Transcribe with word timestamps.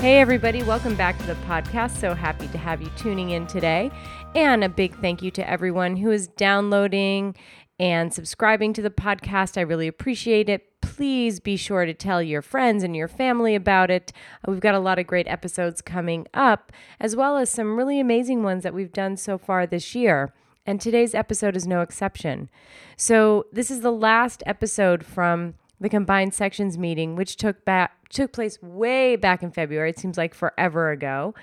Hey, 0.00 0.18
everybody, 0.18 0.62
welcome 0.62 0.96
back 0.96 1.18
to 1.18 1.26
the 1.26 1.34
podcast. 1.46 1.98
So 1.98 2.14
happy 2.14 2.48
to 2.48 2.56
have 2.56 2.80
you 2.80 2.90
tuning 2.96 3.32
in 3.32 3.46
today. 3.46 3.90
And 4.34 4.64
a 4.64 4.68
big 4.70 4.98
thank 4.98 5.20
you 5.20 5.30
to 5.32 5.46
everyone 5.46 5.94
who 5.96 6.10
is 6.10 6.26
downloading 6.26 7.36
and 7.78 8.10
subscribing 8.10 8.72
to 8.72 8.80
the 8.80 8.88
podcast. 8.88 9.58
I 9.58 9.60
really 9.60 9.86
appreciate 9.86 10.48
it. 10.48 10.80
Please 10.80 11.38
be 11.38 11.54
sure 11.58 11.84
to 11.84 11.92
tell 11.92 12.22
your 12.22 12.40
friends 12.40 12.82
and 12.82 12.96
your 12.96 13.08
family 13.08 13.54
about 13.54 13.90
it. 13.90 14.10
Uh, 14.36 14.52
we've 14.52 14.60
got 14.60 14.74
a 14.74 14.78
lot 14.78 14.98
of 14.98 15.06
great 15.06 15.28
episodes 15.28 15.82
coming 15.82 16.26
up, 16.32 16.72
as 16.98 17.14
well 17.14 17.36
as 17.36 17.50
some 17.50 17.76
really 17.76 18.00
amazing 18.00 18.42
ones 18.42 18.62
that 18.62 18.72
we've 18.72 18.94
done 18.94 19.18
so 19.18 19.36
far 19.36 19.66
this 19.66 19.94
year. 19.94 20.32
And 20.64 20.80
today's 20.80 21.14
episode 21.14 21.56
is 21.56 21.66
no 21.66 21.82
exception. 21.82 22.48
So, 22.96 23.44
this 23.52 23.70
is 23.70 23.82
the 23.82 23.92
last 23.92 24.42
episode 24.46 25.04
from 25.04 25.56
the 25.80 25.88
combined 25.88 26.34
sections 26.34 26.76
meeting, 26.76 27.16
which 27.16 27.36
took 27.36 27.64
back 27.64 27.92
took 28.10 28.32
place 28.32 28.60
way 28.60 29.16
back 29.16 29.42
in 29.42 29.50
February. 29.50 29.90
It 29.90 29.98
seems 29.98 30.18
like 30.18 30.34
forever 30.34 30.90
ago. 30.90 31.34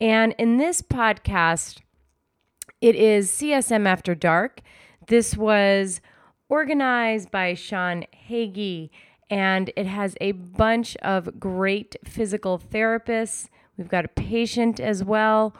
And 0.00 0.34
in 0.38 0.58
this 0.58 0.82
podcast, 0.82 1.80
it 2.80 2.94
is 2.94 3.30
CSM 3.30 3.86
After 3.86 4.14
Dark. 4.14 4.60
This 5.06 5.36
was 5.36 6.00
organized 6.48 7.30
by 7.30 7.54
Sean 7.54 8.04
Hagey, 8.28 8.90
and 9.28 9.70
it 9.76 9.86
has 9.86 10.14
a 10.20 10.32
bunch 10.32 10.96
of 10.98 11.40
great 11.40 11.96
physical 12.04 12.58
therapists. 12.58 13.48
We've 13.76 13.88
got 13.88 14.04
a 14.04 14.08
patient 14.08 14.78
as 14.80 15.04
well, 15.04 15.54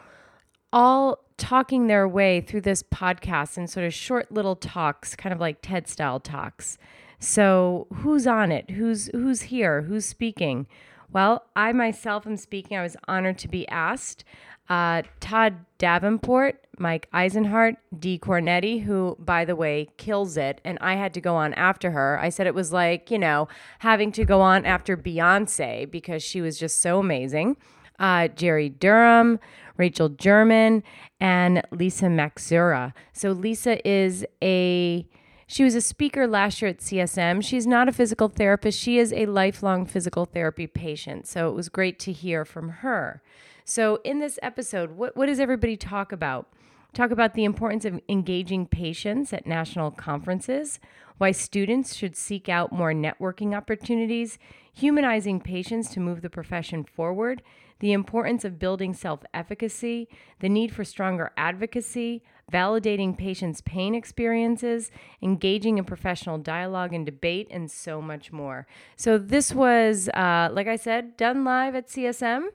all 0.71 1.25
talking 1.37 1.87
their 1.87 2.07
way 2.07 2.41
through 2.41 2.61
this 2.61 2.83
podcast 2.83 3.57
in 3.57 3.67
sort 3.67 3.85
of 3.85 3.93
short 3.93 4.31
little 4.31 4.55
talks, 4.55 5.15
kind 5.15 5.33
of 5.33 5.39
like 5.39 5.57
TED 5.61 5.87
style 5.87 6.19
talks. 6.19 6.77
So, 7.23 7.85
who's 7.93 8.25
on 8.25 8.51
it? 8.51 8.71
Who's 8.71 9.05
who's 9.13 9.43
here? 9.43 9.83
Who's 9.83 10.05
speaking? 10.05 10.65
Well, 11.13 11.45
I 11.55 11.71
myself 11.71 12.25
am 12.25 12.35
speaking. 12.35 12.75
I 12.75 12.81
was 12.81 12.97
honored 13.07 13.37
to 13.39 13.47
be 13.47 13.67
asked. 13.67 14.23
Uh, 14.67 15.03
Todd 15.19 15.65
Davenport, 15.77 16.65
Mike 16.79 17.07
Eisenhart, 17.13 17.75
Dee 17.99 18.17
Kornetti, 18.17 18.83
who, 18.85 19.17
by 19.19 19.45
the 19.45 19.55
way, 19.55 19.89
kills 19.97 20.35
it. 20.35 20.61
And 20.65 20.79
I 20.81 20.95
had 20.95 21.13
to 21.13 21.21
go 21.21 21.35
on 21.35 21.53
after 21.53 21.91
her. 21.91 22.17
I 22.19 22.29
said 22.29 22.47
it 22.47 22.55
was 22.55 22.73
like, 22.73 23.11
you 23.11 23.19
know, 23.19 23.47
having 23.79 24.11
to 24.13 24.25
go 24.25 24.41
on 24.41 24.65
after 24.65 24.97
Beyonce 24.97 25.91
because 25.91 26.23
she 26.23 26.41
was 26.41 26.57
just 26.57 26.81
so 26.81 26.99
amazing. 26.99 27.55
Uh, 27.99 28.29
Jerry 28.29 28.69
Durham, 28.69 29.39
Rachel 29.77 30.09
Jermann, 30.09 30.81
and 31.19 31.61
Lisa 31.69 32.05
Maczura. 32.05 32.93
So 33.13 33.31
Lisa 33.31 33.87
is 33.87 34.25
a 34.41 35.05
she 35.51 35.65
was 35.65 35.75
a 35.75 35.81
speaker 35.81 36.27
last 36.27 36.61
year 36.61 36.69
at 36.69 36.77
CSM. 36.77 37.43
She's 37.43 37.67
not 37.67 37.89
a 37.89 37.91
physical 37.91 38.29
therapist, 38.29 38.79
she 38.79 38.97
is 38.97 39.11
a 39.11 39.25
lifelong 39.25 39.85
physical 39.85 40.23
therapy 40.23 40.65
patient. 40.65 41.27
So 41.27 41.49
it 41.49 41.53
was 41.53 41.67
great 41.67 41.99
to 41.99 42.13
hear 42.13 42.45
from 42.45 42.69
her. 42.69 43.21
So, 43.65 43.99
in 44.05 44.19
this 44.19 44.39
episode, 44.41 44.91
what, 44.91 45.17
what 45.17 45.25
does 45.25 45.41
everybody 45.41 45.75
talk 45.75 46.13
about? 46.13 46.47
Talk 46.93 47.11
about 47.11 47.33
the 47.33 47.43
importance 47.43 47.83
of 47.83 47.99
engaging 48.07 48.65
patients 48.65 49.33
at 49.33 49.45
national 49.45 49.91
conferences, 49.91 50.79
why 51.17 51.31
students 51.31 51.95
should 51.95 52.15
seek 52.15 52.47
out 52.47 52.71
more 52.71 52.93
networking 52.93 53.53
opportunities, 53.53 54.39
humanizing 54.73 55.41
patients 55.41 55.89
to 55.91 55.99
move 55.99 56.21
the 56.21 56.29
profession 56.29 56.85
forward, 56.85 57.41
the 57.81 57.91
importance 57.91 58.45
of 58.45 58.59
building 58.59 58.93
self 58.93 59.23
efficacy, 59.33 60.07
the 60.39 60.47
need 60.47 60.73
for 60.73 60.85
stronger 60.85 61.31
advocacy, 61.35 62.23
validating 62.51 63.17
patients' 63.17 63.61
pain 63.61 63.95
experiences, 63.95 64.91
engaging 65.21 65.77
in 65.79 65.83
professional 65.83 66.37
dialogue 66.37 66.93
and 66.93 67.05
debate, 67.05 67.47
and 67.49 67.69
so 67.69 68.01
much 68.01 68.31
more. 68.31 68.67
So, 68.95 69.17
this 69.17 69.53
was, 69.53 70.09
uh, 70.09 70.49
like 70.53 70.67
I 70.67 70.75
said, 70.75 71.17
done 71.17 71.43
live 71.43 71.75
at 71.75 71.89
CSM 71.89 72.49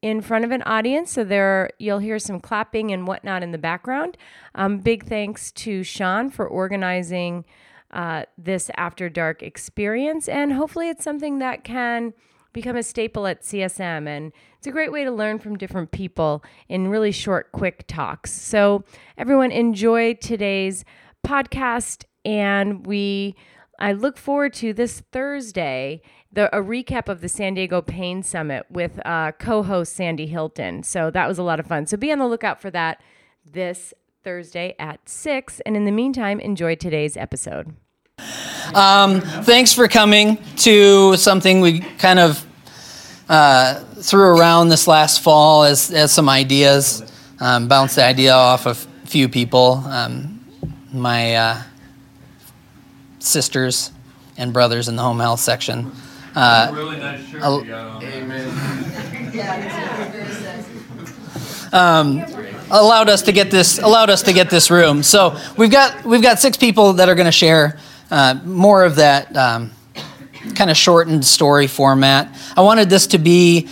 in 0.00 0.22
front 0.22 0.44
of 0.44 0.50
an 0.50 0.62
audience. 0.62 1.12
So 1.12 1.22
there 1.22 1.70
you'll 1.78 2.00
hear 2.00 2.18
some 2.18 2.40
clapping 2.40 2.90
and 2.90 3.06
whatnot 3.06 3.42
in 3.42 3.52
the 3.52 3.58
background. 3.58 4.16
Um, 4.54 4.78
big 4.78 5.06
thanks 5.06 5.52
to 5.52 5.84
Sean 5.84 6.28
for 6.28 6.46
organizing 6.46 7.44
uh, 7.92 8.24
this 8.38 8.70
after 8.76 9.08
dark 9.08 9.42
experience, 9.42 10.28
and 10.28 10.54
hopefully 10.54 10.88
it's 10.88 11.04
something 11.04 11.38
that 11.40 11.62
can 11.62 12.14
become 12.52 12.76
a 12.76 12.82
staple 12.82 13.26
at 13.26 13.42
CSM. 13.42 14.06
And 14.06 14.32
it's 14.58 14.66
a 14.66 14.70
great 14.70 14.92
way 14.92 15.04
to 15.04 15.10
learn 15.10 15.38
from 15.38 15.56
different 15.56 15.90
people 15.90 16.44
in 16.68 16.88
really 16.88 17.12
short, 17.12 17.52
quick 17.52 17.84
talks. 17.86 18.32
So, 18.32 18.84
everyone, 19.16 19.50
enjoy 19.50 20.14
today's 20.14 20.84
podcast. 21.26 22.04
And 22.24 22.86
we, 22.86 23.34
I 23.78 23.92
look 23.92 24.16
forward 24.16 24.52
to 24.54 24.72
this 24.72 25.00
Thursday, 25.12 26.02
the, 26.32 26.54
a 26.56 26.60
recap 26.60 27.08
of 27.08 27.20
the 27.20 27.28
San 27.28 27.54
Diego 27.54 27.82
Pain 27.82 28.22
Summit 28.22 28.66
with 28.70 29.04
uh, 29.04 29.32
co 29.32 29.62
host 29.62 29.94
Sandy 29.94 30.26
Hilton. 30.26 30.82
So, 30.82 31.10
that 31.10 31.26
was 31.26 31.38
a 31.38 31.42
lot 31.42 31.60
of 31.60 31.66
fun. 31.66 31.86
So, 31.86 31.96
be 31.96 32.12
on 32.12 32.18
the 32.18 32.26
lookout 32.26 32.60
for 32.60 32.70
that 32.70 33.02
this 33.44 33.92
Thursday 34.22 34.74
at 34.78 35.08
6. 35.08 35.60
And 35.60 35.76
in 35.76 35.84
the 35.84 35.90
meantime, 35.90 36.40
enjoy 36.40 36.76
today's 36.76 37.16
episode. 37.16 37.74
Um, 38.74 39.20
thanks 39.20 39.74
for 39.74 39.86
coming 39.86 40.38
to 40.58 41.16
something 41.16 41.60
we 41.60 41.80
kind 41.80 42.18
of 42.18 42.46
uh, 43.28 43.80
threw 43.96 44.38
around 44.38 44.70
this 44.70 44.86
last 44.86 45.20
fall 45.20 45.64
as, 45.64 45.90
as 45.90 46.10
some 46.10 46.28
ideas. 46.28 47.02
Um, 47.38 47.68
bounced 47.68 47.96
the 47.96 48.04
idea 48.04 48.32
off 48.32 48.66
of 48.66 48.86
a 49.02 49.06
few 49.06 49.28
people. 49.28 49.82
Um, 49.86 50.42
my 50.90 51.34
uh, 51.34 51.62
sisters 53.18 53.90
and 54.38 54.54
brothers 54.54 54.88
in 54.88 54.96
the 54.96 55.02
home 55.02 55.20
health 55.20 55.40
section. 55.40 55.92
Uh, 56.34 56.70
really 56.72 56.98
nice 56.98 57.26
shirt 57.26 57.42
you. 57.66 57.74
Amen. 57.74 58.48
um, 61.74 62.24
allowed 62.70 63.10
us 63.10 63.20
to 63.22 63.32
get 63.32 63.50
this 63.50 63.78
allowed 63.78 64.08
us 64.08 64.22
to 64.22 64.32
get 64.32 64.48
this 64.48 64.70
room. 64.70 65.02
So 65.02 65.38
we've 65.58 65.70
got 65.70 66.06
we've 66.06 66.22
got 66.22 66.38
six 66.38 66.56
people 66.56 66.94
that 66.94 67.10
are 67.10 67.14
going 67.14 67.26
to 67.26 67.32
share 67.32 67.78
uh, 68.12 68.38
more 68.44 68.84
of 68.84 68.96
that 68.96 69.34
um, 69.34 69.70
kind 70.54 70.70
of 70.70 70.76
shortened 70.76 71.24
story 71.24 71.66
format. 71.66 72.38
I 72.54 72.60
wanted 72.60 72.90
this 72.90 73.06
to 73.08 73.18
be 73.18 73.68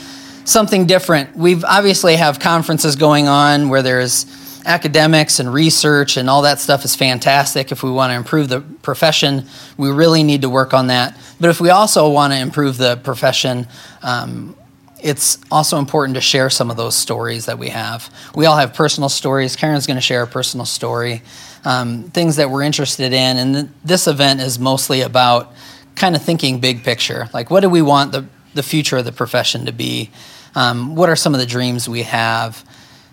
something 0.47 0.87
different. 0.87 1.37
We've 1.37 1.63
obviously 1.63 2.17
have 2.17 2.41
conferences 2.41 2.97
going 2.97 3.29
on 3.29 3.69
where 3.69 3.83
there's 3.83 4.25
academics 4.65 5.41
and 5.41 5.53
research 5.53 6.17
and 6.17 6.31
all 6.31 6.43
that 6.43 6.59
stuff 6.59 6.87
is 6.87 6.97
fantastic. 6.97 7.71
If 7.71 7.83
we 7.83 7.91
want 7.91 8.13
to 8.13 8.15
improve 8.15 8.49
the 8.49 8.63
profession, 8.63 9.45
we 9.77 9.91
really 9.91 10.23
need 10.23 10.41
to 10.41 10.49
work 10.49 10.73
on 10.73 10.87
that. 10.87 11.19
But 11.39 11.51
if 11.51 11.61
we 11.61 11.69
also 11.69 12.09
want 12.09 12.33
to 12.33 12.39
improve 12.39 12.79
the 12.79 12.97
profession, 12.97 13.69
um, 14.03 14.57
it's 15.03 15.37
also 15.51 15.79
important 15.79 16.15
to 16.15 16.23
share 16.23 16.49
some 16.49 16.71
of 16.71 16.79
those 16.79 16.95
stories 16.95 17.45
that 17.45 17.59
we 17.59 17.69
have. 17.69 18.11
We 18.35 18.47
all 18.47 18.57
have 18.57 18.73
personal 18.73 19.11
stories. 19.11 19.55
Karen's 19.55 19.87
going 19.87 19.99
to 19.99 20.03
share 20.03 20.23
a 20.23 20.27
personal 20.27 20.65
story 20.65 21.21
um, 21.65 22.05
things 22.05 22.37
that 22.37 22.51
we're 22.51 22.63
interested 22.63 23.13
in. 23.13 23.37
And 23.37 23.55
th- 23.55 23.67
this 23.85 24.07
event 24.07 24.41
is 24.41 24.59
mostly 24.59 25.03
about 25.03 25.53
kind 25.95 26.17
of 26.17 26.23
thinking 26.23 26.61
big 26.61 26.83
picture. 26.83 27.29
Like, 27.33 27.51
what 27.51 27.61
do 27.61 27.69
we 27.69 27.83
want 27.83 28.13
the, 28.13 28.27
the 28.55 28.63
future 28.63 28.97
of 28.97 29.05
the 29.05 29.13
profession 29.13 29.67
to 29.67 29.73
be? 29.73 30.11
Um, 30.55 30.97
what 30.97 31.09
are 31.09 31.17
some 31.17 31.35
of 31.35 31.41
the 31.41 31.47
dreams 31.47 31.89
we 31.89 32.03
have? 32.03 32.65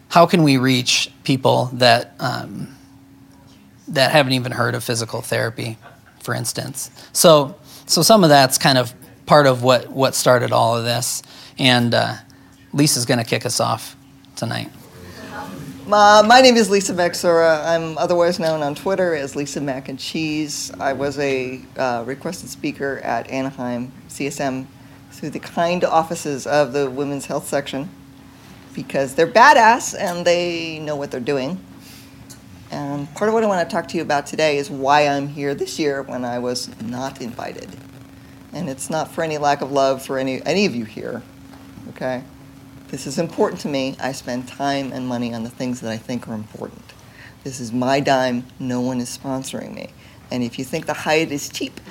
How 0.10 0.26
can 0.26 0.44
we 0.44 0.58
reach 0.58 1.12
people 1.24 1.66
that, 1.74 2.14
um, 2.20 2.76
that 3.90 4.12
haven't 4.12 4.34
even 4.34 4.54
heard 4.54 4.74
of 4.74 4.84
physical 4.84 5.22
therapy, 5.22 5.78
for 6.22 6.34
instance? 6.34 6.90
So, 7.12 7.56
so 7.86 8.02
some 8.02 8.24
of 8.24 8.30
that's 8.30 8.58
kind 8.58 8.78
of 8.78 8.94
part 9.26 9.46
of 9.46 9.64
what, 9.64 9.92
what 9.92 10.16
started 10.16 10.52
all 10.52 10.78
of 10.78 10.86
this. 10.86 11.22
And 11.60 11.94
uh, 11.94 12.16
Lisa's 12.74 13.06
going 13.06 13.20
to 13.20 13.26
kick 13.26 13.46
us 13.46 13.60
off 13.60 13.96
tonight. 14.36 14.72
Uh, 15.90 16.22
my 16.28 16.42
name 16.42 16.58
is 16.58 16.70
Lisa 16.70 16.94
Maczura. 16.94 17.66
I'm 17.66 17.98
otherwise 17.98 18.40
known 18.40 18.62
on 18.62 18.76
Twitter 18.76 19.16
as 19.16 19.38
Lisa 19.38 19.62
Mac 19.62 19.88
and 19.88 19.98
Cheese. 19.98 20.70
I 20.82 20.92
was 20.92 21.18
a 21.18 21.62
uh, 21.78 22.04
requested 22.06 22.50
speaker 22.50 23.00
at 23.06 23.30
Anaheim 23.30 23.94
CSM 24.10 24.66
through 25.12 25.30
the 25.30 25.40
kind 25.40 25.86
offices 25.86 26.46
of 26.46 26.74
the 26.74 26.90
women's 26.90 27.28
health 27.28 27.48
section 27.48 27.90
because 28.74 29.16
they're 29.16 29.32
badass 29.32 29.98
and 29.98 30.28
they 30.28 30.80
know 30.80 30.98
what 30.98 31.10
they're 31.10 31.22
doing. 31.22 31.58
And 32.70 33.10
part 33.16 33.30
of 33.30 33.34
what 33.34 33.46
I 33.46 33.48
want 33.48 33.68
to 33.68 33.74
talk 33.74 33.88
to 33.88 33.96
you 33.96 34.04
about 34.04 34.26
today 34.26 34.58
is 34.58 34.70
why 34.70 35.08
I'm 35.08 35.30
here 35.30 35.56
this 35.56 35.80
year 35.80 36.02
when 36.02 36.26
I 36.26 36.40
was 36.40 36.70
not 36.82 37.22
invited. 37.22 37.70
And 38.52 38.70
it's 38.70 38.90
not 38.90 39.10
for 39.10 39.24
any 39.24 39.38
lack 39.38 39.62
of 39.62 39.72
love 39.72 40.06
for 40.06 40.18
any, 40.18 40.46
any 40.46 40.66
of 40.66 40.76
you 40.76 40.84
here, 40.84 41.24
okay? 41.92 42.26
This 42.90 43.06
is 43.06 43.20
important 43.20 43.60
to 43.62 43.68
me. 43.68 43.98
I 44.00 44.14
spend 44.14 44.48
time 44.48 44.94
and 44.94 45.06
money 45.06 45.34
on 45.34 45.44
the 45.44 45.50
things 45.50 45.82
that 45.82 45.92
I 45.92 45.98
think 45.98 46.28
are 46.30 46.34
important. 46.34 46.94
This 47.44 47.60
is 47.60 47.74
my 47.74 48.00
dime. 48.00 48.46
No 48.60 48.80
one 48.80 49.02
is 49.02 49.16
sponsoring 49.16 49.74
me. 49.76 49.90
And 50.32 50.42
if 50.42 50.58
you 50.58 50.64
think 50.64 50.86
the 50.86 50.94
Hyatt 50.94 51.32
is 51.32 51.50
cheap, 51.50 51.82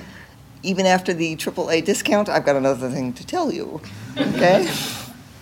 even 0.63 0.87
after 0.87 1.13
the 1.13 1.37
AAA 1.37 1.85
discount, 1.85 2.31
I've 2.31 2.47
got 2.47 2.57
another 2.57 2.91
thing 2.91 3.13
to 3.13 3.27
tell 3.27 3.53
you. 3.53 3.83
Okay? 4.17 4.73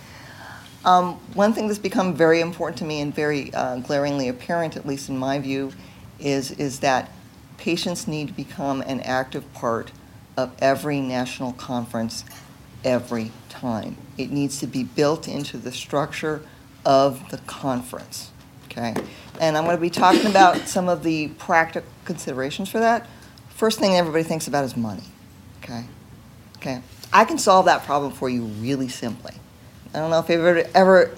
um, 0.85 1.13
one 1.33 1.53
thing 1.53 1.67
that's 1.67 1.79
become 1.79 2.13
very 2.13 2.41
important 2.41 2.77
to 2.79 2.83
me 2.85 2.99
and 2.99 3.15
very 3.15 3.53
uh, 3.53 3.77
glaringly 3.77 4.27
apparent, 4.27 4.75
at 4.75 4.85
least 4.85 5.07
in 5.07 5.17
my 5.17 5.39
view, 5.39 5.71
is, 6.19 6.51
is 6.51 6.81
that 6.81 7.09
patients 7.57 8.09
need 8.09 8.27
to 8.27 8.33
become 8.33 8.81
an 8.81 8.99
active 9.01 9.51
part 9.53 9.93
of 10.35 10.51
every 10.59 10.99
national 10.99 11.53
conference 11.53 12.25
every 12.85 13.31
time. 13.49 13.97
It 14.17 14.31
needs 14.31 14.59
to 14.59 14.67
be 14.67 14.83
built 14.83 15.27
into 15.27 15.57
the 15.57 15.71
structure 15.71 16.41
of 16.85 17.29
the 17.31 17.39
conference. 17.39 18.31
Okay? 18.65 18.93
And 19.41 19.57
I'm 19.57 19.65
going 19.65 19.75
to 19.75 19.81
be 19.81 19.89
talking 19.89 20.27
about 20.27 20.67
some 20.67 20.87
of 20.87 21.03
the 21.03 21.29
practical 21.29 21.89
considerations 22.05 22.69
for 22.69 22.79
that. 22.79 23.07
First 23.49 23.79
thing 23.79 23.95
everybody 23.95 24.23
thinks 24.23 24.47
about 24.47 24.63
is 24.63 24.77
money. 24.77 25.03
Okay? 25.63 25.85
Okay. 26.57 26.81
I 27.11 27.25
can 27.25 27.37
solve 27.37 27.65
that 27.65 27.83
problem 27.83 28.11
for 28.11 28.29
you 28.29 28.43
really 28.43 28.87
simply. 28.87 29.33
I 29.93 29.99
don't 29.99 30.11
know 30.11 30.19
if 30.19 30.29
ever, 30.29 30.63
ever 30.73 31.11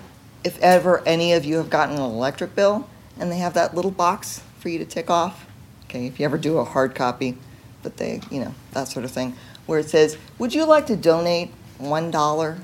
if 0.43 0.59
ever 0.59 1.05
any 1.05 1.33
of 1.33 1.45
you 1.45 1.57
have 1.57 1.69
gotten 1.69 1.95
an 1.95 2.01
electric 2.01 2.55
bill 2.55 2.87
and 3.19 3.31
they 3.31 3.37
have 3.37 3.55
that 3.55 3.75
little 3.75 3.91
box 3.91 4.41
for 4.59 4.69
you 4.69 4.77
to 4.79 4.85
tick 4.85 5.09
off. 5.09 5.45
Okay, 5.85 6.05
if 6.05 6.19
you 6.19 6.25
ever 6.25 6.37
do 6.37 6.57
a 6.57 6.63
hard 6.63 6.93
copy, 6.95 7.37
but 7.81 7.97
they, 7.97 8.21
you 8.29 8.39
know, 8.39 8.53
that 8.71 8.87
sort 8.87 9.05
of 9.05 9.11
thing, 9.11 9.35
where 9.65 9.79
it 9.79 9.89
says, 9.89 10.17
"Would 10.37 10.53
you 10.53 10.65
like 10.65 10.85
to 10.87 10.95
donate 10.95 11.51
one 11.79 12.11
dollar 12.11 12.57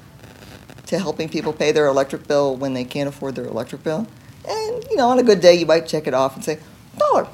to 0.88 1.00
helping 1.00 1.30
people 1.30 1.54
pay 1.54 1.72
their 1.72 1.88
electric 1.88 2.28
bill 2.28 2.56
when 2.56 2.74
they 2.74 2.84
can't 2.84 3.08
afford 3.10 3.36
their 3.36 3.46
electric 3.46 3.84
bill?" 3.84 4.08
And 4.48 4.84
you 4.90 4.98
know, 4.98 5.10
on 5.10 5.20
a 5.20 5.24
good 5.24 5.42
day, 5.42 5.56
you 5.56 5.66
might 5.66 5.88
check 5.88 6.08
it 6.08 6.14
off 6.14 6.36
and 6.36 6.44
say, 6.44 6.60
"Dollar, 6.98 7.28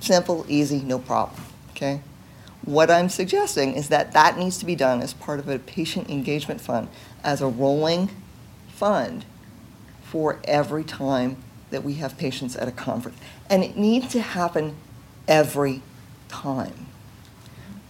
simple, 0.00 0.44
easy, 0.48 0.80
no 0.80 0.98
problem." 0.98 1.40
Okay. 1.70 2.00
What 2.64 2.90
I'm 2.90 3.08
suggesting 3.08 3.74
is 3.74 3.88
that 3.90 4.12
that 4.12 4.36
needs 4.36 4.58
to 4.58 4.66
be 4.66 4.74
done 4.74 5.00
as 5.00 5.12
part 5.12 5.38
of 5.38 5.48
a 5.48 5.58
patient 5.58 6.10
engagement 6.10 6.60
fund, 6.60 6.88
as 7.22 7.40
a 7.40 7.46
rolling 7.46 8.10
fund 8.68 9.24
for 10.02 10.40
every 10.44 10.82
time 10.82 11.36
that 11.70 11.84
we 11.84 11.94
have 11.94 12.18
patients 12.18 12.56
at 12.56 12.66
a 12.66 12.72
conference. 12.72 13.18
And 13.48 13.62
it 13.62 13.76
needs 13.76 14.08
to 14.08 14.20
happen 14.20 14.74
every 15.28 15.82
time. 16.28 16.86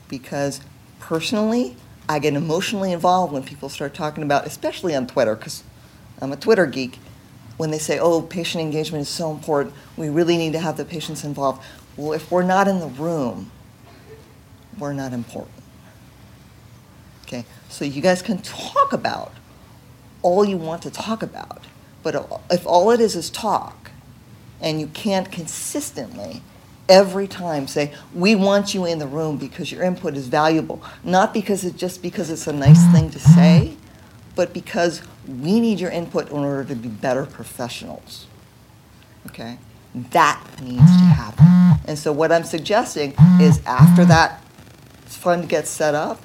Because 0.08 0.60
personally, 1.00 1.76
I 2.08 2.18
get 2.18 2.34
emotionally 2.34 2.92
involved 2.92 3.32
when 3.32 3.42
people 3.42 3.68
start 3.68 3.94
talking 3.94 4.22
about, 4.22 4.46
especially 4.46 4.94
on 4.94 5.06
Twitter, 5.06 5.34
because 5.34 5.64
I'm 6.20 6.32
a 6.32 6.36
Twitter 6.36 6.66
geek, 6.66 6.98
when 7.56 7.70
they 7.70 7.78
say, 7.78 7.98
oh, 7.98 8.22
patient 8.22 8.62
engagement 8.62 9.02
is 9.02 9.08
so 9.08 9.30
important, 9.30 9.74
we 9.96 10.08
really 10.08 10.36
need 10.36 10.52
to 10.52 10.60
have 10.60 10.76
the 10.76 10.84
patients 10.84 11.24
involved. 11.24 11.64
Well, 11.96 12.12
if 12.12 12.30
we're 12.30 12.42
not 12.42 12.68
in 12.68 12.80
the 12.80 12.86
room, 12.86 13.50
we're 14.78 14.92
not 14.92 15.12
important. 15.12 15.54
Okay, 17.24 17.44
so 17.68 17.84
you 17.84 18.00
guys 18.02 18.22
can 18.22 18.38
talk 18.38 18.92
about 18.92 19.32
all 20.22 20.44
you 20.44 20.56
want 20.56 20.82
to 20.82 20.90
talk 20.90 21.22
about, 21.22 21.64
but 22.02 22.14
if 22.50 22.66
all 22.66 22.90
it 22.90 23.00
is 23.00 23.16
is 23.16 23.30
talk, 23.30 23.90
and 24.60 24.80
you 24.80 24.86
can't 24.88 25.32
consistently 25.32 26.42
every 26.88 27.26
time 27.26 27.66
say, 27.66 27.92
we 28.14 28.34
want 28.34 28.74
you 28.74 28.84
in 28.84 28.98
the 28.98 29.06
room 29.06 29.36
because 29.36 29.72
your 29.72 29.82
input 29.82 30.14
is 30.16 30.28
valuable, 30.28 30.82
not 31.02 31.34
because 31.34 31.64
it's 31.64 31.76
just 31.76 32.02
because 32.02 32.30
it's 32.30 32.46
a 32.46 32.52
nice 32.52 32.84
thing 32.92 33.10
to 33.10 33.18
say, 33.18 33.76
but 34.34 34.52
because 34.52 35.02
we 35.26 35.60
need 35.60 35.80
your 35.80 35.90
input 35.90 36.30
in 36.30 36.38
order 36.38 36.64
to 36.64 36.74
be 36.74 36.88
better 36.88 37.26
professionals. 37.26 38.26
Okay? 39.26 39.58
That 39.94 40.40
needs 40.62 40.78
to 40.78 41.04
happen. 41.04 41.80
And 41.86 41.98
so 41.98 42.12
what 42.12 42.30
I'm 42.30 42.44
suggesting 42.44 43.14
is 43.40 43.64
after 43.66 44.04
that 44.04 44.42
fund 45.04 45.48
gets 45.48 45.70
set 45.70 45.94
up, 45.94 46.20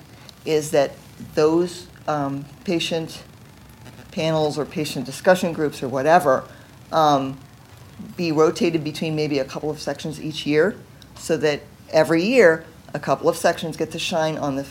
is 0.46 0.72
that 0.72 0.92
those 1.36 1.88
um, 2.08 2.46
patient 2.64 3.24
panels 4.12 4.58
or 4.58 4.66
patient 4.66 5.06
discussion 5.06 5.54
groups 5.54 5.82
or 5.82 5.88
whatever 5.88 6.44
um, 6.92 7.40
be 8.18 8.32
rotated 8.32 8.84
between 8.84 9.16
maybe 9.16 9.40
a 9.40 9.46
couple 9.46 9.70
of 9.70 9.80
sections 9.80 10.22
each 10.22 10.46
year 10.46 10.76
so 11.16 11.38
that 11.38 11.62
every 11.90 12.24
year 12.24 12.66
a 12.94 13.00
couple 13.00 13.30
of 13.30 13.38
sections 13.38 13.78
get 13.78 13.92
to 13.92 14.00
shine 14.00 14.38
on 14.38 14.56
the, 14.56 14.68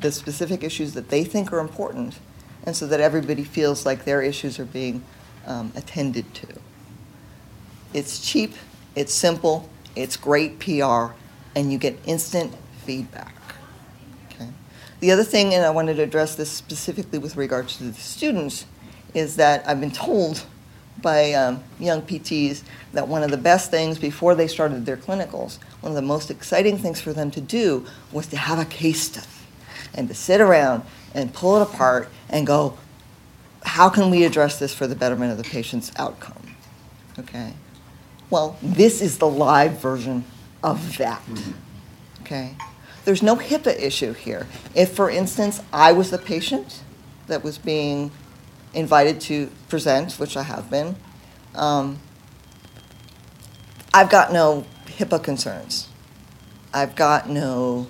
the 0.00 0.12
specific 0.12 0.62
issues 0.62 0.94
that 0.94 1.08
they 1.08 1.24
think 1.24 1.52
are 1.52 1.58
important 1.58 2.18
and 2.64 2.76
so 2.76 2.86
that 2.86 3.00
everybody 3.00 3.44
feels 3.44 3.86
like 3.86 4.04
their 4.04 4.22
issues 4.22 4.58
are 4.58 4.64
being 4.64 5.02
um, 5.46 5.72
attended 5.74 6.32
to. 6.34 6.46
It's 7.94 8.20
cheap, 8.20 8.54
it's 8.94 9.14
simple, 9.14 9.68
it's 9.96 10.16
great 10.16 10.58
PR, 10.58 11.12
and 11.56 11.72
you 11.72 11.78
get 11.78 11.98
instant 12.04 12.54
feedback. 12.84 13.34
Okay. 14.30 14.48
The 15.00 15.10
other 15.10 15.24
thing, 15.24 15.54
and 15.54 15.64
I 15.64 15.70
wanted 15.70 15.96
to 15.96 16.02
address 16.02 16.34
this 16.34 16.50
specifically 16.50 17.18
with 17.18 17.36
regard 17.36 17.68
to 17.68 17.84
the 17.84 17.94
students, 17.94 18.66
is 19.14 19.36
that 19.36 19.66
I've 19.66 19.80
been 19.80 19.90
told 19.90 20.44
by 21.00 21.32
um, 21.32 21.62
young 21.78 22.02
PTs 22.02 22.62
that 22.92 23.06
one 23.06 23.22
of 23.22 23.30
the 23.30 23.36
best 23.36 23.70
things 23.70 23.98
before 23.98 24.34
they 24.34 24.46
started 24.46 24.84
their 24.86 24.96
clinicals, 24.96 25.58
one 25.80 25.92
of 25.92 25.96
the 25.96 26.02
most 26.02 26.30
exciting 26.30 26.78
things 26.78 27.00
for 27.00 27.12
them 27.12 27.30
to 27.30 27.40
do 27.40 27.86
was 28.12 28.26
to 28.28 28.36
have 28.36 28.58
a 28.58 28.64
case 28.64 29.02
study 29.02 29.26
and 29.94 30.08
to 30.08 30.14
sit 30.14 30.40
around 30.40 30.82
and 31.14 31.32
pull 31.32 31.56
it 31.56 31.62
apart 31.62 32.08
and 32.28 32.46
go, 32.46 32.76
how 33.64 33.88
can 33.88 34.10
we 34.10 34.24
address 34.24 34.58
this 34.58 34.74
for 34.74 34.86
the 34.86 34.94
betterment 34.94 35.32
of 35.32 35.38
the 35.38 35.44
patient's 35.44 35.92
outcome? 35.96 36.56
Okay. 37.18 37.52
Well, 38.30 38.56
this 38.62 39.00
is 39.00 39.18
the 39.18 39.28
live 39.28 39.80
version 39.80 40.24
of 40.62 40.98
that. 40.98 41.22
Okay. 42.22 42.54
There's 43.04 43.22
no 43.22 43.36
HIPAA 43.36 43.80
issue 43.80 44.12
here. 44.12 44.46
If, 44.74 44.92
for 44.92 45.08
instance, 45.08 45.62
I 45.72 45.92
was 45.92 46.10
the 46.10 46.18
patient 46.18 46.82
that 47.26 47.42
was 47.42 47.56
being 47.58 48.10
invited 48.74 49.20
to 49.22 49.50
present, 49.68 50.14
which 50.14 50.36
I 50.36 50.42
have 50.42 50.70
been, 50.70 50.96
um, 51.54 51.98
I've 53.92 54.10
got 54.10 54.32
no 54.32 54.64
HIPAA 54.86 55.22
concerns. 55.22 55.88
I've 56.72 56.94
got 56.94 57.28
no, 57.28 57.88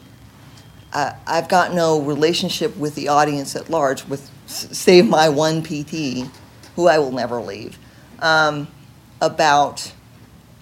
uh, 0.93 1.13
I've 1.27 1.49
got 1.49 1.75
no 1.75 2.01
relationship 2.01 2.77
with 2.77 2.95
the 2.95 3.09
audience 3.09 3.57
at 3.57 3.69
large, 3.69 4.05
with 4.07 4.31
save 4.47 5.09
my 5.09 5.29
one 5.29 5.63
PT, 5.63 6.31
who 6.77 6.87
I 6.87 6.99
will 6.99 7.13
never 7.13 7.41
leave, 7.41 7.79
um, 8.21 8.69
about, 9.21 9.93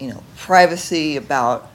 you 0.00 0.08
know, 0.08 0.22
privacy, 0.36 1.16
about, 1.16 1.70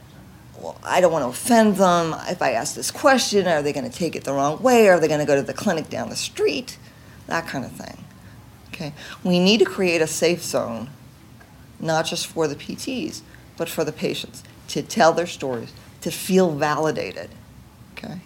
well, 0.60 0.80
I 0.84 1.00
don't 1.00 1.12
want 1.12 1.24
to 1.24 1.30
offend 1.30 1.78
them. 1.78 2.16
If 2.28 2.42
I 2.42 2.52
ask 2.54 2.76
this 2.76 2.92
question, 2.92 3.48
are 3.48 3.62
they 3.62 3.74
going 3.74 3.90
to 3.90 3.96
take 3.96 4.16
it 4.16 4.24
the 4.24 4.34
wrong 4.34 4.62
way? 4.62 4.90
Are 4.90 5.00
they 5.00 5.08
going 5.08 5.20
to 5.20 5.26
go 5.26 5.36
to 5.36 5.44
the 5.44 5.54
clinic 5.54 5.90
down 5.90 6.10
the 6.10 6.16
street? 6.16 6.78
That 7.28 7.48
kind 7.48 7.64
of 7.64 7.72
thing. 7.72 8.04
Okay, 8.82 8.94
we 9.24 9.38
need 9.38 9.60
to 9.60 9.66
create 9.66 10.02
a 10.02 10.08
safe 10.08 10.42
zone, 10.42 10.90
not 11.80 12.08
just 12.08 12.26
for 12.26 12.48
the 12.48 12.56
PTs, 12.56 13.22
but 13.56 13.70
for 13.70 13.84
the 13.84 13.92
patients 13.92 14.44
to 14.70 14.82
tell 14.82 15.14
their 15.14 15.28
stories, 15.28 15.72
to 16.02 16.10
feel 16.10 16.50
validated. 16.56 17.30
Okay, 17.94 18.22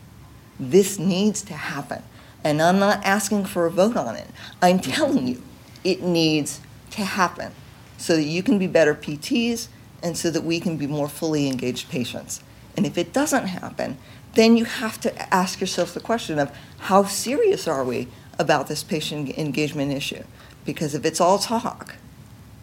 this 0.58 0.98
needs 0.98 1.42
to 1.42 1.56
happen, 1.56 2.04
and 2.42 2.62
I'm 2.62 2.80
not 2.80 3.04
asking 3.04 3.46
for 3.46 3.66
a 3.66 3.72
vote 3.72 3.98
on 3.98 4.16
it. 4.16 4.30
I'm 4.62 4.80
telling 4.80 5.28
you, 5.28 5.44
it 5.84 6.02
needs 6.02 6.62
to 6.92 7.02
happen 7.02 7.52
so 7.98 8.16
that 8.16 8.24
you 8.24 8.42
can 8.42 8.58
be 8.58 8.68
better 8.68 8.96
PTs 8.96 9.68
and 10.02 10.18
so 10.18 10.30
that 10.30 10.46
we 10.46 10.62
can 10.62 10.78
be 10.78 10.88
more 10.88 11.10
fully 11.10 11.50
engaged 11.50 11.90
patients. 11.90 12.42
And 12.78 12.86
if 12.86 12.98
it 12.98 13.12
doesn't 13.12 13.48
happen, 13.48 13.98
then 14.36 14.56
you 14.56 14.64
have 14.64 15.02
to 15.02 15.34
ask 15.34 15.60
yourself 15.60 15.94
the 15.94 16.00
question 16.00 16.40
of 16.40 16.56
how 16.78 17.04
serious 17.04 17.68
are 17.68 17.84
we 17.84 18.08
about 18.38 18.68
this 18.68 18.84
patient 18.84 19.38
engagement 19.38 19.92
issue? 19.92 20.24
Because 20.66 20.96
if 20.96 21.06
it's 21.06 21.22
all 21.22 21.38
talk, 21.38 21.96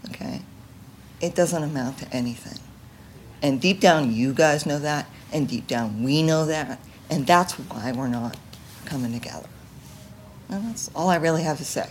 okay, 0.09 0.43
it 1.21 1.35
doesn't 1.35 1.63
amount 1.63 1.99
to 1.99 2.09
anything. 2.15 2.59
And 3.41 3.61
deep 3.61 3.81
down, 3.81 4.13
you 4.13 4.33
guys 4.35 4.67
know 4.67 4.79
that, 4.79 5.07
and 5.33 5.49
deep 5.49 5.67
down, 5.67 6.03
we 6.03 6.23
know 6.23 6.45
that, 6.47 6.81
and 7.11 7.27
that's 7.27 7.55
why 7.55 7.93
we're 7.93 8.09
not 8.09 8.37
coming 8.85 9.13
together. 9.13 9.49
And 10.49 10.69
that's 10.69 10.91
all 10.95 11.09
I 11.09 11.17
really 11.17 11.43
have 11.43 11.59
to 11.59 11.65
say. 11.65 11.91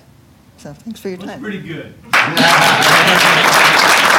So 0.57 0.73
thanks 0.73 0.99
for 0.99 1.09
your 1.09 1.17
That's 1.17 1.31
time. 1.31 1.41
pretty 1.41 1.59
good. 1.61 1.95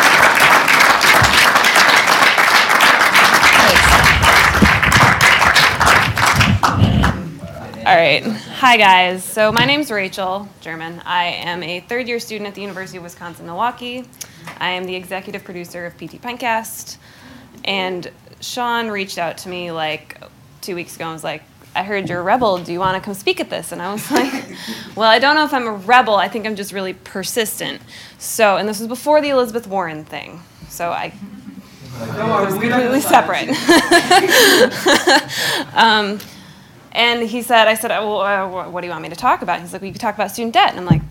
All 7.92 7.98
right. 7.98 8.24
Hi, 8.24 8.78
guys. 8.78 9.22
So, 9.22 9.52
my 9.52 9.66
name's 9.66 9.90
Rachel 9.90 10.48
Jermann. 10.62 11.02
I 11.04 11.24
am 11.24 11.62
a 11.62 11.80
third 11.80 12.08
year 12.08 12.18
student 12.20 12.48
at 12.48 12.54
the 12.54 12.62
University 12.62 12.96
of 12.96 13.04
Wisconsin 13.04 13.44
Milwaukee. 13.44 14.06
I 14.58 14.70
am 14.70 14.86
the 14.86 14.94
executive 14.94 15.44
producer 15.44 15.84
of 15.84 15.94
PT 15.98 16.12
Pintcast. 16.12 16.96
And 17.64 18.10
Sean 18.40 18.88
reached 18.88 19.18
out 19.18 19.36
to 19.38 19.50
me 19.50 19.72
like 19.72 20.18
two 20.62 20.74
weeks 20.74 20.96
ago 20.96 21.04
and 21.04 21.12
was 21.12 21.22
like, 21.22 21.42
I 21.76 21.82
heard 21.82 22.08
you're 22.08 22.20
a 22.20 22.22
rebel. 22.22 22.56
Do 22.56 22.72
you 22.72 22.80
want 22.80 22.96
to 22.96 23.04
come 23.04 23.12
speak 23.12 23.40
at 23.40 23.50
this? 23.50 23.72
And 23.72 23.82
I 23.82 23.92
was 23.92 24.10
like, 24.10 24.32
Well, 24.96 25.10
I 25.10 25.18
don't 25.18 25.34
know 25.34 25.44
if 25.44 25.52
I'm 25.52 25.66
a 25.66 25.74
rebel. 25.74 26.14
I 26.14 26.28
think 26.28 26.46
I'm 26.46 26.56
just 26.56 26.72
really 26.72 26.94
persistent. 26.94 27.82
So, 28.16 28.56
and 28.56 28.66
this 28.66 28.78
was 28.78 28.88
before 28.88 29.20
the 29.20 29.28
Elizabeth 29.28 29.66
Warren 29.66 30.06
thing. 30.06 30.40
So 30.70 30.92
I 30.92 31.12
was 32.00 32.54
completely 32.54 33.02
separate. 33.02 33.50
um, 35.74 36.18
and 36.92 37.22
he 37.22 37.42
said, 37.42 37.68
I 37.68 37.74
said, 37.74 37.90
well, 37.90 38.20
uh, 38.20 38.68
what 38.68 38.82
do 38.82 38.86
you 38.86 38.90
want 38.90 39.02
me 39.02 39.08
to 39.08 39.16
talk 39.16 39.40
about? 39.42 39.60
He's 39.60 39.72
like, 39.72 39.80
well, 39.80 39.86
you 39.86 39.92
could 39.92 40.00
talk 40.00 40.14
about 40.14 40.30
student 40.30 40.52
debt. 40.52 40.70
And 40.70 40.80
I'm 40.80 40.86
like, 40.86 41.02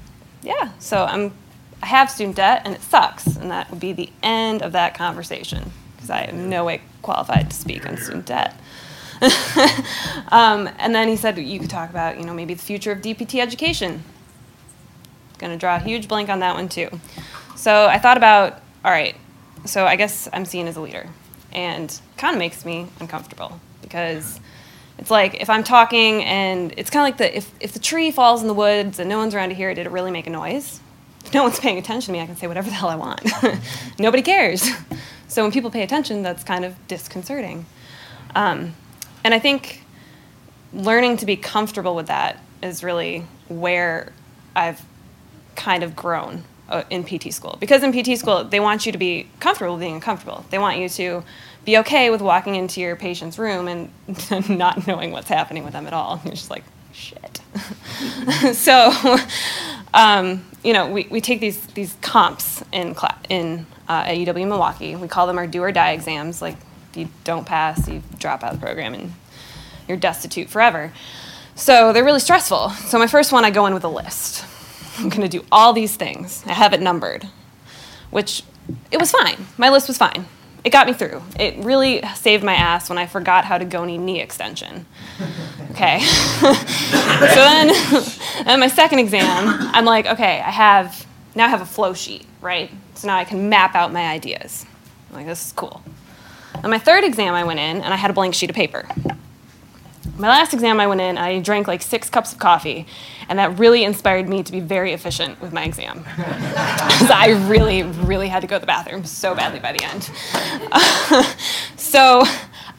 yeah. 0.44 0.72
So 0.80 1.06
I'm, 1.06 1.34
I 1.82 1.88
have 1.88 2.10
student 2.10 2.36
debt 2.36 2.62
and 2.66 2.76
it 2.76 2.82
sucks. 2.82 3.26
And 3.26 3.50
that 3.50 3.70
would 3.72 3.80
be 3.80 3.92
the 3.92 4.10
end 4.22 4.62
of 4.62 4.74
that 4.74 4.94
conversation 4.94 5.72
because 5.96 6.12
I 6.12 6.22
am 6.22 6.50
no 6.50 6.66
way 6.66 6.82
qualified 7.02 7.50
to 7.50 7.56
speak 7.56 7.88
on 7.88 7.98
student 7.98 8.28
debt. 8.28 8.56
um, 10.32 10.70
and 10.78 10.94
then 10.94 11.08
he 11.08 11.16
said, 11.16 11.38
you 11.38 11.60
could 11.60 11.70
talk 11.70 11.90
about, 11.90 12.20
you 12.20 12.26
know, 12.26 12.34
maybe 12.34 12.54
the 12.54 12.62
future 12.62 12.92
of 12.92 13.00
DPT 13.00 13.40
education. 13.40 14.04
Going 15.40 15.52
to 15.52 15.58
draw 15.58 15.78
a 15.78 15.80
huge 15.80 16.08
blank 16.08 16.30
on 16.30 16.40
that 16.40 16.54
one 16.54 16.70
too. 16.70 16.90
So 17.56 17.88
I 17.88 17.98
thought 17.98 18.18
about, 18.18 18.62
all 18.86 18.92
right, 18.92 19.16
so 19.66 19.86
I 19.86 19.96
guess 19.96 20.30
I'm 20.32 20.46
seen 20.46 20.68
as 20.68 20.76
a 20.76 20.82
leader. 20.82 21.08
And 21.52 22.00
kind 22.18 22.36
of 22.36 22.40
makes 22.40 22.66
me 22.66 22.88
uncomfortable 23.00 23.60
because 23.82 24.40
it's 25.02 25.10
like 25.10 25.42
if 25.42 25.50
I'm 25.50 25.64
talking 25.64 26.24
and 26.24 26.74
it's 26.78 26.92
kind 26.92 27.02
of 27.02 27.06
like 27.06 27.18
the 27.18 27.38
if, 27.38 27.52
if 27.60 27.74
the 27.74 27.80
tree 27.80 28.12
falls 28.12 28.44
in 28.44 28.48
the 28.48 28.54
woods 28.54 29.00
and 29.00 29.10
no 29.10 29.18
one's 29.18 29.34
around 29.34 29.50
to 29.50 29.56
hear 29.56 29.72
it, 29.72 29.76
did 29.76 29.88
it 29.88 29.92
really 29.92 30.12
make 30.12 30.28
a 30.28 30.30
noise? 30.30 30.80
If 31.26 31.34
no 31.34 31.44
one's 31.44 31.60
paying 31.60 31.80
attention 31.80 32.06
to 32.06 32.12
me, 32.12 32.22
I 32.22 32.28
can 32.28 32.38
say 32.38 32.46
whatever 32.48 32.70
the 32.70 32.76
hell 32.76 32.90
I 32.90 32.96
want. 32.96 33.28
Nobody 34.00 34.24
cares. 34.24 34.70
So 35.28 35.44
when 35.44 35.54
people 35.54 35.72
pay 35.72 35.82
attention, 35.82 36.24
that's 36.24 36.44
kind 36.44 36.66
of 36.66 36.76
disconcerting. 36.90 37.66
Um, 38.36 38.76
and 39.24 39.34
I 39.34 39.40
think 39.40 39.86
learning 40.74 41.16
to 41.18 41.26
be 41.26 41.38
comfortable 41.38 41.96
with 41.96 42.08
that 42.08 42.44
is 42.62 42.84
really 42.84 43.26
where 43.48 44.12
I've 44.58 44.84
kind 45.56 45.84
of 45.84 45.96
grown 45.96 46.44
uh, 46.68 46.84
in 46.90 47.06
PT 47.06 47.32
school. 47.32 47.56
Because 47.62 47.82
in 47.82 47.94
PT 47.94 48.20
school, 48.20 48.44
they 48.44 48.60
want 48.60 48.86
you 48.86 48.92
to 48.92 48.98
be 48.98 49.30
comfortable 49.40 49.78
being 49.78 49.96
uncomfortable. 49.96 50.44
They 50.50 50.58
want 50.58 50.80
you 50.80 50.90
to 50.90 51.24
be 51.66 51.78
okay 51.80 52.10
with 52.10 52.22
walking 52.22 52.56
into 52.56 52.82
your 52.82 52.96
patient's 52.96 53.38
room 53.38 53.68
and 53.68 54.50
not 54.50 54.88
knowing 54.88 55.12
what's 55.12 55.30
happening 55.30 55.64
with 55.64 55.74
them 55.74 55.88
at 55.88 55.94
all. 55.94 56.20
You're 56.24 56.34
just 56.34 56.50
like, 56.50 56.64
shit. 56.92 57.42
so, 58.54 58.92
um, 59.94 60.46
you 60.64 60.74
know, 60.74 60.90
we, 60.92 61.08
we 61.10 61.22
take 61.22 61.40
these, 61.40 61.66
these 61.68 61.96
comps 62.02 62.64
in, 62.72 62.96
cl- 62.96 63.18
in 63.30 63.66
uh, 63.88 64.06
at 64.08 64.18
UW 64.18 64.48
Milwaukee. 64.48 64.96
We 64.96 65.08
call 65.08 65.28
them 65.28 65.38
our 65.38 65.48
do 65.48 65.62
or 65.62 65.72
die 65.72 65.92
exams. 65.92 66.42
Like, 66.42 66.56
if 66.92 66.98
you 66.98 67.10
don't 67.24 67.46
pass, 67.46 67.88
you 67.88 68.02
drop 68.18 68.44
out 68.44 68.54
of 68.54 68.60
the 68.60 68.66
program 68.66 68.94
and 68.94 69.14
you're 69.88 69.98
destitute 69.98 70.50
forever. 70.50 70.92
So 71.56 71.94
they're 71.94 72.04
really 72.04 72.20
stressful. 72.20 72.70
So 72.70 72.98
my 72.98 73.08
first 73.08 73.32
one, 73.32 73.46
I 73.46 73.52
go 73.52 73.66
in 73.68 73.74
with 73.74 73.84
a 73.84 73.90
list. 73.90 74.46
I'm 74.98 75.10
going 75.10 75.22
to 75.22 75.30
do 75.30 75.46
all 75.52 75.74
these 75.74 75.96
things. 75.96 76.44
I 76.46 76.54
have 76.54 76.74
it 76.74 76.82
numbered, 76.82 77.28
which 78.10 78.44
it 78.92 79.00
was 79.00 79.12
fine. 79.12 79.48
My 79.58 79.70
list 79.70 79.88
was 79.88 79.98
fine. 79.98 80.26
It 80.64 80.70
got 80.70 80.86
me 80.86 80.94
through. 80.94 81.22
It 81.40 81.58
really 81.64 82.02
saved 82.16 82.44
my 82.44 82.54
ass 82.54 82.88
when 82.90 82.98
I 82.98 83.08
forgot 83.08 83.46
how 83.46 83.58
to 83.58 83.66
goni 83.66 83.98
knee 83.98 84.22
extension. 84.22 84.86
Okay. 85.72 86.00
so 86.40 87.36
then, 87.36 87.72
and 88.46 88.60
my 88.60 88.68
second 88.68 89.00
exam, 89.00 89.46
I'm 89.74 89.86
like, 89.86 90.06
okay, 90.06 90.40
I 90.40 90.52
have 90.52 91.08
now 91.34 91.46
I 91.46 91.50
have 91.50 91.62
a 91.62 91.66
flow 91.66 91.94
sheet, 91.94 92.26
right? 92.42 92.70
So 92.96 93.08
now 93.08 93.18
I 93.18 93.24
can 93.24 93.50
map 93.50 93.74
out 93.76 93.92
my 93.94 94.08
ideas. 94.08 94.66
I'm 95.10 95.18
like, 95.18 95.26
this 95.26 95.48
is 95.48 95.54
cool. 95.54 95.82
On 96.64 96.70
my 96.70 96.78
third 96.78 97.04
exam, 97.04 97.34
I 97.34 97.44
went 97.44 97.60
in 97.60 97.82
and 97.82 97.94
I 97.94 97.98
had 97.98 98.12
a 98.12 98.14
blank 98.14 98.36
sheet 98.36 98.50
of 98.50 98.56
paper. 98.56 98.88
My 100.18 100.28
last 100.28 100.54
exam, 100.54 100.80
I 100.80 100.88
went 100.88 101.02
in, 101.02 101.18
I 101.18 101.40
drank 101.40 101.68
like 101.68 101.82
six 101.82 102.10
cups 102.10 102.34
of 102.34 102.40
coffee, 102.40 102.86
and 103.30 103.38
that 103.38 103.60
really 103.60 103.84
inspired 103.84 104.28
me 104.28 104.44
to 104.44 104.52
be 104.52 104.60
very 104.60 104.94
efficient 104.94 105.40
with 105.42 105.54
my 105.54 105.64
exam. 105.64 106.04
Because 106.92 107.12
I 107.12 107.30
really, 107.48 107.84
really 107.84 108.28
had 108.28 108.42
to 108.42 108.48
go 108.48 108.58
to 108.58 108.60
the 108.60 108.68
bathroom 108.68 109.06
so 109.06 109.34
badly 109.34 109.60
by 109.60 109.72
the 109.72 109.84
end. 109.84 110.04
so 111.78 112.24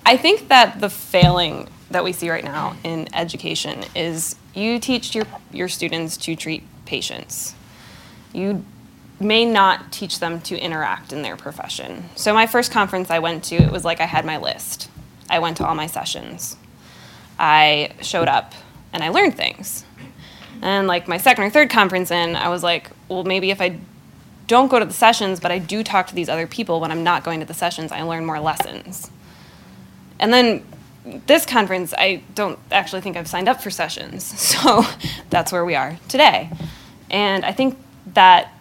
I 0.04 0.16
think 0.16 0.48
that 0.48 0.80
the 0.80 0.90
failing 0.90 1.68
that 1.90 2.04
we 2.04 2.12
see 2.12 2.30
right 2.30 2.44
now 2.44 2.76
in 2.84 3.12
education 3.14 3.84
is 3.94 4.36
you 4.54 4.78
teach 4.78 5.14
your, 5.14 5.24
your 5.52 5.68
students 5.68 6.16
to 6.18 6.36
treat 6.36 6.62
patients. 6.84 7.54
You 8.32 8.64
may 9.18 9.44
not 9.44 9.92
teach 9.92 10.18
them 10.20 10.40
to 10.42 10.58
interact 10.58 11.12
in 11.12 11.22
their 11.22 11.36
profession. 11.36 12.04
So 12.16 12.34
my 12.34 12.46
first 12.46 12.72
conference 12.72 13.10
I 13.10 13.18
went 13.18 13.44
to, 13.44 13.56
it 13.56 13.70
was 13.70 13.84
like 13.84 14.00
I 14.00 14.06
had 14.06 14.24
my 14.24 14.36
list. 14.36 14.90
I 15.30 15.38
went 15.38 15.56
to 15.58 15.66
all 15.66 15.74
my 15.74 15.86
sessions. 15.86 16.56
I 17.38 17.92
showed 18.00 18.28
up 18.28 18.54
and 18.92 19.02
I 19.02 19.08
learned 19.08 19.36
things. 19.36 19.84
And 20.60 20.86
like 20.86 21.08
my 21.08 21.18
second 21.18 21.44
or 21.44 21.50
third 21.50 21.70
conference 21.70 22.10
in, 22.10 22.36
I 22.36 22.48
was 22.48 22.62
like, 22.62 22.90
well, 23.08 23.24
maybe 23.24 23.50
if 23.50 23.60
I 23.60 23.78
don't 24.46 24.68
go 24.68 24.78
to 24.78 24.84
the 24.84 24.92
sessions, 24.92 25.40
but 25.40 25.50
I 25.50 25.58
do 25.58 25.82
talk 25.82 26.06
to 26.08 26.14
these 26.14 26.28
other 26.28 26.46
people 26.46 26.80
when 26.80 26.90
I'm 26.90 27.02
not 27.02 27.24
going 27.24 27.40
to 27.40 27.46
the 27.46 27.54
sessions, 27.54 27.90
I 27.90 28.02
learn 28.02 28.24
more 28.24 28.38
lessons. 28.38 29.10
And 30.20 30.32
then 30.32 30.64
this 31.26 31.44
conference, 31.44 31.92
I 31.98 32.22
don't 32.34 32.58
actually 32.70 33.00
think 33.00 33.16
I've 33.16 33.26
signed 33.26 33.48
up 33.48 33.62
for 33.62 33.70
sessions. 33.70 34.32
So 34.52 34.82
that's 35.30 35.50
where 35.50 35.64
we 35.64 35.74
are 35.74 35.98
today. 36.08 36.50
And 37.10 37.44
I 37.44 37.52
think 37.52 37.76
that 38.14 38.52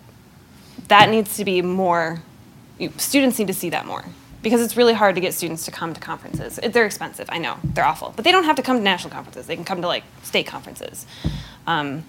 that 0.87 1.09
needs 1.09 1.37
to 1.37 1.45
be 1.45 1.61
more, 1.61 2.21
students 2.97 3.37
need 3.37 3.47
to 3.47 3.53
see 3.53 3.69
that 3.69 3.85
more 3.85 4.05
because 4.41 4.61
it's 4.61 4.75
really 4.75 4.93
hard 4.93 5.15
to 5.15 5.21
get 5.21 5.33
students 5.33 5.65
to 5.65 5.71
come 5.71 5.93
to 5.93 5.99
conferences. 5.99 6.59
They're 6.63 6.85
expensive, 6.85 7.27
I 7.31 7.37
know, 7.37 7.57
they're 7.63 7.85
awful, 7.85 8.13
but 8.15 8.25
they 8.25 8.31
don't 8.31 8.45
have 8.45 8.55
to 8.55 8.61
come 8.61 8.77
to 8.77 8.83
national 8.83 9.11
conferences. 9.13 9.47
They 9.47 9.55
can 9.55 9.65
come 9.65 9.81
to 9.81 9.87
like 9.87 10.03
state 10.23 10.47
conferences. 10.47 11.05
Um, 11.67 12.03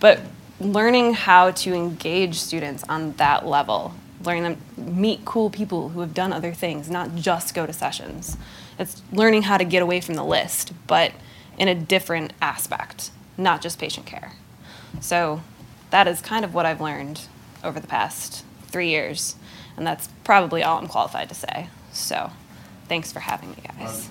but 0.00 0.20
learning 0.60 1.14
how 1.14 1.50
to 1.52 1.72
engage 1.72 2.36
students 2.36 2.84
on 2.88 3.12
that 3.12 3.46
level, 3.46 3.94
learning 4.24 4.42
them 4.42 4.56
meet 4.76 5.24
cool 5.24 5.50
people 5.50 5.90
who 5.90 6.00
have 6.00 6.14
done 6.14 6.32
other 6.32 6.52
things, 6.52 6.90
not 6.90 7.14
just 7.14 7.54
go 7.54 7.66
to 7.66 7.72
sessions. 7.72 8.36
It's 8.78 9.02
learning 9.12 9.42
how 9.42 9.56
to 9.56 9.64
get 9.64 9.82
away 9.82 10.00
from 10.00 10.14
the 10.14 10.24
list, 10.24 10.72
but 10.86 11.12
in 11.56 11.68
a 11.68 11.74
different 11.74 12.32
aspect, 12.40 13.10
not 13.36 13.60
just 13.62 13.78
patient 13.78 14.06
care. 14.06 14.32
So 15.00 15.42
that 15.90 16.06
is 16.06 16.20
kind 16.20 16.44
of 16.44 16.54
what 16.54 16.66
I've 16.66 16.80
learned 16.80 17.22
over 17.64 17.80
the 17.80 17.86
past 17.86 18.44
three 18.66 18.88
years. 18.88 19.36
And 19.78 19.86
that's 19.86 20.08
probably 20.24 20.64
all 20.64 20.78
I'm 20.78 20.88
qualified 20.88 21.28
to 21.28 21.36
say. 21.36 21.68
So 21.92 22.32
thanks 22.88 23.12
for 23.12 23.20
having 23.20 23.50
me, 23.50 23.56
guys. 23.64 24.08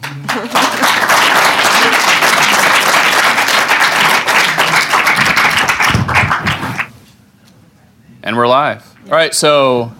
and 8.23 8.37
we're 8.37 8.47
live. 8.47 8.85
All 9.07 9.11
right, 9.11 9.33
so 9.33 9.91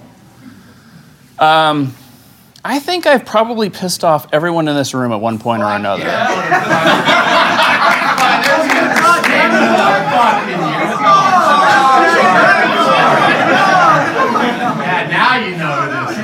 um, 1.38 1.94
I 2.64 2.80
think 2.80 3.06
I've 3.06 3.26
probably 3.26 3.70
pissed 3.70 4.06
off 4.06 4.28
everyone 4.34 4.70
in 4.70 4.76
this 4.78 4.94
room 4.94 5.12
at 5.12 5.20
one 5.20 5.38
point 5.38 5.64
or 5.64 5.70
another. 5.72 6.06
Yeah, 13.78 15.08
now 15.10 15.36
you 15.38 15.58
know 15.58 16.06
this. 16.08 16.18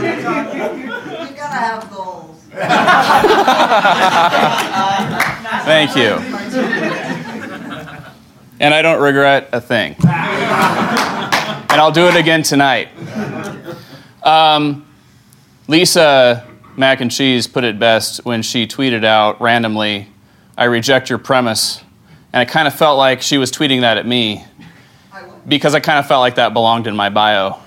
You 1.30 1.36
gotta 1.36 1.56
have 1.56 1.90
goals. 1.92 2.38
Thank 5.66 5.96
you. 5.96 6.20
And 8.60 8.74
I 8.74 8.82
don't 8.82 9.02
regret 9.02 9.50
a 9.52 9.60
thing. 9.60 9.96
And 10.00 11.82
I'll 11.82 11.92
do 11.92 12.08
it 12.08 12.16
again 12.16 12.44
tonight. 12.44 12.90
Um, 14.22 14.86
Lisa 15.68 16.48
Mac 16.78 17.02
and 17.02 17.12
Cheese 17.12 17.48
put 17.48 17.64
it 17.64 17.80
best 17.80 18.24
when 18.26 18.42
she 18.42 18.68
tweeted 18.68 19.04
out 19.04 19.42
randomly, 19.42 20.08
I 20.58 20.66
reject 20.66 21.10
your 21.10 21.20
premise. 21.20 21.82
And 22.32 22.42
I 22.42 22.46
kind 22.46 22.68
of 22.68 22.76
felt 22.76 22.98
like 22.98 23.22
she 23.22 23.38
was 23.38 23.52
tweeting 23.52 23.82
that 23.82 23.98
at 23.98 24.06
me 24.06 24.46
because 25.48 25.76
I 25.76 25.80
kind 25.80 26.00
of 26.00 26.08
felt 26.08 26.22
like 26.22 26.36
that 26.36 26.54
belonged 26.54 26.88
in 26.88 26.96
my 26.96 27.10
bio. 27.10 27.60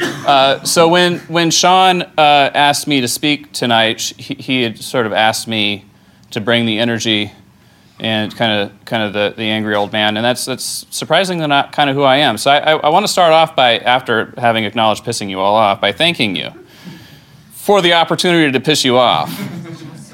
Uh, 0.00 0.62
so 0.64 0.88
when, 0.88 1.18
when 1.20 1.50
Sean 1.50 2.02
uh, 2.02 2.50
asked 2.54 2.86
me 2.86 3.00
to 3.00 3.08
speak 3.08 3.52
tonight, 3.52 4.00
he, 4.00 4.34
he 4.34 4.62
had 4.62 4.78
sort 4.78 5.06
of 5.06 5.12
asked 5.12 5.46
me 5.48 5.84
to 6.30 6.40
bring 6.40 6.66
the 6.66 6.78
energy 6.78 7.32
and 7.98 8.34
kind 8.34 8.52
of 8.52 8.84
kind 8.86 9.02
of 9.02 9.12
the, 9.12 9.34
the 9.36 9.44
angry 9.44 9.74
old 9.74 9.92
man, 9.92 10.16
and 10.16 10.24
that's 10.24 10.46
that's 10.46 10.86
surprisingly 10.88 11.46
not 11.46 11.70
kind 11.72 11.90
of 11.90 11.96
who 11.96 12.02
I 12.02 12.16
am. 12.16 12.38
So 12.38 12.50
I, 12.50 12.72
I, 12.72 12.76
I 12.76 12.88
want 12.88 13.04
to 13.04 13.12
start 13.12 13.32
off 13.32 13.54
by 13.54 13.78
after 13.78 14.32
having 14.38 14.64
acknowledged 14.64 15.04
pissing 15.04 15.28
you 15.28 15.38
all 15.38 15.54
off 15.54 15.82
by 15.82 15.92
thanking 15.92 16.34
you 16.34 16.50
for 17.52 17.82
the 17.82 17.92
opportunity 17.92 18.50
to 18.50 18.60
piss 18.60 18.86
you 18.86 18.96
off, 18.96 19.28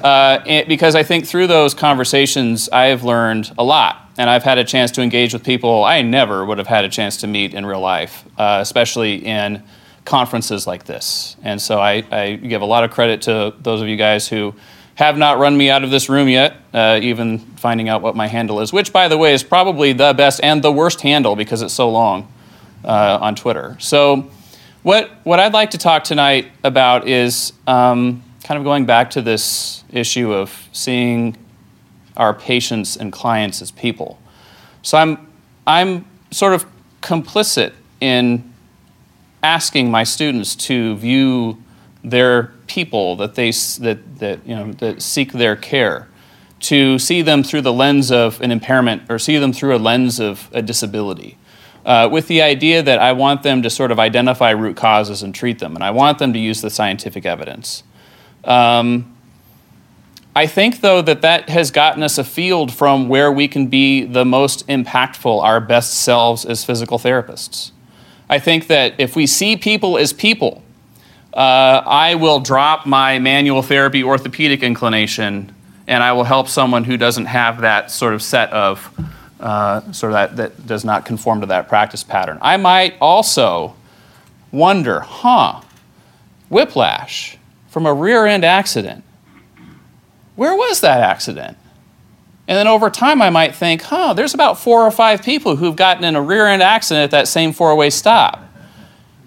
uh, 0.03 0.39
because 0.67 0.95
I 0.95 1.03
think 1.03 1.25
through 1.25 1.47
those 1.47 1.73
conversations 1.73 2.67
I 2.69 2.87
have 2.87 3.05
learned 3.05 3.53
a 3.57 3.63
lot, 3.63 4.11
and 4.17 4.29
I've 4.29 4.43
had 4.43 4.57
a 4.57 4.65
chance 4.65 4.91
to 4.91 5.01
engage 5.01 5.31
with 5.31 5.45
people 5.45 5.85
I 5.85 6.01
never 6.01 6.43
would 6.43 6.57
have 6.57 6.67
had 6.67 6.83
a 6.83 6.89
chance 6.89 7.15
to 7.17 7.27
meet 7.27 7.53
in 7.53 7.65
real 7.65 7.79
life, 7.79 8.25
uh, 8.37 8.59
especially 8.61 9.25
in 9.25 9.63
conferences 10.07 10.65
like 10.65 10.85
this. 10.85 11.35
And 11.43 11.61
so 11.61 11.79
I, 11.79 12.03
I 12.11 12.35
give 12.35 12.61
a 12.61 12.65
lot 12.65 12.85
of 12.85 12.91
credit 12.91 13.23
to 13.23 13.53
those 13.59 13.81
of 13.81 13.89
you 13.89 13.97
guys 13.97 14.27
who 14.27 14.55
have 14.95 15.17
not 15.17 15.37
run 15.37 15.55
me 15.55 15.69
out 15.69 15.83
of 15.83 15.91
this 15.91 16.09
room 16.09 16.29
yet, 16.29 16.55
uh, 16.73 16.99
even 17.03 17.37
finding 17.37 17.89
out 17.89 18.01
what 18.01 18.15
my 18.15 18.25
handle 18.25 18.61
is, 18.61 18.71
which, 18.73 18.91
by 18.91 19.09
the 19.09 19.17
way, 19.17 19.33
is 19.33 19.43
probably 19.43 19.93
the 19.93 20.13
best 20.13 20.39
and 20.41 20.63
the 20.63 20.71
worst 20.71 21.01
handle 21.01 21.35
because 21.35 21.61
it's 21.61 21.73
so 21.73 21.89
long 21.89 22.31
uh, 22.83 23.19
on 23.21 23.35
Twitter. 23.35 23.75
So, 23.79 24.31
what, 24.81 25.11
what 25.23 25.39
I'd 25.41 25.53
like 25.53 25.71
to 25.71 25.77
talk 25.77 26.05
tonight 26.05 26.47
about 26.63 27.07
is 27.07 27.51
um, 27.67 28.23
kind 28.43 28.57
of 28.57 28.63
going 28.63 28.85
back 28.85 29.11
to 29.11 29.21
this 29.21 29.83
issue 29.91 30.33
of 30.33 30.69
seeing 30.71 31.35
our 32.15 32.33
patients 32.33 32.95
and 32.95 33.11
clients 33.11 33.61
as 33.61 33.71
people. 33.71 34.19
So, 34.81 34.97
I'm, 34.97 35.27
I'm 35.67 36.05
sort 36.31 36.53
of 36.53 36.65
complicit 37.01 37.73
in 37.99 38.53
asking 39.43 39.91
my 39.91 40.03
students 40.03 40.55
to 40.55 40.95
view 40.97 41.61
their 42.03 42.53
people 42.67 43.15
that 43.17 43.35
they 43.35 43.51
that, 43.51 44.19
that 44.19 44.45
you 44.45 44.55
know 44.55 44.71
that 44.73 45.01
seek 45.01 45.33
their 45.33 45.55
care 45.55 46.07
to 46.59 46.97
see 46.97 47.21
them 47.21 47.43
through 47.43 47.61
the 47.61 47.73
lens 47.73 48.11
of 48.11 48.41
an 48.41 48.51
impairment 48.51 49.03
or 49.09 49.19
see 49.19 49.37
them 49.37 49.53
through 49.53 49.75
a 49.75 49.77
lens 49.77 50.19
of 50.19 50.49
a 50.53 50.61
disability 50.61 51.37
uh, 51.85 52.09
with 52.11 52.27
the 52.27 52.41
idea 52.41 52.81
that 52.81 52.99
i 52.99 53.11
want 53.11 53.43
them 53.43 53.61
to 53.61 53.69
sort 53.69 53.91
of 53.91 53.99
identify 53.99 54.51
root 54.51 54.75
causes 54.75 55.23
and 55.23 55.33
treat 55.35 55.59
them 55.59 55.75
and 55.75 55.83
i 55.83 55.91
want 55.91 56.17
them 56.19 56.33
to 56.33 56.39
use 56.39 56.61
the 56.61 56.69
scientific 56.69 57.25
evidence. 57.25 57.83
Um, 58.43 59.15
i 60.35 60.47
think 60.47 60.81
though 60.81 61.01
that 61.01 61.21
that 61.21 61.49
has 61.49 61.71
gotten 61.71 62.03
us 62.03 62.17
a 62.17 62.23
field 62.23 62.73
from 62.73 63.09
where 63.09 63.31
we 63.31 63.47
can 63.47 63.67
be 63.67 64.03
the 64.03 64.25
most 64.25 64.67
impactful 64.67 65.41
our 65.43 65.59
best 65.59 65.93
selves 65.93 66.45
as 66.45 66.63
physical 66.63 66.97
therapists 66.97 67.71
i 68.29 68.39
think 68.39 68.67
that 68.67 68.93
if 68.97 69.15
we 69.15 69.25
see 69.25 69.55
people 69.55 69.97
as 69.97 70.13
people 70.13 70.63
uh, 71.33 71.83
I 71.85 72.15
will 72.15 72.39
drop 72.39 72.87
my 72.87 73.19
manual 73.19 73.61
therapy 73.61 74.03
orthopedic 74.03 74.63
inclination 74.63 75.53
and 75.87 76.03
I 76.03 76.11
will 76.13 76.23
help 76.23 76.47
someone 76.47 76.83
who 76.83 76.97
doesn't 76.97 77.27
have 77.27 77.61
that 77.61 77.91
sort 77.91 78.13
of 78.15 78.23
set 78.23 78.51
of, 78.51 78.91
uh, 79.39 79.91
sort 79.91 80.13
of 80.13 80.13
that, 80.13 80.35
that 80.37 80.67
does 80.67 80.83
not 80.83 81.05
conform 81.05 81.41
to 81.41 81.47
that 81.47 81.69
practice 81.69 82.03
pattern. 82.03 82.39
I 82.41 82.57
might 82.57 82.95
also 82.99 83.75
wonder, 84.51 84.99
huh, 84.99 85.61
whiplash 86.49 87.37
from 87.69 87.85
a 87.85 87.93
rear 87.93 88.25
end 88.25 88.43
accident. 88.43 89.03
Where 90.35 90.55
was 90.55 90.81
that 90.81 91.01
accident? 91.01 91.57
And 92.47 92.57
then 92.57 92.67
over 92.67 92.89
time, 92.89 93.21
I 93.21 93.29
might 93.29 93.55
think, 93.55 93.81
huh, 93.81 94.13
there's 94.13 94.33
about 94.33 94.57
four 94.57 94.83
or 94.83 94.91
five 94.91 95.21
people 95.21 95.57
who've 95.57 95.75
gotten 95.75 96.03
in 96.03 96.15
a 96.15 96.21
rear 96.21 96.47
end 96.47 96.63
accident 96.63 97.03
at 97.03 97.11
that 97.11 97.27
same 97.27 97.51
four 97.51 97.75
way 97.75 97.89
stop. 97.89 98.41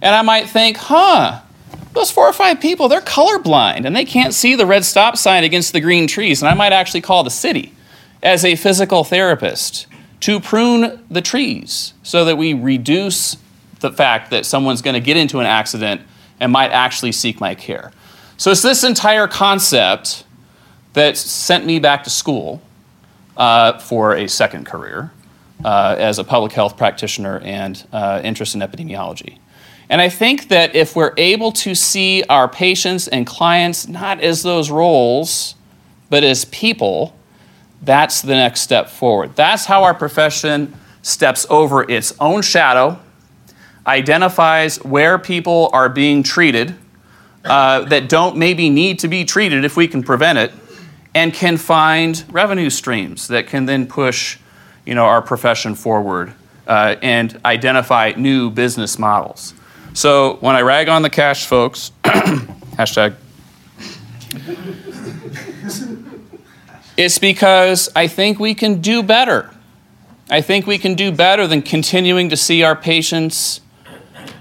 And 0.01 0.15
I 0.15 0.23
might 0.23 0.49
think, 0.49 0.79
huh, 0.79 1.43
those 1.93 2.11
four 2.11 2.27
or 2.27 2.33
five 2.33 2.61
people, 2.61 2.89
they're 2.89 3.03
colorblind 3.03 3.85
and 3.85 3.95
they 3.95 4.05
can't 4.07 4.33
see 4.33 4.55
the 4.55 4.65
red 4.65 4.85
stop 4.85 5.17
sign 5.17 5.45
against 5.45 5.73
the 5.73 5.81
green 5.81 6.07
trees. 6.07 6.41
And 6.41 6.49
I 6.49 6.55
might 6.55 6.73
actually 6.73 7.03
call 7.03 7.23
the 7.23 7.31
city 7.31 7.75
as 8.23 8.45
a 8.45 8.57
physical 8.57 9.05
therapist 9.05 9.87
to 10.21 10.41
prune 10.41 11.05
the 11.11 11.23
trees 11.23 11.93
so 12.03 12.25
that 12.25 12.37
we 12.37 12.55
reduce 12.55 13.37
the 13.81 13.91
fact 13.91 14.31
that 14.31 14.47
someone's 14.47 14.83
going 14.83 14.95
to 14.95 15.01
get 15.01 15.17
into 15.17 15.41
an 15.41 15.47
accident 15.47 16.01
and 16.39 16.53
might 16.53 16.71
actually 16.71 17.13
seek 17.13 17.41
my 17.41 17.55
care. 17.55 17.93
So 18.37 18.51
it's 18.51 18.63
this 18.63 18.85
entire 18.85 19.27
concept 19.27 20.25
that 20.95 21.17
sent 21.17 21.67
me 21.67 21.79
back 21.79 22.05
to 22.05 22.11
school 22.11 22.63
uh, 23.41 23.79
for 23.79 24.15
a 24.15 24.29
second 24.29 24.67
career 24.67 25.11
uh, 25.65 25.97
as 25.99 26.19
a 26.19 26.25
public 26.25 26.53
health 26.53 26.77
practitioner 26.77 27.41
and 27.41 27.87
uh, 27.91 28.21
interest 28.23 28.55
in 28.55 28.61
epidemiology. 28.61 29.39
And 29.89 30.01
I 30.01 30.11
think 30.11 30.49
that 30.49 30.77
if 30.77 30.95
we're 30.95 31.15
able 31.17 31.51
to 31.53 31.75
see 31.75 32.23
our 32.29 32.49
patients 32.49 33.09
and 33.09 33.27
clients 33.27 33.89
not 33.89 34.21
as 34.21 34.43
those 34.43 34.71
roles, 34.71 35.57
but 36.11 36.23
as 36.23 36.45
people, 36.45 37.17
that's 37.83 38.21
the 38.21 38.35
next 38.35 38.61
step 38.61 38.89
forward. 38.89 39.35
That's 39.37 39.65
how 39.65 39.85
our 39.85 39.95
profession 39.95 40.75
steps 41.03 41.47
over 41.49 41.91
its 41.91 42.15
own 42.21 42.43
shadow, 42.43 43.01
identifies 43.87 44.77
where 44.85 45.19
people 45.19 45.71
are 45.73 45.89
being 45.89 46.23
treated 46.23 46.75
uh, 47.47 47.81
that 47.87 48.11
don't 48.11 48.37
maybe 48.37 48.69
need 48.69 48.99
to 48.99 49.09
be 49.09 49.25
treated 49.25 49.65
if 49.65 49.79
we 49.79 49.89
can 49.89 50.03
prevent 50.03 50.39
it, 50.39 50.53
and 51.15 51.35
can 51.35 51.57
find 51.57 52.25
revenue 52.31 52.71
streams 52.71 53.29
that 53.29 53.47
can 53.47 53.67
then 53.67 53.87
push 53.87 54.39
you 54.85 54.95
know, 54.95 55.05
our 55.05 55.23
profession 55.23 55.75
forward 55.75 56.33
uh, 56.67 56.97
and 57.03 57.41
identify 57.45 58.13
new 58.17 58.51
business 58.51 58.99
models. 58.99 59.55
So 59.93 60.37
when 60.41 60.55
I 60.55 60.63
rag 60.63 60.89
on 60.89 61.03
the 61.03 61.11
cash 61.11 61.47
folks, 61.47 61.93
hashtag, 62.05 63.15
it's 66.97 67.19
because 67.19 67.89
I 67.97 68.07
think 68.07 68.39
we 68.39 68.55
can 68.55 68.81
do 68.81 69.03
better. 69.03 69.51
I 70.31 70.41
think 70.41 70.67
we 70.67 70.79
can 70.79 70.95
do 70.95 71.11
better 71.11 71.47
than 71.47 71.63
continuing 71.63 72.29
to 72.29 72.37
see 72.37 72.63
our 72.63 72.77
patients 72.77 73.61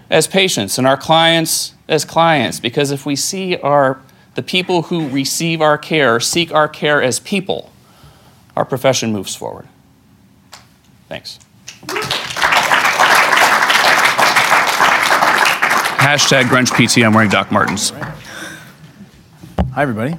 as 0.09 0.27
patients 0.27 0.77
and 0.77 0.85
our 0.85 0.97
clients 0.97 1.73
as 1.87 2.05
clients. 2.05 2.59
Because 2.59 2.91
if 2.91 3.05
we 3.05 3.15
see 3.15 3.57
our 3.57 3.99
the 4.39 4.43
people 4.43 4.83
who 4.83 5.09
receive 5.09 5.59
our 5.59 5.77
care 5.77 6.17
seek 6.21 6.53
our 6.53 6.69
care 6.69 7.03
as 7.03 7.19
people, 7.19 7.69
our 8.55 8.63
profession 8.63 9.11
moves 9.11 9.35
forward. 9.35 9.67
Thanks. 11.09 11.39
Hashtag 15.99 16.43
grunge 16.43 16.71
PT. 16.71 17.03
I'm 17.03 17.13
wearing 17.13 17.29
Doc 17.29 17.51
Martens. 17.51 17.89
Hi, 17.89 19.81
everybody. 19.81 20.15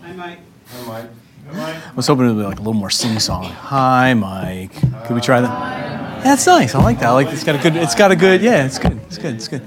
Hi, 0.00 0.12
Mike. 0.14 0.40
Hi, 0.66 0.84
Mike. 0.84 1.10
I 1.54 1.92
was 1.94 2.08
hoping 2.08 2.24
it 2.24 2.32
would 2.32 2.40
be 2.40 2.44
like 2.44 2.58
a 2.58 2.62
little 2.62 2.74
more 2.74 2.90
sing-song. 2.90 3.44
Hi, 3.44 4.14
Mike. 4.14 4.72
Could 5.06 5.14
we 5.14 5.20
try 5.20 5.40
that? 5.40 5.48
Yeah, 5.48 6.22
that's 6.24 6.46
nice. 6.48 6.74
I 6.74 6.82
like 6.82 6.98
that. 6.98 7.10
I 7.10 7.12
like. 7.12 7.28
It's 7.28 7.44
got 7.44 7.54
a 7.54 7.58
good. 7.58 7.76
It's 7.76 7.94
got 7.94 8.10
a 8.10 8.16
good. 8.16 8.42
Yeah, 8.42 8.66
it's 8.66 8.80
good. 8.80 9.00
It's 9.06 9.18
good. 9.18 9.34
It's 9.36 9.46
good. 9.46 9.62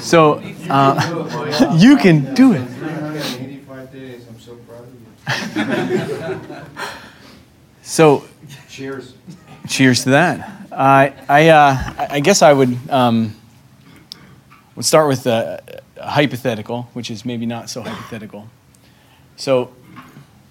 So, 0.00 0.40
uh, 0.68 1.76
you 1.78 1.96
can 1.96 2.34
do 2.34 2.52
it. 2.52 2.62
85 2.62 3.92
days. 3.92 4.26
I'm 4.28 4.40
so 4.40 4.54
proud 4.56 4.84
of 4.84 4.94
you. 5.56 6.64
So, 7.82 8.24
Cheers. 8.68 9.14
cheers 9.68 10.02
to 10.04 10.10
that. 10.10 10.52
I 10.72 11.12
I 11.28 11.48
uh, 11.48 12.06
I 12.10 12.20
guess 12.20 12.42
I 12.42 12.52
would 12.52 12.76
um, 12.90 13.34
would 14.74 14.84
start 14.84 15.08
with 15.08 15.26
a, 15.26 15.82
a 15.96 16.10
hypothetical, 16.10 16.88
which 16.92 17.10
is 17.10 17.24
maybe 17.24 17.46
not 17.46 17.70
so 17.70 17.82
hypothetical. 17.82 18.48
So, 19.36 19.70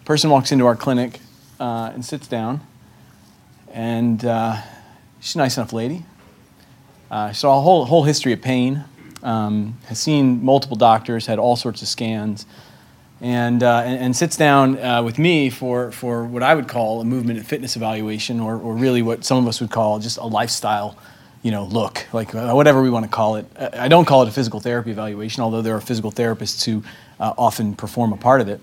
person 0.05 0.29
walks 0.29 0.51
into 0.51 0.65
our 0.65 0.75
clinic 0.75 1.19
uh, 1.59 1.91
and 1.93 2.03
sits 2.03 2.27
down, 2.27 2.61
and 3.71 4.23
uh, 4.25 4.57
she's 5.19 5.35
a 5.35 5.37
nice 5.37 5.57
enough 5.57 5.73
lady. 5.73 6.05
Uh, 7.11 7.33
saw 7.33 7.57
a 7.59 7.61
whole 7.61 7.85
whole 7.85 8.03
history 8.03 8.33
of 8.33 8.41
pain. 8.41 8.85
Um, 9.25 9.77
has 9.87 9.99
seen 9.99 10.45
multiple 10.45 10.77
doctors, 10.77 11.25
had 11.25 11.39
all 11.39 11.55
sorts 11.55 11.81
of 11.81 11.87
scans, 11.87 12.45
and 13.19 13.63
uh, 13.63 13.81
and, 13.83 13.99
and 13.99 14.15
sits 14.15 14.37
down 14.37 14.79
uh, 14.79 15.03
with 15.03 15.17
me 15.19 15.49
for 15.49 15.91
for 15.91 16.23
what 16.23 16.43
I 16.43 16.53
would 16.53 16.67
call 16.67 17.01
a 17.01 17.05
movement 17.05 17.39
and 17.39 17.47
fitness 17.47 17.75
evaluation, 17.75 18.39
or 18.39 18.55
or 18.55 18.75
really 18.75 19.01
what 19.01 19.25
some 19.25 19.37
of 19.37 19.47
us 19.47 19.59
would 19.59 19.71
call 19.71 19.99
just 19.99 20.17
a 20.17 20.25
lifestyle. 20.25 20.97
You 21.41 21.51
know, 21.51 21.65
look 21.65 22.05
like 22.13 22.33
uh, 22.33 22.51
whatever 22.53 22.81
we 22.81 22.89
want 22.89 23.05
to 23.05 23.11
call 23.11 23.35
it. 23.35 23.45
I 23.59 23.85
I 23.85 23.87
don't 23.87 24.05
call 24.05 24.21
it 24.23 24.29
a 24.29 24.31
physical 24.31 24.59
therapy 24.59 24.91
evaluation, 24.91 25.43
although 25.43 25.61
there 25.61 25.75
are 25.75 25.81
physical 25.81 26.11
therapists 26.11 26.63
who 26.63 26.83
uh, 27.19 27.33
often 27.37 27.75
perform 27.75 28.13
a 28.13 28.17
part 28.17 28.41
of 28.41 28.47
it 28.47 28.61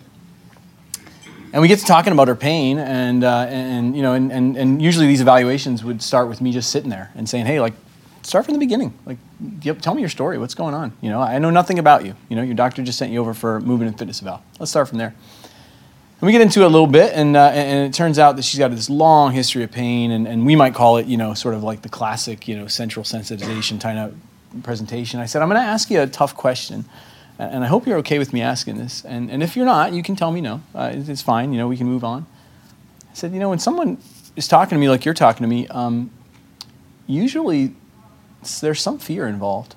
and 1.52 1.60
we 1.60 1.68
get 1.68 1.78
to 1.78 1.84
talking 1.84 2.12
about 2.12 2.28
her 2.28 2.34
pain 2.34 2.78
and, 2.78 3.24
uh, 3.24 3.46
and 3.48 3.94
you 3.94 4.02
know 4.02 4.14
and, 4.14 4.32
and, 4.32 4.56
and 4.56 4.80
usually 4.80 5.06
these 5.06 5.20
evaluations 5.20 5.84
would 5.84 6.02
start 6.02 6.28
with 6.28 6.40
me 6.40 6.52
just 6.52 6.70
sitting 6.70 6.90
there 6.90 7.10
and 7.14 7.28
saying 7.28 7.46
hey 7.46 7.60
like 7.60 7.74
start 8.22 8.44
from 8.44 8.54
the 8.54 8.60
beginning 8.60 8.92
like 9.04 9.18
tell 9.80 9.94
me 9.94 10.00
your 10.00 10.08
story 10.08 10.38
what's 10.38 10.54
going 10.54 10.74
on 10.74 10.92
you 11.00 11.10
know 11.10 11.20
i 11.20 11.38
know 11.38 11.50
nothing 11.50 11.78
about 11.78 12.04
you 12.04 12.14
you 12.28 12.36
know 12.36 12.42
your 12.42 12.54
doctor 12.54 12.82
just 12.82 12.98
sent 12.98 13.12
you 13.12 13.20
over 13.20 13.34
for 13.34 13.60
movement 13.60 13.88
and 13.88 13.98
fitness 13.98 14.22
eval 14.22 14.42
let's 14.58 14.70
start 14.70 14.88
from 14.88 14.98
there 14.98 15.14
and 16.20 16.26
we 16.26 16.32
get 16.32 16.40
into 16.40 16.60
it 16.60 16.64
a 16.64 16.68
little 16.68 16.86
bit 16.86 17.12
and, 17.14 17.36
uh, 17.36 17.48
and 17.48 17.88
it 17.88 17.96
turns 17.96 18.16
out 18.16 18.36
that 18.36 18.42
she's 18.42 18.58
got 18.58 18.70
this 18.70 18.88
long 18.88 19.32
history 19.32 19.64
of 19.64 19.72
pain 19.72 20.12
and, 20.12 20.28
and 20.28 20.46
we 20.46 20.54
might 20.54 20.74
call 20.74 20.96
it 20.98 21.06
you 21.06 21.16
know 21.16 21.34
sort 21.34 21.54
of 21.54 21.62
like 21.62 21.82
the 21.82 21.88
classic 21.88 22.46
you 22.46 22.56
know 22.56 22.66
central 22.66 23.04
sensitization 23.04 23.80
kind 23.80 23.98
of 23.98 24.14
presentation 24.62 25.18
i 25.18 25.26
said 25.26 25.42
i'm 25.42 25.48
going 25.48 25.60
to 25.60 25.66
ask 25.66 25.90
you 25.90 26.00
a 26.00 26.06
tough 26.06 26.36
question 26.36 26.84
and 27.38 27.64
I 27.64 27.66
hope 27.66 27.86
you're 27.86 27.98
okay 27.98 28.18
with 28.18 28.32
me 28.32 28.40
asking 28.42 28.76
this. 28.76 29.04
And, 29.04 29.30
and 29.30 29.42
if 29.42 29.56
you're 29.56 29.66
not, 29.66 29.92
you 29.92 30.02
can 30.02 30.16
tell 30.16 30.30
me 30.30 30.40
no. 30.40 30.62
Uh, 30.74 30.92
it's 30.94 31.22
fine. 31.22 31.52
You 31.52 31.58
know, 31.58 31.66
we 31.68 31.76
can 31.76 31.86
move 31.86 32.04
on. 32.04 32.26
I 33.10 33.14
said, 33.14 33.32
you 33.32 33.40
know, 33.40 33.50
when 33.50 33.58
someone 33.58 33.98
is 34.36 34.48
talking 34.48 34.76
to 34.76 34.80
me 34.80 34.88
like 34.88 35.04
you're 35.04 35.14
talking 35.14 35.42
to 35.42 35.48
me, 35.48 35.66
um, 35.68 36.10
usually 37.06 37.74
there's 38.60 38.80
some 38.80 38.98
fear 38.98 39.26
involved. 39.26 39.74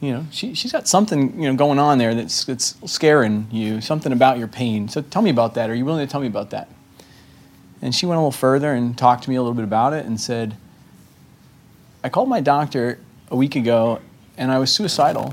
You 0.00 0.12
know, 0.12 0.26
she, 0.30 0.54
she's 0.54 0.72
got 0.72 0.86
something 0.86 1.40
you 1.40 1.48
know 1.48 1.56
going 1.56 1.78
on 1.78 1.98
there 1.98 2.14
that's, 2.14 2.44
that's 2.44 2.76
scaring 2.84 3.46
you, 3.50 3.80
something 3.80 4.12
about 4.12 4.38
your 4.38 4.48
pain. 4.48 4.88
So 4.88 5.00
tell 5.00 5.22
me 5.22 5.30
about 5.30 5.54
that. 5.54 5.70
Are 5.70 5.74
you 5.74 5.84
willing 5.84 6.06
to 6.06 6.10
tell 6.10 6.20
me 6.20 6.26
about 6.26 6.50
that? 6.50 6.68
And 7.80 7.94
she 7.94 8.06
went 8.06 8.16
a 8.16 8.20
little 8.20 8.32
further 8.32 8.72
and 8.72 8.96
talked 8.96 9.24
to 9.24 9.30
me 9.30 9.36
a 9.36 9.42
little 9.42 9.54
bit 9.54 9.64
about 9.64 9.92
it 9.92 10.06
and 10.06 10.20
said, 10.20 10.56
I 12.02 12.08
called 12.08 12.28
my 12.28 12.40
doctor 12.40 12.98
a 13.30 13.36
week 13.36 13.56
ago 13.56 14.00
and 14.36 14.50
I 14.50 14.58
was 14.58 14.70
suicidal 14.70 15.32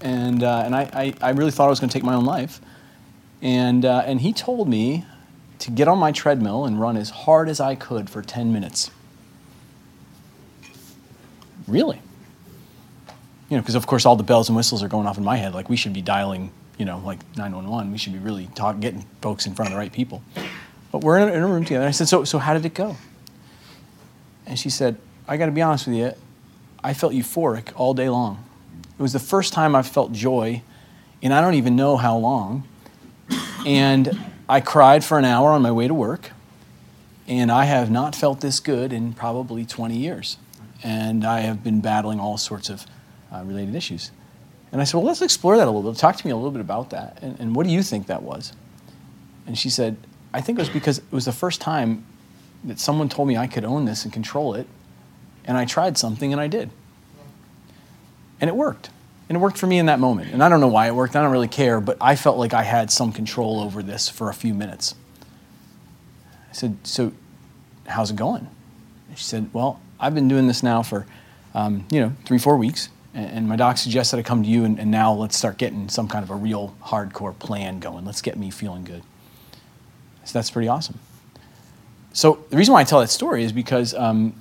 and, 0.00 0.42
uh, 0.42 0.62
and 0.64 0.74
I, 0.74 0.90
I, 0.92 1.14
I 1.20 1.30
really 1.30 1.50
thought 1.50 1.66
I 1.66 1.70
was 1.70 1.80
going 1.80 1.90
to 1.90 1.92
take 1.92 2.04
my 2.04 2.14
own 2.14 2.24
life. 2.24 2.60
And, 3.40 3.84
uh, 3.84 4.02
and 4.04 4.20
he 4.20 4.32
told 4.32 4.68
me 4.68 5.04
to 5.60 5.70
get 5.70 5.88
on 5.88 5.98
my 5.98 6.12
treadmill 6.12 6.64
and 6.64 6.80
run 6.80 6.96
as 6.96 7.10
hard 7.10 7.48
as 7.48 7.60
I 7.60 7.74
could 7.74 8.08
for 8.10 8.22
10 8.22 8.52
minutes. 8.52 8.90
Really? 11.68 12.00
You 13.48 13.56
know, 13.56 13.62
because 13.62 13.74
of 13.74 13.86
course 13.86 14.04
all 14.04 14.16
the 14.16 14.24
bells 14.24 14.48
and 14.48 14.56
whistles 14.56 14.82
are 14.82 14.88
going 14.88 15.06
off 15.06 15.18
in 15.18 15.24
my 15.24 15.36
head. 15.36 15.54
Like 15.54 15.68
we 15.68 15.76
should 15.76 15.92
be 15.92 16.02
dialing, 16.02 16.50
you 16.78 16.84
know, 16.84 16.98
like 17.04 17.20
911. 17.36 17.92
We 17.92 17.98
should 17.98 18.12
be 18.12 18.18
really 18.18 18.48
talk, 18.54 18.80
getting 18.80 19.04
folks 19.20 19.46
in 19.46 19.54
front 19.54 19.68
of 19.68 19.74
the 19.74 19.78
right 19.78 19.92
people. 19.92 20.22
But 20.90 21.02
we're 21.02 21.18
in 21.18 21.28
a, 21.28 21.32
in 21.32 21.42
a 21.42 21.46
room 21.46 21.64
together. 21.64 21.84
And 21.84 21.88
I 21.88 21.92
said, 21.92 22.08
so, 22.08 22.24
so 22.24 22.38
how 22.38 22.54
did 22.54 22.64
it 22.64 22.74
go? 22.74 22.96
And 24.46 24.58
she 24.58 24.70
said, 24.70 24.96
I 25.26 25.36
got 25.36 25.46
to 25.46 25.52
be 25.52 25.62
honest 25.62 25.86
with 25.86 25.96
you, 25.96 26.12
I 26.82 26.94
felt 26.94 27.12
euphoric 27.12 27.72
all 27.76 27.92
day 27.94 28.08
long. 28.08 28.44
It 28.98 29.02
was 29.02 29.12
the 29.12 29.18
first 29.18 29.52
time 29.52 29.76
I 29.76 29.82
felt 29.82 30.12
joy 30.12 30.62
and 31.22 31.34
I 31.34 31.40
don't 31.40 31.54
even 31.54 31.76
know 31.76 31.96
how 31.96 32.16
long. 32.16 32.66
And 33.66 34.18
I 34.48 34.60
cried 34.60 35.04
for 35.04 35.18
an 35.18 35.24
hour 35.24 35.50
on 35.50 35.62
my 35.62 35.72
way 35.72 35.88
to 35.88 35.94
work. 35.94 36.30
And 37.26 37.52
I 37.52 37.64
have 37.64 37.90
not 37.90 38.14
felt 38.14 38.40
this 38.40 38.60
good 38.60 38.92
in 38.92 39.12
probably 39.12 39.66
20 39.66 39.96
years. 39.96 40.38
And 40.82 41.24
I 41.24 41.40
have 41.40 41.64
been 41.64 41.80
battling 41.80 42.20
all 42.20 42.38
sorts 42.38 42.70
of 42.70 42.86
uh, 43.32 43.42
related 43.44 43.74
issues. 43.74 44.10
And 44.70 44.80
I 44.80 44.84
said, 44.84 44.98
Well, 44.98 45.06
let's 45.06 45.22
explore 45.22 45.56
that 45.56 45.66
a 45.66 45.70
little 45.70 45.90
bit. 45.90 45.98
Talk 45.98 46.16
to 46.16 46.26
me 46.26 46.30
a 46.30 46.36
little 46.36 46.50
bit 46.50 46.60
about 46.60 46.90
that. 46.90 47.18
And, 47.22 47.38
and 47.40 47.54
what 47.54 47.66
do 47.66 47.72
you 47.72 47.82
think 47.82 48.06
that 48.06 48.22
was? 48.22 48.52
And 49.46 49.58
she 49.58 49.70
said, 49.70 49.96
I 50.32 50.40
think 50.40 50.58
it 50.58 50.62
was 50.62 50.68
because 50.68 50.98
it 50.98 51.10
was 51.10 51.24
the 51.24 51.32
first 51.32 51.60
time 51.60 52.04
that 52.64 52.78
someone 52.78 53.08
told 53.08 53.28
me 53.28 53.36
I 53.36 53.46
could 53.46 53.64
own 53.64 53.86
this 53.86 54.04
and 54.04 54.12
control 54.12 54.54
it. 54.54 54.66
And 55.44 55.56
I 55.56 55.64
tried 55.64 55.96
something 55.96 56.32
and 56.32 56.40
I 56.40 56.48
did. 56.48 56.70
And 58.40 58.48
it 58.48 58.54
worked. 58.54 58.90
And 59.28 59.36
it 59.36 59.40
worked 59.40 59.58
for 59.58 59.66
me 59.66 59.78
in 59.78 59.86
that 59.86 59.98
moment. 59.98 60.32
And 60.32 60.42
I 60.42 60.48
don't 60.48 60.60
know 60.60 60.68
why 60.68 60.86
it 60.86 60.94
worked. 60.94 61.16
I 61.16 61.22
don't 61.22 61.32
really 61.32 61.48
care. 61.48 61.80
But 61.80 61.96
I 62.00 62.16
felt 62.16 62.38
like 62.38 62.54
I 62.54 62.62
had 62.62 62.90
some 62.90 63.12
control 63.12 63.60
over 63.60 63.82
this 63.82 64.08
for 64.08 64.28
a 64.28 64.34
few 64.34 64.54
minutes. 64.54 64.94
I 66.50 66.52
said, 66.52 66.78
So, 66.82 67.12
how's 67.86 68.10
it 68.10 68.16
going? 68.16 68.48
And 69.08 69.18
she 69.18 69.24
said, 69.24 69.50
Well, 69.52 69.80
I've 70.00 70.14
been 70.14 70.28
doing 70.28 70.46
this 70.46 70.62
now 70.62 70.82
for, 70.82 71.06
um, 71.54 71.86
you 71.90 72.00
know, 72.00 72.12
three, 72.24 72.38
four 72.38 72.56
weeks. 72.56 72.88
And, 73.14 73.30
and 73.30 73.48
my 73.48 73.56
doc 73.56 73.78
suggested 73.78 74.18
I 74.18 74.22
come 74.22 74.42
to 74.42 74.48
you, 74.48 74.64
and, 74.64 74.78
and 74.78 74.90
now 74.90 75.12
let's 75.12 75.36
start 75.36 75.58
getting 75.58 75.88
some 75.88 76.08
kind 76.08 76.22
of 76.22 76.30
a 76.30 76.36
real 76.36 76.74
hardcore 76.84 77.38
plan 77.38 77.80
going. 77.80 78.04
Let's 78.04 78.22
get 78.22 78.36
me 78.36 78.50
feeling 78.50 78.84
good. 78.84 79.02
So 80.24 80.32
that's 80.34 80.50
pretty 80.50 80.68
awesome. 80.68 80.98
So 82.12 82.44
the 82.50 82.56
reason 82.56 82.74
why 82.74 82.80
I 82.80 82.84
tell 82.84 83.00
that 83.00 83.10
story 83.10 83.44
is 83.44 83.52
because 83.52 83.94
um, 83.94 84.34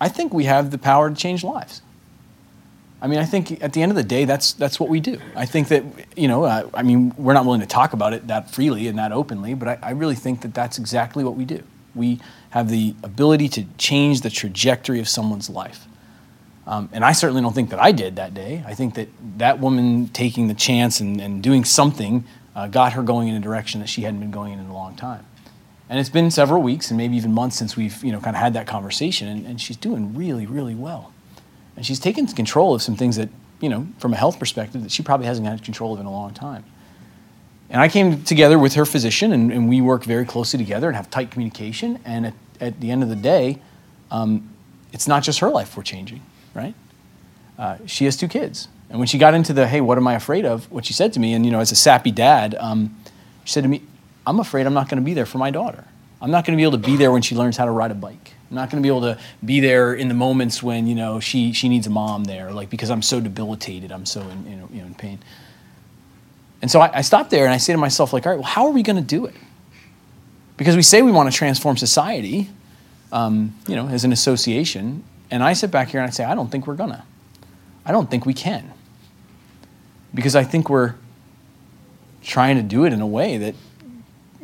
I 0.00 0.08
think 0.08 0.34
we 0.34 0.44
have 0.44 0.70
the 0.70 0.78
power 0.78 1.08
to 1.08 1.16
change 1.16 1.44
lives. 1.44 1.82
I 3.00 3.08
mean, 3.08 3.18
I 3.18 3.24
think 3.24 3.62
at 3.62 3.72
the 3.72 3.82
end 3.82 3.90
of 3.90 3.96
the 3.96 4.04
day, 4.04 4.24
that's 4.24 4.52
that's 4.52 4.78
what 4.78 4.88
we 4.88 5.00
do. 5.00 5.18
I 5.34 5.44
think 5.44 5.68
that 5.68 5.82
you 6.16 6.28
know, 6.28 6.44
uh, 6.44 6.68
I 6.72 6.82
mean, 6.82 7.12
we're 7.16 7.32
not 7.32 7.44
willing 7.44 7.60
to 7.60 7.66
talk 7.66 7.92
about 7.92 8.12
it 8.12 8.28
that 8.28 8.50
freely 8.50 8.86
and 8.86 8.98
that 8.98 9.10
openly, 9.10 9.54
but 9.54 9.68
I, 9.68 9.78
I 9.82 9.90
really 9.90 10.14
think 10.14 10.42
that 10.42 10.54
that's 10.54 10.78
exactly 10.78 11.24
what 11.24 11.34
we 11.34 11.44
do. 11.44 11.62
We 11.96 12.20
have 12.52 12.68
the 12.68 12.94
ability 13.02 13.48
to 13.48 13.64
change 13.78 14.20
the 14.20 14.28
trajectory 14.28 15.00
of 15.00 15.08
someone's 15.08 15.48
life. 15.48 15.86
Um, 16.66 16.90
and 16.92 17.02
I 17.02 17.12
certainly 17.12 17.40
don't 17.40 17.54
think 17.54 17.70
that 17.70 17.80
I 17.80 17.92
did 17.92 18.16
that 18.16 18.34
day. 18.34 18.62
I 18.66 18.74
think 18.74 18.94
that 18.94 19.08
that 19.38 19.58
woman 19.58 20.08
taking 20.08 20.48
the 20.48 20.54
chance 20.54 21.00
and, 21.00 21.18
and 21.18 21.42
doing 21.42 21.64
something 21.64 22.24
uh, 22.54 22.68
got 22.68 22.92
her 22.92 23.02
going 23.02 23.28
in 23.28 23.34
a 23.34 23.40
direction 23.40 23.80
that 23.80 23.88
she 23.88 24.02
hadn't 24.02 24.20
been 24.20 24.30
going 24.30 24.52
in 24.52 24.58
in 24.58 24.66
a 24.66 24.74
long 24.74 24.94
time. 24.94 25.24
And 25.88 25.98
it's 25.98 26.10
been 26.10 26.30
several 26.30 26.62
weeks 26.62 26.90
and 26.90 26.98
maybe 26.98 27.16
even 27.16 27.32
months 27.32 27.56
since 27.56 27.74
we've 27.74 28.04
you 28.04 28.12
know 28.12 28.20
kind 28.20 28.36
of 28.36 28.42
had 28.42 28.52
that 28.52 28.66
conversation, 28.66 29.28
and, 29.28 29.46
and 29.46 29.58
she's 29.58 29.78
doing 29.78 30.14
really, 30.14 30.44
really 30.44 30.74
well. 30.74 31.12
And 31.74 31.86
she's 31.86 31.98
taken 31.98 32.26
control 32.26 32.74
of 32.74 32.82
some 32.82 32.96
things 32.96 33.16
that, 33.16 33.30
you 33.60 33.70
know, 33.70 33.86
from 33.98 34.12
a 34.12 34.16
health 34.16 34.38
perspective, 34.38 34.82
that 34.82 34.92
she 34.92 35.02
probably 35.02 35.26
hasn't 35.26 35.46
had 35.46 35.64
control 35.64 35.94
of 35.94 36.00
in 36.00 36.06
a 36.06 36.12
long 36.12 36.34
time. 36.34 36.64
And 37.72 37.80
I 37.80 37.88
came 37.88 38.22
together 38.22 38.58
with 38.58 38.74
her 38.74 38.84
physician, 38.84 39.32
and, 39.32 39.50
and 39.50 39.66
we 39.66 39.80
work 39.80 40.04
very 40.04 40.26
closely 40.26 40.58
together 40.58 40.88
and 40.88 40.94
have 40.94 41.10
tight 41.10 41.30
communication. 41.30 41.98
And 42.04 42.26
at, 42.26 42.34
at 42.60 42.80
the 42.80 42.90
end 42.90 43.02
of 43.02 43.08
the 43.08 43.16
day, 43.16 43.58
um, 44.10 44.50
it's 44.92 45.08
not 45.08 45.22
just 45.22 45.38
her 45.38 45.48
life 45.48 45.74
we're 45.74 45.82
changing, 45.82 46.20
right? 46.54 46.74
Uh, 47.58 47.78
she 47.86 48.04
has 48.04 48.14
two 48.16 48.28
kids. 48.28 48.68
And 48.90 48.98
when 48.98 49.08
she 49.08 49.16
got 49.16 49.32
into 49.32 49.54
the, 49.54 49.66
hey, 49.66 49.80
what 49.80 49.96
am 49.96 50.06
I 50.06 50.14
afraid 50.14 50.44
of? 50.44 50.70
What 50.70 50.84
she 50.84 50.92
said 50.92 51.14
to 51.14 51.20
me, 51.20 51.32
and, 51.32 51.46
you 51.46 51.50
know, 51.50 51.60
as 51.60 51.72
a 51.72 51.74
sappy 51.74 52.10
dad, 52.10 52.54
um, 52.60 52.94
she 53.44 53.54
said 53.54 53.62
to 53.62 53.68
me, 53.70 53.80
I'm 54.26 54.38
afraid 54.38 54.66
I'm 54.66 54.74
not 54.74 54.90
going 54.90 55.00
to 55.00 55.04
be 55.04 55.14
there 55.14 55.26
for 55.26 55.38
my 55.38 55.50
daughter. 55.50 55.84
I'm 56.20 56.30
not 56.30 56.44
going 56.44 56.56
to 56.56 56.60
be 56.60 56.62
able 56.62 56.72
to 56.72 56.86
be 56.86 56.96
there 56.96 57.10
when 57.10 57.22
she 57.22 57.34
learns 57.34 57.56
how 57.56 57.64
to 57.64 57.70
ride 57.70 57.90
a 57.90 57.94
bike. 57.94 58.34
I'm 58.50 58.56
not 58.56 58.70
going 58.70 58.82
to 58.82 58.86
be 58.86 58.94
able 58.94 59.00
to 59.00 59.18
be 59.42 59.60
there 59.60 59.94
in 59.94 60.08
the 60.08 60.14
moments 60.14 60.62
when 60.62 60.86
you 60.86 60.94
know 60.94 61.20
she 61.20 61.54
she 61.54 61.70
needs 61.70 61.86
a 61.86 61.90
mom 61.90 62.24
there, 62.24 62.52
like 62.52 62.68
because 62.68 62.90
I'm 62.90 63.02
so 63.02 63.18
debilitated, 63.18 63.90
I'm 63.90 64.04
so 64.04 64.20
in, 64.20 64.46
you 64.46 64.82
know, 64.82 64.86
in 64.86 64.94
pain. 64.94 65.18
And 66.62 66.70
so 66.70 66.80
I, 66.80 66.98
I 66.98 67.00
stop 67.02 67.28
there 67.28 67.44
and 67.44 67.52
I 67.52 67.58
say 67.58 67.72
to 67.72 67.78
myself, 67.78 68.12
like, 68.12 68.24
all 68.24 68.32
right, 68.32 68.38
well, 68.38 68.48
how 68.48 68.66
are 68.66 68.72
we 68.72 68.82
going 68.82 68.96
to 68.96 69.02
do 69.02 69.26
it? 69.26 69.34
Because 70.56 70.76
we 70.76 70.82
say 70.82 71.02
we 71.02 71.10
want 71.10 71.30
to 71.30 71.36
transform 71.36 71.76
society, 71.76 72.48
um, 73.10 73.54
you 73.66 73.74
know, 73.74 73.88
as 73.88 74.04
an 74.04 74.12
association, 74.12 75.02
and 75.30 75.42
I 75.42 75.54
sit 75.54 75.70
back 75.70 75.88
here 75.88 76.00
and 76.00 76.08
I 76.08 76.12
say, 76.12 76.24
I 76.24 76.34
don't 76.34 76.50
think 76.50 76.66
we're 76.66 76.76
gonna. 76.76 77.04
I 77.84 77.90
don't 77.90 78.10
think 78.10 78.24
we 78.26 78.34
can. 78.34 78.70
Because 80.14 80.36
I 80.36 80.44
think 80.44 80.70
we're 80.70 80.94
trying 82.22 82.56
to 82.56 82.62
do 82.62 82.84
it 82.84 82.92
in 82.92 83.00
a 83.00 83.06
way 83.06 83.38
that, 83.38 83.54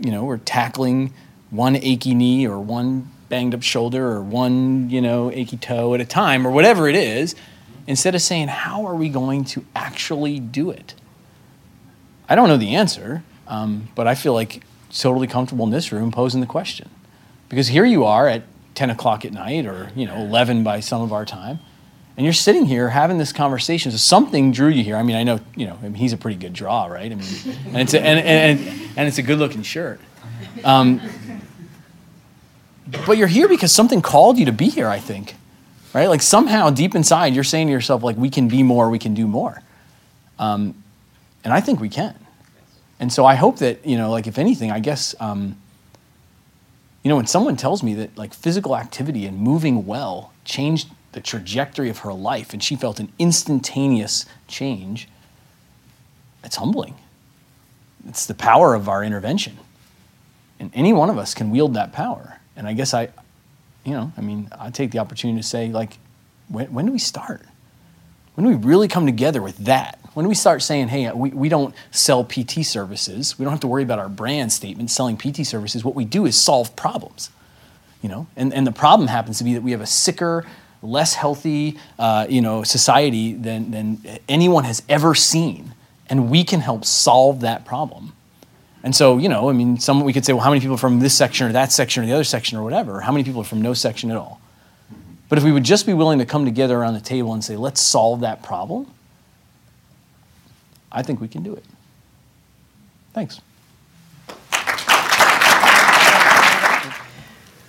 you 0.00 0.10
know, 0.10 0.24
we're 0.24 0.38
tackling 0.38 1.12
one 1.50 1.76
achy 1.76 2.14
knee 2.14 2.48
or 2.48 2.58
one 2.58 3.10
banged 3.28 3.54
up 3.54 3.62
shoulder 3.62 4.08
or 4.08 4.22
one, 4.22 4.90
you 4.90 5.00
know, 5.00 5.30
achy 5.30 5.56
toe 5.56 5.94
at 5.94 6.00
a 6.00 6.04
time 6.04 6.46
or 6.46 6.50
whatever 6.50 6.88
it 6.88 6.96
is, 6.96 7.36
instead 7.86 8.14
of 8.14 8.22
saying, 8.22 8.48
how 8.48 8.86
are 8.86 8.94
we 8.94 9.08
going 9.08 9.44
to 9.44 9.64
actually 9.76 10.40
do 10.40 10.70
it? 10.70 10.94
I 12.28 12.34
don't 12.34 12.48
know 12.48 12.56
the 12.56 12.74
answer, 12.74 13.22
um, 13.46 13.88
but 13.94 14.06
I 14.06 14.14
feel 14.14 14.34
like 14.34 14.62
totally 14.92 15.26
comfortable 15.26 15.64
in 15.64 15.70
this 15.70 15.92
room 15.92 16.10
posing 16.10 16.40
the 16.40 16.46
question. 16.46 16.90
Because 17.48 17.68
here 17.68 17.84
you 17.84 18.04
are 18.04 18.28
at 18.28 18.42
10 18.74 18.90
o'clock 18.90 19.24
at 19.24 19.32
night 19.32 19.66
or, 19.66 19.90
you 19.96 20.06
know, 20.06 20.16
11 20.16 20.62
by 20.62 20.80
some 20.80 21.00
of 21.00 21.12
our 21.12 21.24
time, 21.24 21.58
and 22.16 22.24
you're 22.24 22.34
sitting 22.34 22.66
here 22.66 22.88
having 22.88 23.16
this 23.16 23.32
conversation. 23.32 23.92
So 23.92 23.96
something 23.96 24.50
drew 24.50 24.68
you 24.68 24.82
here. 24.82 24.96
I 24.96 25.04
mean, 25.04 25.14
I 25.14 25.22
know, 25.22 25.38
you 25.54 25.66
know, 25.66 25.78
I 25.80 25.84
mean, 25.84 25.94
he's 25.94 26.12
a 26.12 26.16
pretty 26.16 26.36
good 26.36 26.52
draw, 26.52 26.86
right? 26.86 27.10
I 27.10 27.14
mean, 27.14 27.28
and 27.66 27.76
it's 27.76 27.94
a, 27.94 28.00
and, 28.00 28.18
and, 28.18 28.90
and 28.96 29.08
it's 29.08 29.18
a 29.18 29.22
good 29.22 29.38
looking 29.38 29.62
shirt. 29.62 30.00
Um, 30.64 31.00
but 33.06 33.18
you're 33.18 33.28
here 33.28 33.48
because 33.48 33.70
something 33.70 34.02
called 34.02 34.36
you 34.36 34.46
to 34.46 34.52
be 34.52 34.68
here, 34.68 34.88
I 34.88 34.98
think. 34.98 35.36
Right? 35.94 36.08
Like 36.08 36.22
somehow 36.22 36.70
deep 36.70 36.94
inside, 36.94 37.34
you're 37.34 37.44
saying 37.44 37.68
to 37.68 37.72
yourself, 37.72 38.02
like, 38.02 38.16
we 38.16 38.30
can 38.30 38.48
be 38.48 38.62
more, 38.62 38.90
we 38.90 38.98
can 38.98 39.14
do 39.14 39.26
more. 39.26 39.62
Um, 40.38 40.74
and 41.44 41.52
I 41.52 41.60
think 41.60 41.80
we 41.80 41.88
can. 41.88 42.14
And 43.00 43.12
so 43.12 43.24
I 43.24 43.34
hope 43.34 43.58
that, 43.58 43.86
you 43.86 43.96
know, 43.96 44.10
like, 44.10 44.26
if 44.26 44.38
anything, 44.38 44.70
I 44.70 44.80
guess, 44.80 45.14
um, 45.20 45.56
you 47.02 47.08
know, 47.08 47.16
when 47.16 47.26
someone 47.26 47.56
tells 47.56 47.82
me 47.82 47.94
that, 47.94 48.18
like, 48.18 48.34
physical 48.34 48.76
activity 48.76 49.24
and 49.24 49.38
moving 49.38 49.86
well 49.86 50.32
changed 50.44 50.88
the 51.12 51.20
trajectory 51.20 51.88
of 51.90 51.98
her 51.98 52.12
life 52.12 52.52
and 52.52 52.62
she 52.62 52.76
felt 52.76 52.98
an 52.98 53.12
instantaneous 53.18 54.26
change, 54.48 55.08
it's 56.42 56.56
humbling. 56.56 56.94
It's 58.08 58.26
the 58.26 58.34
power 58.34 58.74
of 58.74 58.88
our 58.88 59.04
intervention. 59.04 59.58
And 60.60 60.70
any 60.74 60.92
one 60.92 61.08
of 61.08 61.18
us 61.18 61.34
can 61.34 61.50
wield 61.50 61.74
that 61.74 61.92
power. 61.92 62.40
And 62.56 62.66
I 62.66 62.72
guess 62.72 62.94
I, 62.94 63.08
you 63.84 63.92
know, 63.92 64.12
I 64.16 64.20
mean, 64.20 64.48
I 64.58 64.70
take 64.70 64.90
the 64.90 64.98
opportunity 64.98 65.40
to 65.40 65.46
say, 65.46 65.68
like, 65.68 65.98
when, 66.48 66.72
when 66.72 66.86
do 66.86 66.92
we 66.92 66.98
start? 66.98 67.42
When 68.34 68.44
do 68.44 68.56
we 68.56 68.66
really 68.66 68.88
come 68.88 69.06
together 69.06 69.40
with 69.40 69.56
that? 69.58 69.98
When 70.14 70.26
we 70.26 70.34
start 70.34 70.62
saying, 70.62 70.88
hey, 70.88 71.10
we, 71.12 71.30
we 71.30 71.48
don't 71.48 71.74
sell 71.90 72.24
PT 72.24 72.64
services. 72.64 73.38
We 73.38 73.44
don't 73.44 73.52
have 73.52 73.60
to 73.60 73.68
worry 73.68 73.82
about 73.82 73.98
our 73.98 74.08
brand 74.08 74.52
statement 74.52 74.90
selling 74.90 75.16
PT 75.16 75.46
services. 75.46 75.84
What 75.84 75.94
we 75.94 76.04
do 76.04 76.26
is 76.26 76.40
solve 76.40 76.74
problems, 76.76 77.30
you 78.02 78.08
know? 78.08 78.26
And, 78.36 78.52
and 78.52 78.66
the 78.66 78.72
problem 78.72 79.08
happens 79.08 79.38
to 79.38 79.44
be 79.44 79.54
that 79.54 79.62
we 79.62 79.72
have 79.72 79.80
a 79.80 79.86
sicker, 79.86 80.44
less 80.82 81.14
healthy, 81.14 81.78
uh, 81.98 82.26
you 82.28 82.40
know, 82.40 82.62
society 82.62 83.34
than, 83.34 83.70
than 83.70 84.18
anyone 84.28 84.64
has 84.64 84.82
ever 84.88 85.14
seen. 85.14 85.74
And 86.08 86.30
we 86.30 86.42
can 86.42 86.60
help 86.60 86.84
solve 86.84 87.40
that 87.40 87.64
problem. 87.64 88.12
And 88.82 88.94
so, 88.94 89.18
you 89.18 89.28
know, 89.28 89.50
I 89.50 89.52
mean, 89.52 89.78
some 89.78 90.02
we 90.02 90.12
could 90.12 90.24
say, 90.24 90.32
well, 90.32 90.42
how 90.42 90.50
many 90.50 90.60
people 90.60 90.76
from 90.76 91.00
this 91.00 91.14
section 91.14 91.48
or 91.48 91.52
that 91.52 91.72
section 91.72 92.02
or 92.02 92.06
the 92.06 92.12
other 92.12 92.24
section 92.24 92.56
or 92.56 92.62
whatever? 92.62 93.00
How 93.00 93.12
many 93.12 93.24
people 93.24 93.40
are 93.42 93.44
from 93.44 93.60
no 93.60 93.74
section 93.74 94.10
at 94.10 94.16
all? 94.16 94.40
But 95.28 95.38
if 95.38 95.44
we 95.44 95.52
would 95.52 95.64
just 95.64 95.84
be 95.84 95.92
willing 95.92 96.20
to 96.20 96.26
come 96.26 96.44
together 96.44 96.78
around 96.78 96.94
the 96.94 97.00
table 97.00 97.34
and 97.34 97.44
say, 97.44 97.56
let's 97.56 97.80
solve 97.80 98.20
that 98.20 98.42
problem, 98.42 98.90
I 100.90 101.02
think 101.02 101.20
we 101.20 101.28
can 101.28 101.42
do 101.42 101.54
it. 101.54 101.64
Thanks. 103.12 103.40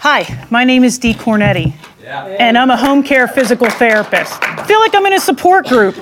Hi, 0.01 0.47
my 0.49 0.63
name 0.63 0.85
is 0.85 0.97
Dee 0.97 1.13
Kornetti, 1.13 1.73
and 2.05 2.57
I'm 2.57 2.69
a 2.69 2.77
home 2.77 3.03
care 3.03 3.27
physical 3.27 3.69
therapist. 3.69 4.41
I 4.41 4.63
feel 4.63 4.79
like 4.79 4.95
I'm 4.95 5.05
in 5.05 5.13
a 5.13 5.19
support 5.19 5.67
group. 5.67 5.97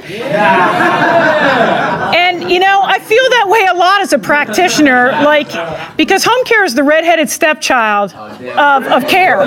And 2.13 2.51
you 2.51 2.59
know, 2.59 2.81
I 2.83 2.99
feel 2.99 3.23
that 3.29 3.45
way 3.47 3.65
a 3.65 3.73
lot 3.73 4.01
as 4.01 4.13
a 4.13 4.19
practitioner, 4.19 5.11
like 5.11 5.47
because 5.97 6.23
home 6.23 6.45
care 6.45 6.63
is 6.63 6.75
the 6.75 6.83
redheaded 6.83 7.29
stepchild 7.29 8.13
oh, 8.15 8.77
of, 8.77 8.85
of 8.85 9.09
care. 9.09 9.43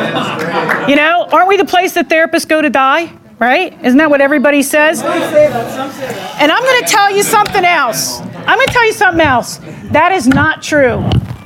You 0.88 0.96
know, 0.96 1.28
aren't 1.30 1.48
we 1.48 1.56
the 1.56 1.64
place 1.64 1.94
that 1.94 2.08
therapists 2.08 2.48
go 2.48 2.60
to 2.60 2.70
die? 2.70 3.12
Right? 3.40 3.72
Isn't 3.82 3.96
that 3.96 4.10
what 4.10 4.20
everybody 4.20 4.62
says? 4.62 5.00
And 5.02 6.52
I'm 6.52 6.62
going 6.62 6.84
to 6.84 6.86
tell 6.86 7.10
you 7.10 7.22
something 7.22 7.64
else. 7.64 8.20
I'm 8.20 8.56
going 8.56 8.66
to 8.66 8.72
tell 8.72 8.84
you 8.84 8.92
something 8.92 9.26
else. 9.26 9.56
That 9.92 10.12
is 10.12 10.26
not 10.26 10.62
true. 10.62 10.98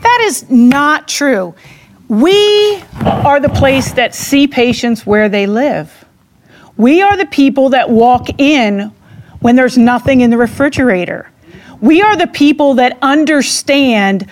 That 0.02 0.22
is 0.24 0.50
not 0.50 1.06
true. 1.06 1.54
We 2.08 2.82
are 3.00 3.38
the 3.38 3.48
place 3.48 3.92
that 3.92 4.12
see 4.12 4.48
patients 4.48 5.06
where 5.06 5.28
they 5.28 5.46
live. 5.46 6.04
We 6.76 7.00
are 7.00 7.16
the 7.16 7.26
people 7.26 7.68
that 7.68 7.88
walk 7.88 8.40
in 8.40 8.92
when 9.38 9.54
there's 9.54 9.78
nothing 9.78 10.20
in 10.20 10.30
the 10.30 10.36
refrigerator. 10.36 11.30
We 11.80 12.02
are 12.02 12.16
the 12.16 12.26
people 12.26 12.74
that 12.74 12.98
understand 13.02 14.28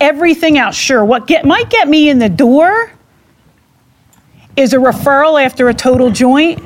everything 0.00 0.58
else. 0.58 0.76
Sure, 0.76 1.02
what 1.02 1.26
get, 1.26 1.46
might 1.46 1.70
get 1.70 1.88
me 1.88 2.10
in 2.10 2.18
the 2.18 2.28
door 2.28 2.92
is 4.54 4.74
a 4.74 4.76
referral 4.76 5.42
after 5.42 5.70
a 5.70 5.74
total 5.74 6.10
joint. 6.10 6.62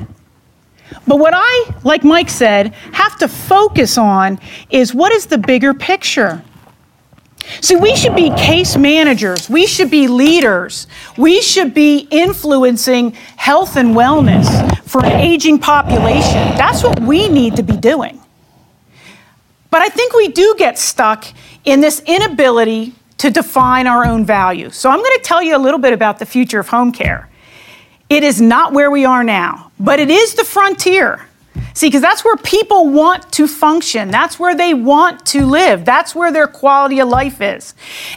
But 1.07 1.17
what 1.17 1.33
I, 1.35 1.73
like 1.83 2.03
Mike 2.03 2.29
said, 2.29 2.73
have 2.93 3.17
to 3.19 3.27
focus 3.27 3.97
on 3.97 4.39
is 4.69 4.93
what 4.93 5.11
is 5.11 5.25
the 5.25 5.37
bigger 5.37 5.73
picture? 5.73 6.43
See, 7.59 7.75
we 7.75 7.95
should 7.95 8.15
be 8.15 8.29
case 8.31 8.77
managers. 8.77 9.49
We 9.49 9.65
should 9.65 9.89
be 9.89 10.07
leaders. 10.07 10.87
We 11.17 11.41
should 11.41 11.73
be 11.73 12.07
influencing 12.11 13.11
health 13.35 13.75
and 13.75 13.95
wellness 13.95 14.47
for 14.87 15.03
an 15.03 15.19
aging 15.19 15.59
population. 15.59 16.55
That's 16.55 16.83
what 16.83 16.99
we 16.99 17.27
need 17.29 17.55
to 17.55 17.63
be 17.63 17.75
doing. 17.75 18.21
But 19.69 19.81
I 19.81 19.87
think 19.87 20.13
we 20.13 20.27
do 20.27 20.55
get 20.57 20.77
stuck 20.77 21.25
in 21.63 21.81
this 21.81 22.01
inability 22.05 22.93
to 23.17 23.29
define 23.29 23.87
our 23.87 24.05
own 24.05 24.25
value. 24.25 24.69
So 24.69 24.89
I'm 24.89 24.99
going 24.99 25.17
to 25.17 25.23
tell 25.23 25.41
you 25.41 25.55
a 25.55 25.59
little 25.59 25.79
bit 25.79 25.93
about 25.93 26.19
the 26.19 26.25
future 26.25 26.59
of 26.59 26.69
home 26.69 26.91
care. 26.91 27.29
It 28.11 28.23
is 28.25 28.41
not 28.41 28.73
where 28.73 28.91
we 28.91 29.05
are 29.05 29.23
now, 29.23 29.71
but 29.79 29.97
it 30.01 30.09
is 30.09 30.33
the 30.33 30.43
frontier. 30.43 31.25
See, 31.73 31.87
because 31.87 32.01
that's 32.01 32.23
where 32.23 32.37
people 32.37 32.89
want 32.89 33.31
to 33.33 33.47
function. 33.47 34.09
That's 34.09 34.39
where 34.39 34.55
they 34.55 34.73
want 34.73 35.25
to 35.27 35.45
live. 35.45 35.83
That's 35.85 36.13
where 36.13 36.31
their 36.31 36.47
quality 36.47 36.99
of 36.99 37.09
life 37.09 37.41
is. 37.41 37.73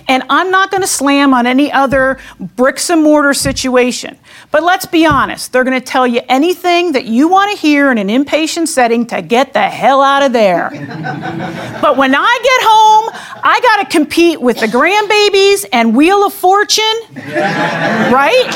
And 0.09 0.23
I'm 0.29 0.51
not 0.51 0.71
going 0.71 0.83
to 0.83 0.89
slam 0.89 1.35
on 1.35 1.47
any 1.47 1.71
other 1.71 2.19
bricks 2.39 2.91
and 2.91 3.03
mortar 3.03 3.35
situation. 3.35 4.19
But 4.51 4.63
let's 4.63 4.87
be 4.87 5.07
honest, 5.07 5.53
they're 5.53 5.65
going 5.65 5.79
to 5.79 5.85
tell 5.85 6.07
you 6.07 6.21
anything 6.29 6.93
that 6.93 7.07
you 7.07 7.29
want 7.29 7.53
to 7.53 7.57
hear 7.57 7.91
in 7.91 7.99
an 7.99 8.09
inpatient 8.09 8.69
setting 8.69 9.07
to 9.07 9.23
get 9.23 9.53
the 9.53 9.63
hell 9.63 10.03
out 10.03 10.23
of 10.23 10.33
there. 10.33 10.71
but 11.81 11.97
when 11.97 12.15
I 12.15 12.39
get 12.43 12.61
home, 12.63 13.11
I 13.43 13.61
got 13.61 13.83
to 13.85 13.97
compete 13.97 14.41
with 14.41 14.61
the 14.61 14.67
grandbabies 14.67 15.67
and 15.73 15.97
Wheel 15.97 16.25
of 16.25 16.33
Fortune, 16.33 16.85
right? 17.15 18.47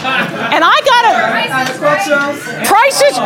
And 0.53 0.65
I 0.65 0.81
got 0.85 1.03
to. 1.03 1.29
Prices 2.67 3.19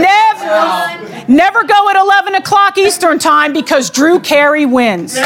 never. 0.00 0.95
Never 1.28 1.64
go 1.64 1.88
at 1.90 1.96
11 1.96 2.34
o'clock 2.36 2.78
Eastern 2.78 3.18
time 3.18 3.52
because 3.52 3.90
Drew 3.90 4.20
Carey 4.20 4.66
wins. 4.66 5.16
and 5.16 5.24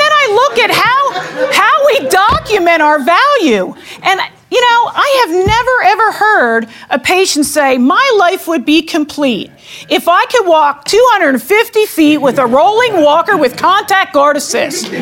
then 0.00 0.12
I 0.12 0.28
look 0.32 0.58
at 0.58 0.70
how, 0.70 1.12
how 1.52 1.86
we 1.86 2.08
document 2.08 2.82
our 2.82 3.02
value. 3.02 3.74
And 4.02 4.20
you 4.48 4.60
know, 4.60 4.90
I 4.94 5.24
have 5.26 5.30
never 5.46 5.82
ever 5.84 6.12
heard 6.12 6.68
a 6.88 6.98
patient 7.00 7.46
say, 7.46 7.78
My 7.78 8.16
life 8.18 8.46
would 8.46 8.64
be 8.64 8.80
complete 8.82 9.50
if 9.90 10.08
I 10.08 10.24
could 10.26 10.46
walk 10.46 10.84
250 10.84 11.86
feet 11.86 12.18
with 12.18 12.38
a 12.38 12.46
rolling 12.46 13.02
walker 13.02 13.36
with 13.36 13.56
contact 13.56 14.14
guard 14.14 14.36
assist. 14.36 14.86
and 14.86 14.96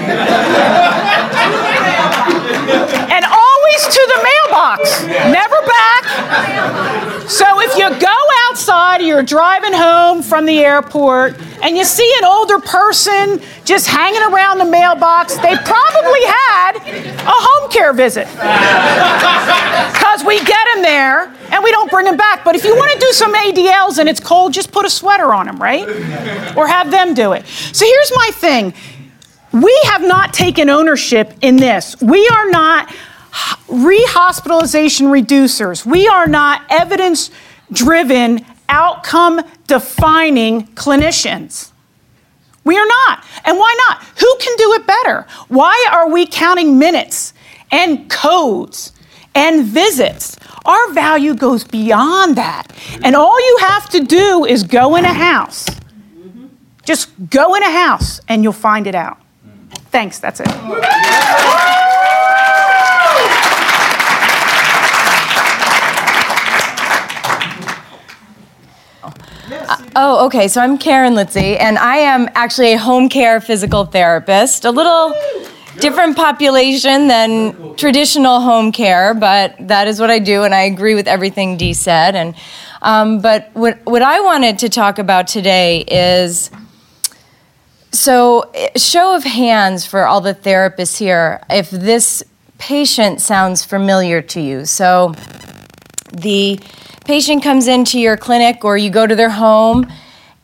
always 3.64 3.94
to 3.94 4.12
the 4.14 4.28
mailbox, 4.28 5.02
never 5.32 5.56
back. 5.66 7.28
So 7.28 7.60
if 7.60 7.76
you 7.76 7.88
go 7.98 8.16
outside 8.48 9.00
or 9.00 9.04
you're 9.04 9.22
driving 9.22 9.72
home 9.72 10.22
from 10.22 10.44
the 10.46 10.58
airport 10.58 11.38
and 11.62 11.76
you 11.76 11.84
see 11.84 12.10
an 12.18 12.24
older 12.24 12.58
person 12.58 13.40
just 13.64 13.86
hanging 13.86 14.22
around 14.22 14.58
the 14.58 14.64
mailbox, 14.64 15.36
they 15.36 15.56
probably 15.56 16.24
had 16.24 16.76
a 16.76 17.26
home 17.26 17.70
care 17.70 17.92
visit. 17.92 18.28
Because 19.94 20.24
we 20.24 20.38
get 20.44 20.64
them 20.74 20.82
there 20.82 21.34
and 21.50 21.64
we 21.64 21.70
don't 21.70 21.90
bring 21.90 22.04
them 22.04 22.16
back. 22.16 22.44
But 22.44 22.54
if 22.54 22.64
you 22.64 22.76
want 22.76 22.92
to 22.92 22.98
do 22.98 23.12
some 23.12 23.34
ADLs 23.34 23.98
and 23.98 24.08
it's 24.08 24.20
cold, 24.20 24.52
just 24.52 24.70
put 24.70 24.84
a 24.84 24.90
sweater 24.90 25.32
on 25.34 25.46
them, 25.46 25.60
right? 25.60 25.88
Or 26.56 26.66
have 26.68 26.90
them 26.90 27.14
do 27.14 27.32
it. 27.32 27.46
So 27.46 27.84
here's 27.84 28.12
my 28.14 28.30
thing 28.32 28.74
we 29.52 29.80
have 29.84 30.02
not 30.02 30.32
taken 30.32 30.68
ownership 30.70 31.32
in 31.40 31.56
this. 31.56 32.00
We 32.00 32.28
are 32.28 32.50
not 32.50 32.92
rehospitalization 33.68 35.08
reducers. 35.08 35.84
We 35.84 36.06
are 36.06 36.26
not 36.26 36.62
evidence 36.70 37.30
driven, 37.72 38.44
outcome 38.68 39.42
defining 39.66 40.66
clinicians. 40.68 41.72
We 42.64 42.78
are 42.78 42.86
not. 42.86 43.24
And 43.44 43.58
why 43.58 43.74
not? 43.88 44.02
Who 44.20 44.36
can 44.40 44.56
do 44.56 44.72
it 44.74 44.86
better? 44.86 45.26
Why 45.48 45.88
are 45.92 46.08
we 46.08 46.26
counting 46.26 46.78
minutes 46.78 47.34
and 47.70 48.08
codes 48.08 48.92
and 49.34 49.64
visits? 49.64 50.36
Our 50.64 50.92
value 50.92 51.34
goes 51.34 51.64
beyond 51.64 52.36
that. 52.36 52.72
And 53.02 53.14
all 53.14 53.38
you 53.38 53.58
have 53.60 53.90
to 53.90 54.00
do 54.00 54.46
is 54.46 54.62
go 54.62 54.96
in 54.96 55.04
a 55.04 55.12
house. 55.12 55.66
Just 56.84 57.10
go 57.30 57.54
in 57.54 57.62
a 57.62 57.70
house 57.70 58.20
and 58.28 58.42
you'll 58.42 58.52
find 58.52 58.86
it 58.86 58.94
out. 58.94 59.18
Thanks, 59.90 60.18
that's 60.18 60.40
it. 60.40 61.83
Uh, 69.50 69.76
oh, 69.94 70.26
okay. 70.26 70.48
So 70.48 70.60
I'm 70.60 70.78
Karen 70.78 71.14
Litzy, 71.14 71.60
and 71.60 71.76
I 71.78 71.96
am 71.98 72.30
actually 72.34 72.72
a 72.72 72.78
home 72.78 73.08
care 73.08 73.40
physical 73.40 73.84
therapist. 73.84 74.64
A 74.64 74.70
little 74.70 75.14
different 75.80 76.16
population 76.16 77.08
than 77.08 77.76
traditional 77.76 78.40
home 78.40 78.72
care, 78.72 79.12
but 79.12 79.54
that 79.68 79.86
is 79.86 80.00
what 80.00 80.10
I 80.10 80.18
do, 80.18 80.44
and 80.44 80.54
I 80.54 80.62
agree 80.62 80.94
with 80.94 81.06
everything 81.06 81.58
Dee 81.58 81.74
said. 81.74 82.14
And 82.14 82.34
um, 82.80 83.20
but 83.20 83.50
what 83.52 83.84
what 83.84 84.02
I 84.02 84.20
wanted 84.20 84.58
to 84.60 84.68
talk 84.68 84.98
about 84.98 85.26
today 85.26 85.80
is. 85.80 86.50
So, 87.92 88.50
show 88.76 89.14
of 89.14 89.22
hands 89.22 89.86
for 89.86 90.04
all 90.04 90.20
the 90.20 90.34
therapists 90.34 90.96
here, 90.96 91.40
if 91.48 91.70
this 91.70 92.24
patient 92.58 93.20
sounds 93.20 93.64
familiar 93.64 94.20
to 94.20 94.40
you. 94.40 94.64
So, 94.64 95.14
the 96.12 96.58
patient 97.04 97.42
comes 97.42 97.68
into 97.68 97.98
your 97.98 98.16
clinic 98.16 98.64
or 98.64 98.76
you 98.76 98.90
go 98.90 99.06
to 99.06 99.14
their 99.14 99.30
home 99.30 99.90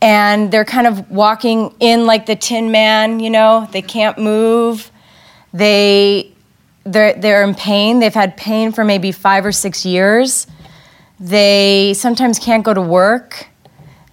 and 0.03 0.51
they're 0.51 0.65
kind 0.65 0.87
of 0.87 1.11
walking 1.11 1.75
in 1.81 2.07
like 2.07 2.27
the 2.27 2.37
tin 2.37 2.71
man, 2.71 3.21
you 3.21 3.31
know, 3.31 3.69
they 3.73 3.83
can't 3.83 4.19
move. 4.19 4.91
They 5.53 6.33
they're, 6.85 7.13
they're 7.15 7.45
in 7.45 7.55
pain. 7.55 8.01
They've 8.01 8.13
had 8.13 8.37
pain 8.37 8.73
for 8.73 8.85
maybe 8.85 9.13
five 9.13 9.45
or 9.45 9.53
six 9.53 9.85
years. 9.85 10.47
They 11.19 11.93
sometimes 11.95 12.39
can't 12.39 12.65
go 12.65 12.73
to 12.73 12.81
work. 12.81 13.49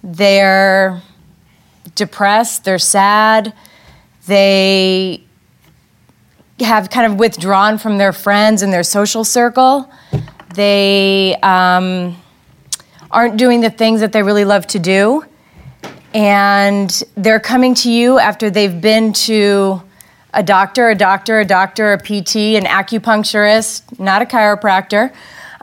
They're 0.02 1.02
depressed. 1.94 2.64
They're 2.64 2.78
sad. 2.78 3.54
They 4.26 5.24
have 6.60 6.90
kind 6.90 7.10
of 7.10 7.18
withdrawn 7.18 7.78
from 7.78 7.98
their 7.98 8.12
friends 8.12 8.62
and 8.62 8.72
their 8.72 8.82
social 8.82 9.24
circle. 9.24 9.90
They 10.54 11.36
um, 11.42 12.16
aren't 13.10 13.36
doing 13.36 13.60
the 13.60 13.70
things 13.70 14.00
that 14.00 14.12
they 14.12 14.22
really 14.22 14.44
love 14.44 14.66
to 14.68 14.78
do. 14.78 15.24
And 16.14 17.02
they're 17.16 17.40
coming 17.40 17.74
to 17.76 17.90
you 17.90 18.18
after 18.18 18.50
they've 18.50 18.80
been 18.80 19.12
to 19.14 19.82
a 20.34 20.42
doctor, 20.42 20.90
a 20.90 20.94
doctor, 20.94 21.40
a 21.40 21.44
doctor, 21.44 21.92
a 21.92 21.98
PT, 21.98 22.56
an 22.56 22.64
acupuncturist, 22.64 23.98
not 23.98 24.22
a 24.22 24.24
chiropractor, 24.24 25.12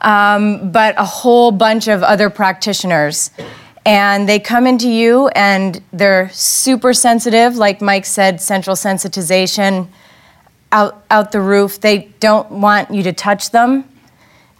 um, 0.01 0.71
but 0.71 0.95
a 0.97 1.05
whole 1.05 1.51
bunch 1.51 1.88
of 1.88 2.03
other 2.03 2.29
practitioners. 2.29 3.31
And 3.86 4.27
they 4.27 4.39
come 4.39 4.65
into 4.65 4.89
you 4.89 5.27
and 5.29 5.81
they're 5.93 6.29
super 6.29 6.93
sensitive, 6.93 7.55
like 7.55 7.81
Mike 7.81 8.05
said, 8.05 8.41
central 8.41 8.75
sensitization 8.75 9.88
out, 10.71 11.05
out 11.12 11.31
the 11.31 11.41
roof. 11.41 11.79
They 11.79 12.12
don't 12.19 12.49
want 12.49 12.91
you 12.91 13.03
to 13.03 13.13
touch 13.13 13.51
them. 13.51 13.88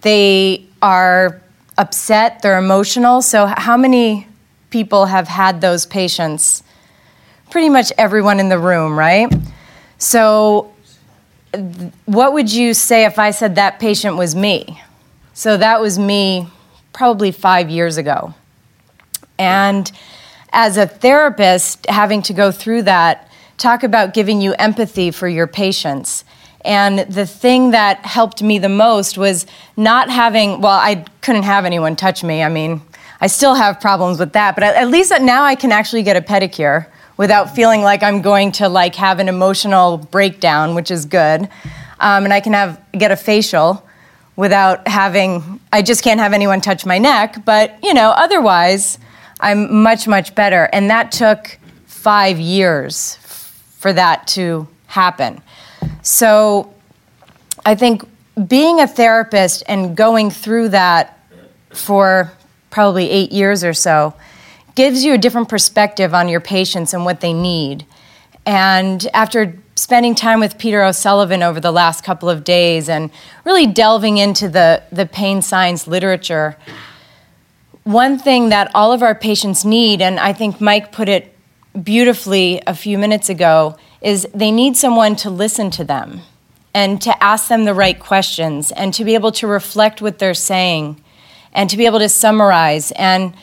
They 0.02 0.66
are 0.82 1.42
upset, 1.78 2.42
they're 2.42 2.58
emotional. 2.58 3.22
So, 3.22 3.46
how 3.46 3.78
many 3.78 4.28
people 4.70 5.06
have 5.06 5.28
had 5.28 5.62
those 5.62 5.86
patients? 5.86 6.64
Pretty 7.50 7.70
much 7.70 7.92
everyone 7.98 8.40
in 8.40 8.50
the 8.50 8.60
room, 8.60 8.98
right? 8.98 9.34
So, 9.98 10.74
what 12.06 12.34
would 12.34 12.52
you 12.52 12.74
say 12.74 13.06
if 13.06 13.18
I 13.18 13.32
said 13.32 13.56
that 13.56 13.80
patient 13.80 14.18
was 14.18 14.36
me? 14.36 14.82
So, 15.34 15.58
that 15.58 15.82
was 15.82 16.00
me 16.00 16.48
probably 16.94 17.32
five 17.32 17.70
years 17.70 17.98
ago. 17.98 18.34
And 19.38 19.92
as 20.54 20.78
a 20.78 20.88
therapist, 20.88 21.86
having 21.88 22.22
to 22.24 22.34
go 22.34 22.52
through 22.52 22.84
that, 22.84 23.30
talk 23.58 23.84
about 23.84 24.14
giving 24.14 24.42
you 24.42 24.54
empathy 24.54 25.12
for 25.12 25.28
your 25.28 25.48
patients. 25.48 26.24
And 26.66 27.00
the 27.00 27.26
thing 27.26 27.72
that 27.72 28.06
helped 28.06 28.42
me 28.42 28.58
the 28.58 28.70
most 28.70 29.18
was 29.18 29.46
not 29.78 30.10
having, 30.10 30.62
well, 30.62 30.80
I 30.80 31.06
couldn't 31.22 31.44
have 31.44 31.64
anyone 31.64 31.96
touch 31.96 32.24
me. 32.24 32.44
I 32.44 32.50
mean, 32.50 32.82
I 33.22 33.28
still 33.28 33.56
have 33.56 33.80
problems 33.80 34.20
with 34.20 34.34
that, 34.34 34.56
but 34.56 34.64
at, 34.64 34.88
least 34.90 35.14
now 35.22 35.44
I 35.44 35.56
can 35.56 35.72
actually 35.72 36.04
get 36.04 36.18
a 36.18 36.22
pedicure 36.22 36.88
without 37.18 37.56
feeling 37.56 37.82
like 37.82 38.04
I'm 38.04 38.22
going 38.22 38.52
to 38.54 38.68
like 38.68 38.96
have 38.96 39.20
an 39.20 39.30
emotional 39.30 39.98
breakdown, 39.98 40.76
which 40.76 40.92
is 40.92 41.06
good. 41.06 41.48
Um, 42.00 42.26
and 42.26 42.34
I 42.34 42.42
can 42.42 42.54
have 42.54 42.82
get 42.92 43.12
a 43.12 43.16
facial 43.16 43.84
without 44.36 44.88
having. 44.88 45.62
I 45.72 45.82
just 45.82 46.04
can't 46.04 46.20
have 46.20 46.34
anyone 46.34 46.60
touch 46.62 46.86
my 46.86 46.98
neck. 46.98 47.46
But 47.46 47.78
you 47.82 47.94
know, 47.94 48.10
otherwise, 48.10 49.00
I'm 49.40 49.82
much 49.82 50.08
much 50.08 50.36
better. 50.36 50.70
And 50.74 50.90
that 50.90 51.12
took 51.12 51.58
five 51.86 52.38
years 52.38 53.16
for 53.78 53.94
that 53.94 54.28
to 54.28 54.68
happen. 54.88 55.42
So 56.06 56.72
I 57.66 57.74
think 57.74 58.08
being 58.48 58.80
a 58.80 58.86
therapist 58.86 59.64
and 59.68 59.98
going 59.98 60.30
through 60.30 60.70
that 60.70 61.18
for 61.72 62.32
probably 62.70 63.10
eight 63.10 63.32
years 63.32 63.64
or 63.64 63.74
so 63.74 64.14
gives 64.76 65.04
you 65.04 65.16
a 65.16 65.18
different 65.18 65.50
perspective 65.50 66.14
on 66.14 66.30
your 66.30 66.42
patients 66.42 66.94
and 66.94 67.06
what 67.06 67.22
they 67.22 67.34
need. 67.34 67.88
And 68.46 69.08
after 69.16 69.58
spending 69.76 70.14
time 70.14 70.40
with 70.40 70.60
Peter 70.60 70.84
O'Sullivan 70.84 71.42
over 71.42 71.60
the 71.60 71.72
last 71.72 72.04
couple 72.04 72.30
of 72.30 72.44
days 72.44 72.88
and 72.88 73.10
really 73.44 73.66
delving 73.66 74.20
into 74.20 74.48
the, 74.48 74.84
the 74.92 75.08
pain 75.08 75.42
science 75.42 75.88
literature, 75.88 76.56
one 77.84 78.20
thing 78.20 78.50
that 78.50 78.70
all 78.76 78.94
of 78.94 79.02
our 79.02 79.16
patients 79.16 79.66
need, 79.66 80.04
and 80.04 80.20
I 80.20 80.34
think 80.34 80.62
Mike 80.62 80.92
put 80.92 81.10
it 81.10 81.36
beautifully 81.82 82.62
a 82.68 82.76
few 82.76 83.00
minutes 83.00 83.28
ago, 83.28 83.76
is 84.06 84.28
they 84.36 84.52
need 84.52 84.78
someone 84.78 85.16
to 85.16 85.32
listen 85.32 85.72
to 85.72 85.84
them 85.84 86.22
and 86.76 87.02
to 87.02 87.24
ask 87.24 87.48
them 87.48 87.66
the 87.66 87.74
right 87.74 88.00
questions 88.00 88.72
and 88.74 88.94
to 88.94 89.04
be 89.04 89.16
able 89.16 89.32
to 89.32 89.48
reflect 89.48 90.00
what 90.00 90.20
they're 90.20 90.36
saying 90.36 91.02
and 91.54 91.72
to 91.72 91.76
be 91.76 91.88
able 91.88 91.98
to 91.98 92.08
summarize. 92.08 92.92
And 92.92 93.34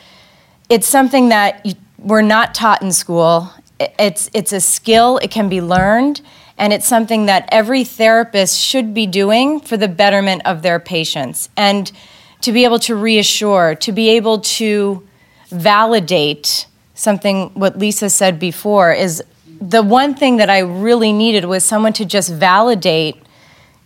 it's 0.69 0.87
something 0.87 1.29
that 1.29 1.75
we're 1.99 2.21
not 2.21 2.55
taught 2.55 2.81
in 2.81 2.93
school. 2.93 3.51
It's, 3.99 4.29
it's 4.33 4.53
a 4.53 4.61
skill, 4.61 5.17
it 5.17 5.31
can 5.31 5.49
be 5.49 5.61
learned, 5.61 6.21
and 6.57 6.71
it's 6.71 6.87
something 6.87 7.25
that 7.25 7.49
every 7.51 7.83
therapist 7.83 8.57
should 8.57 8.93
be 8.93 9.05
doing 9.05 9.59
for 9.59 9.75
the 9.75 9.89
betterment 9.89 10.43
of 10.45 10.61
their 10.61 10.79
patients. 10.79 11.49
And 11.57 11.91
to 12.39 12.53
be 12.53 12.63
able 12.63 12.79
to 12.79 12.95
reassure, 12.95 13.75
to 13.75 13.91
be 13.91 14.11
able 14.11 14.39
to 14.39 15.05
validate 15.49 16.67
something 16.93 17.49
what 17.49 17.77
Lisa 17.77 18.09
said 18.09 18.39
before 18.39 18.93
is 18.93 19.21
the 19.61 19.81
one 19.81 20.15
thing 20.15 20.37
that 20.37 20.49
I 20.49 20.59
really 20.59 21.13
needed 21.13 21.45
was 21.45 21.63
someone 21.63 21.93
to 21.93 22.05
just 22.05 22.31
validate 22.31 23.17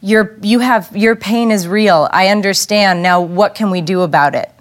your 0.01 0.37
you 0.41 0.59
have 0.59 0.95
your 0.95 1.15
pain 1.15 1.49
is 1.49 1.67
real. 1.67 2.07
I 2.11 2.27
understand. 2.27 3.01
Now 3.01 3.21
what 3.21 3.55
can 3.55 3.71
we 3.71 3.81
do 3.81 4.01
about 4.01 4.35
it? 4.35 4.51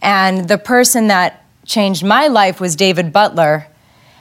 And 0.00 0.48
the 0.48 0.58
person 0.58 1.08
that 1.08 1.44
changed 1.66 2.02
my 2.02 2.26
life 2.28 2.60
was 2.60 2.74
David 2.76 3.12
Butler, 3.12 3.66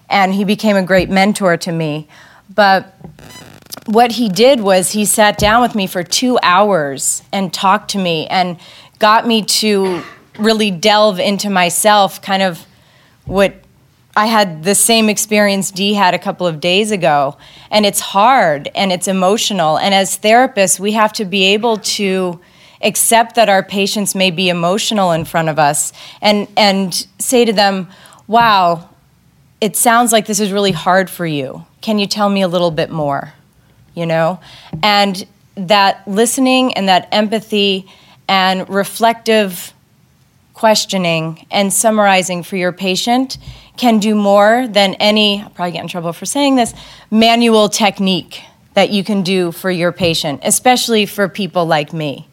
and 0.09 0.33
he 0.33 0.43
became 0.43 0.75
a 0.75 0.83
great 0.83 1.09
mentor 1.09 1.55
to 1.57 1.71
me. 1.71 2.07
But 2.53 2.93
what 3.85 4.11
he 4.11 4.27
did 4.27 4.59
was 4.59 4.91
he 4.91 5.05
sat 5.05 5.37
down 5.37 5.61
with 5.61 5.75
me 5.75 5.87
for 5.87 6.03
2 6.03 6.37
hours 6.43 7.23
and 7.31 7.53
talked 7.53 7.91
to 7.91 7.97
me 7.97 8.27
and 8.27 8.57
got 8.99 9.25
me 9.25 9.43
to 9.43 10.03
really 10.37 10.71
delve 10.71 11.19
into 11.19 11.49
myself 11.49 12.21
kind 12.21 12.43
of 12.43 12.65
what 13.25 13.55
I 14.19 14.25
had 14.25 14.65
the 14.65 14.75
same 14.75 15.07
experience 15.07 15.71
Dee 15.71 15.93
had 15.93 16.13
a 16.13 16.19
couple 16.19 16.45
of 16.45 16.59
days 16.59 16.91
ago. 16.91 17.37
And 17.71 17.85
it's 17.85 18.01
hard 18.01 18.69
and 18.75 18.91
it's 18.91 19.07
emotional. 19.07 19.77
And 19.77 19.93
as 19.93 20.19
therapists, 20.19 20.77
we 20.77 20.91
have 20.91 21.13
to 21.13 21.23
be 21.23 21.45
able 21.53 21.77
to 21.77 22.37
accept 22.81 23.35
that 23.35 23.47
our 23.47 23.63
patients 23.63 24.15
may 24.15 24.29
be 24.29 24.49
emotional 24.49 25.13
in 25.13 25.23
front 25.23 25.47
of 25.47 25.57
us 25.57 25.93
and, 26.21 26.49
and 26.57 27.07
say 27.17 27.45
to 27.45 27.53
them, 27.53 27.87
wow, 28.27 28.89
it 29.61 29.77
sounds 29.77 30.11
like 30.11 30.25
this 30.25 30.41
is 30.41 30.51
really 30.51 30.73
hard 30.73 31.09
for 31.09 31.25
you. 31.25 31.65
Can 31.79 31.97
you 31.97 32.05
tell 32.05 32.27
me 32.27 32.41
a 32.41 32.49
little 32.49 32.71
bit 32.71 32.89
more? 32.89 33.31
You 33.95 34.05
know? 34.05 34.41
And 34.83 35.25
that 35.55 36.05
listening 36.05 36.73
and 36.73 36.89
that 36.89 37.07
empathy 37.13 37.87
and 38.27 38.67
reflective 38.67 39.73
questioning 40.53 41.47
and 41.51 41.71
summarizing 41.71 42.43
for 42.43 42.57
your 42.57 42.73
patient 42.73 43.37
can 43.79 43.99
do 43.99 44.13
more 44.13 44.67
than 44.67 44.93
any, 44.95 45.41
I'll 45.41 45.49
probably 45.49 45.71
get 45.71 45.81
in 45.81 45.87
trouble 45.87 46.13
for 46.13 46.25
saying 46.25 46.57
this, 46.57 46.73
manual 47.09 47.69
technique 47.69 48.43
that 48.73 48.91
you 48.91 49.03
can 49.03 49.23
do 49.23 49.51
for 49.51 49.71
your 49.71 49.91
patient, 49.91 50.41
especially 50.43 51.05
for 51.05 51.27
people 51.27 51.65
like 51.65 51.93
me, 51.93 52.27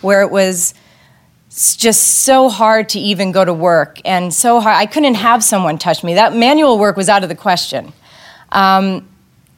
where 0.00 0.22
it 0.22 0.30
was 0.30 0.74
just 1.50 2.02
so 2.24 2.48
hard 2.48 2.88
to 2.88 2.98
even 2.98 3.30
go 3.30 3.44
to 3.44 3.52
work 3.52 4.00
and 4.04 4.32
so 4.32 4.58
hard. 4.58 4.76
I 4.76 4.86
couldn't 4.86 5.14
have 5.14 5.44
someone 5.44 5.78
touch 5.78 6.02
me. 6.02 6.14
That 6.14 6.34
manual 6.34 6.78
work 6.78 6.96
was 6.96 7.08
out 7.08 7.22
of 7.22 7.28
the 7.28 7.36
question. 7.36 7.92
Um, 8.50 9.08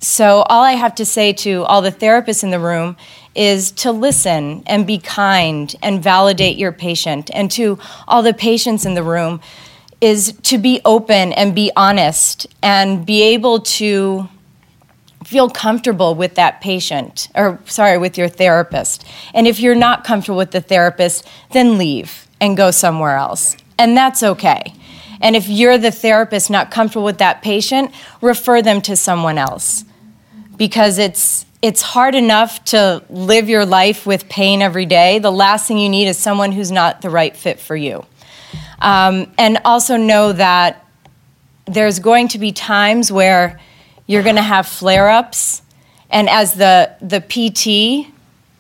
so, 0.01 0.43
all 0.43 0.63
I 0.63 0.73
have 0.73 0.95
to 0.97 1.05
say 1.05 1.33
to 1.33 1.65
all 1.65 1.83
the 1.83 1.91
therapists 1.91 2.45
in 2.45 2.51
the 2.51 2.61
room 2.61 2.97
is 3.35 3.73
to 3.73 3.91
listen 3.91 4.63
and 4.67 4.87
be 4.87 4.99
kind 4.99 5.75
and 5.83 6.01
validate 6.03 6.57
your 6.57 6.71
patient. 6.71 7.31
And 7.35 7.51
to 7.53 7.79
all 8.07 8.23
the 8.23 8.33
patients 8.33 8.87
in 8.87 8.95
the 8.95 9.03
room, 9.03 9.41
is 10.01 10.33
to 10.43 10.59
be 10.59 10.81
open 10.85 11.33
and 11.33 11.55
be 11.55 11.73
honest 11.77 12.47
and 12.63 13.05
be 13.05 13.23
able 13.23 13.61
to 13.61 14.29
feel 15.25 15.51
comfortable 15.51 16.15
with 16.15 16.37
that 16.37 16.61
patient 16.61 17.29
or 17.35 17.59
sorry 17.67 17.99
with 17.99 18.17
your 18.17 18.29
therapist. 18.29 19.05
And 19.35 19.47
if 19.47 19.61
you're 19.61 19.75
not 19.75 20.05
comfortable 20.05 20.39
with 20.39 20.53
the 20.53 20.61
therapist 20.61 21.27
then 21.51 21.79
leave 21.79 22.29
and 22.41 22.57
go 22.57 22.71
somewhere 22.71 23.17
else. 23.17 23.57
And 23.77 23.97
that's 23.97 24.23
okay. 24.23 24.73
And 25.21 25.35
if 25.35 25.49
you're 25.49 25.79
the 25.79 25.91
therapist 25.91 26.49
not 26.49 26.71
comfortable 26.71 27.05
with 27.05 27.19
that 27.19 27.43
patient 27.43 27.93
refer 28.23 28.63
them 28.63 28.81
to 28.83 28.97
someone 28.97 29.37
else. 29.37 29.85
Because 30.57 30.99
it's 30.99 31.45
it's 31.61 31.83
hard 31.83 32.15
enough 32.15 32.65
to 32.67 33.03
live 33.11 33.49
your 33.49 33.67
life 33.67 34.07
with 34.07 34.29
pain 34.29 34.63
every 34.63 34.87
day. 34.87 35.19
The 35.19 35.33
last 35.33 35.67
thing 35.67 35.77
you 35.77 35.89
need 35.89 36.07
is 36.07 36.17
someone 36.17 36.53
who's 36.53 36.71
not 36.71 37.03
the 37.03 37.11
right 37.11 37.37
fit 37.37 37.59
for 37.59 37.75
you 37.75 38.07
um, 38.81 39.31
and 39.39 39.59
also 39.65 39.97
know 39.97 40.33
that 40.33 40.85
there's 41.67 41.99
going 41.99 42.29
to 42.29 42.39
be 42.39 42.53
times 42.53 43.13
where 43.13 43.61
you're 44.07 44.23
going 44.23 44.37
to 44.37 44.43
have 44.43 44.67
flare 44.67 45.09
ups. 45.09 45.63
And 46.11 46.29
as 46.29 46.55
the, 46.55 46.91
the 47.01 47.21
PT, 47.21 48.11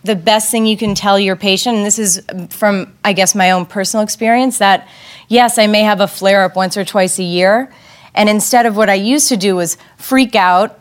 the 0.04 0.14
best 0.14 0.50
thing 0.50 0.66
you 0.66 0.76
can 0.76 0.94
tell 0.94 1.18
your 1.18 1.36
patient, 1.36 1.76
and 1.76 1.86
this 1.86 1.98
is 1.98 2.22
from, 2.50 2.94
I 3.04 3.12
guess, 3.12 3.34
my 3.34 3.50
own 3.50 3.66
personal 3.66 4.04
experience, 4.04 4.58
that 4.58 4.88
yes, 5.28 5.58
I 5.58 5.66
may 5.66 5.82
have 5.82 6.00
a 6.00 6.08
flare 6.08 6.44
up 6.44 6.56
once 6.56 6.76
or 6.76 6.84
twice 6.84 7.18
a 7.18 7.22
year. 7.22 7.72
And 8.14 8.28
instead 8.28 8.66
of 8.66 8.76
what 8.76 8.90
I 8.90 8.94
used 8.94 9.28
to 9.28 9.36
do 9.36 9.56
was 9.56 9.76
freak 9.96 10.34
out 10.34 10.78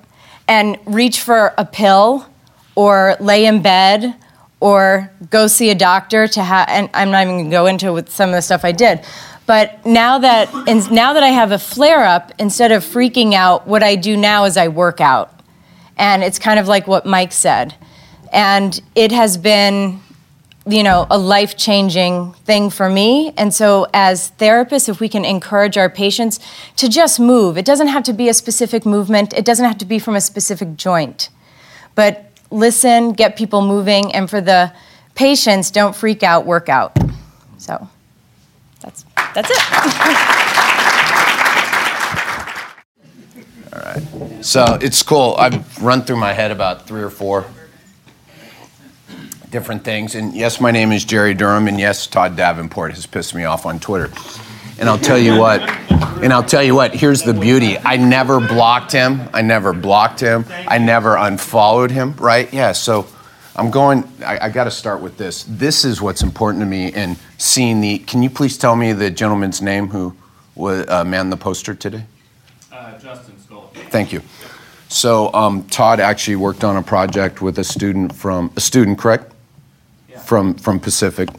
and 0.48 0.78
reach 0.86 1.22
for 1.22 1.54
a 1.58 1.66
pill 1.66 2.26
or 2.76 3.16
lay 3.20 3.46
in 3.46 3.62
bed 3.62 4.16
or 4.60 5.12
go 5.30 5.48
see 5.48 5.70
a 5.70 5.76
doctor 5.76 6.28
to 6.28 6.44
have, 6.44 6.68
and 6.70 6.90
I'm 6.94 7.12
not 7.12 7.24
even 7.24 7.36
going 7.36 7.46
to 7.46 7.52
go 7.52 7.66
into 7.68 7.94
with 7.94 8.10
some 8.10 8.30
of 8.30 8.36
the 8.36 8.42
stuff 8.42 8.66
I 8.66 8.72
did. 8.72 9.02
But 9.46 9.86
now 9.86 10.20
that, 10.20 10.54
now 10.92 11.14
that 11.14 11.24
I 11.24 11.30
have 11.30 11.52
a 11.52 11.60
flare 11.60 12.04
up, 12.04 12.34
instead 12.38 12.72
of 12.72 12.84
freaking 12.84 13.34
out, 13.34 13.66
what 13.66 13.82
I 13.82 13.96
do 13.96 14.18
now 14.18 14.44
is 14.44 14.58
I 14.58 14.68
work 14.68 15.00
out. 15.00 15.34
And 15.96 16.22
it's 16.22 16.38
kind 16.38 16.60
of 16.60 16.68
like 16.68 16.86
what 16.86 17.06
Mike 17.06 17.32
said. 17.32 17.74
And 18.34 18.80
it 18.94 19.14
has 19.14 19.38
been, 19.38 20.02
you 20.66 20.84
know, 20.84 21.08
a 21.10 21.18
life 21.18 21.56
changing 21.56 22.34
thing 22.44 22.70
for 22.70 22.90
me. 22.90 23.34
And 23.38 23.54
so, 23.54 23.88
as 23.94 24.32
therapists, 24.32 24.90
if 24.90 25.00
we 25.00 25.08
can 25.08 25.24
encourage 25.24 25.78
our 25.78 25.90
patients 25.90 26.40
to 26.76 26.90
just 26.90 27.18
move, 27.18 27.58
it 27.58 27.66
doesn't 27.66 27.88
have 27.88 28.04
to 28.04 28.14
be 28.14 28.28
a 28.28 28.34
specific 28.34 28.86
movement, 28.86 29.34
it 29.34 29.46
doesn't 29.46 29.66
have 29.66 29.78
to 29.78 29.86
be 29.86 29.98
from 29.98 30.16
a 30.16 30.22
specific 30.22 30.76
joint. 30.76 31.30
But 31.96 32.27
listen, 32.52 33.14
get 33.14 33.36
people 33.36 33.62
moving, 33.62 34.14
and 34.14 34.30
for 34.30 34.42
the 34.42 34.72
patients, 35.16 35.72
don't 35.72 35.96
freak 35.96 36.24
out, 36.24 36.46
work 36.46 36.70
out. 36.70 36.98
So 37.58 37.88
that's 38.82 39.06
that's 39.34 39.50
it. 39.50 39.58
All 43.74 43.80
right. 43.82 44.46
So 44.46 44.78
it's 44.82 45.04
cool. 45.04 45.36
I've 45.38 45.82
run 45.84 46.04
through 46.04 46.18
my 46.18 46.34
head 46.34 46.52
about 46.52 46.88
three 46.88 47.02
or 47.02 47.10
four 47.10 47.46
different 49.50 49.84
things. 49.84 50.16
And 50.16 50.34
yes, 50.36 50.60
my 50.60 50.72
name 50.72 50.92
is 50.92 51.06
Jerry 51.06 51.34
Durham, 51.34 51.68
and 51.68 51.80
yes, 51.80 52.08
Todd 52.08 52.36
Davenport 52.36 52.94
has 52.94 53.06
pissed 53.06 53.34
me 53.34 53.44
off 53.44 53.66
on 53.66 53.80
Twitter. 53.80 54.12
And 54.80 54.88
I'll 54.88 55.00
tell 55.00 55.18
you 55.18 55.40
what, 55.40 55.62
and 56.22 56.32
I'll 56.32 56.44
tell 56.44 56.64
you 56.64 56.76
what, 56.76 56.94
here's 56.94 57.24
the 57.24 57.34
beauty. 57.34 57.80
I 57.80 57.98
never 57.98 58.40
blocked 58.40 58.92
him. 58.92 59.28
I 59.34 59.42
never 59.42 59.74
blocked 59.74 60.20
him. 60.20 60.46
I 60.50 60.78
never 60.78 61.16
unfollowed 61.16 61.90
him, 61.90 62.14
right? 62.18 62.52
Yeah, 62.54 62.74
so 62.74 63.08
I'm 63.56 63.72
going, 63.72 64.04
I, 64.24 64.46
I 64.46 64.50
got 64.50 64.66
to 64.66 64.72
start 64.72 65.02
with 65.02 65.18
this. 65.18 65.46
This 65.48 65.84
is 65.84 66.00
what's 66.00 66.22
important 66.22 66.62
to 66.62 66.68
me 66.68 66.94
in 66.94 67.18
seeing 67.40 67.82
the, 67.82 67.98
can 67.98 68.22
you 68.22 68.30
please 68.30 68.56
tell 68.56 68.76
me 68.76 68.94
the 68.94 69.10
gentleman's 69.10 69.64
name 69.64 69.88
who 69.88 70.16
was, 70.54 70.88
uh, 70.88 71.04
manned 71.04 71.32
the 71.32 71.38
poster 71.38 71.74
today? 71.74 72.06
Uh, 72.72 73.00
Justin 73.00 73.40
Skull. 73.40 73.72
Thank 73.90 74.14
you. 74.14 74.22
So 74.90 75.34
um, 75.34 75.64
Todd 75.64 76.00
actually 76.00 76.36
worked 76.36 76.64
on 76.64 76.78
a 76.78 76.84
project 76.84 77.42
with 77.42 77.58
a 77.58 77.64
student 77.64 78.14
from, 78.14 78.52
a 78.56 78.62
student, 78.62 79.00
correct? 79.00 79.34
Yeah. 80.08 80.20
From, 80.20 80.54
from 80.54 80.80
Pacific, 80.80 81.30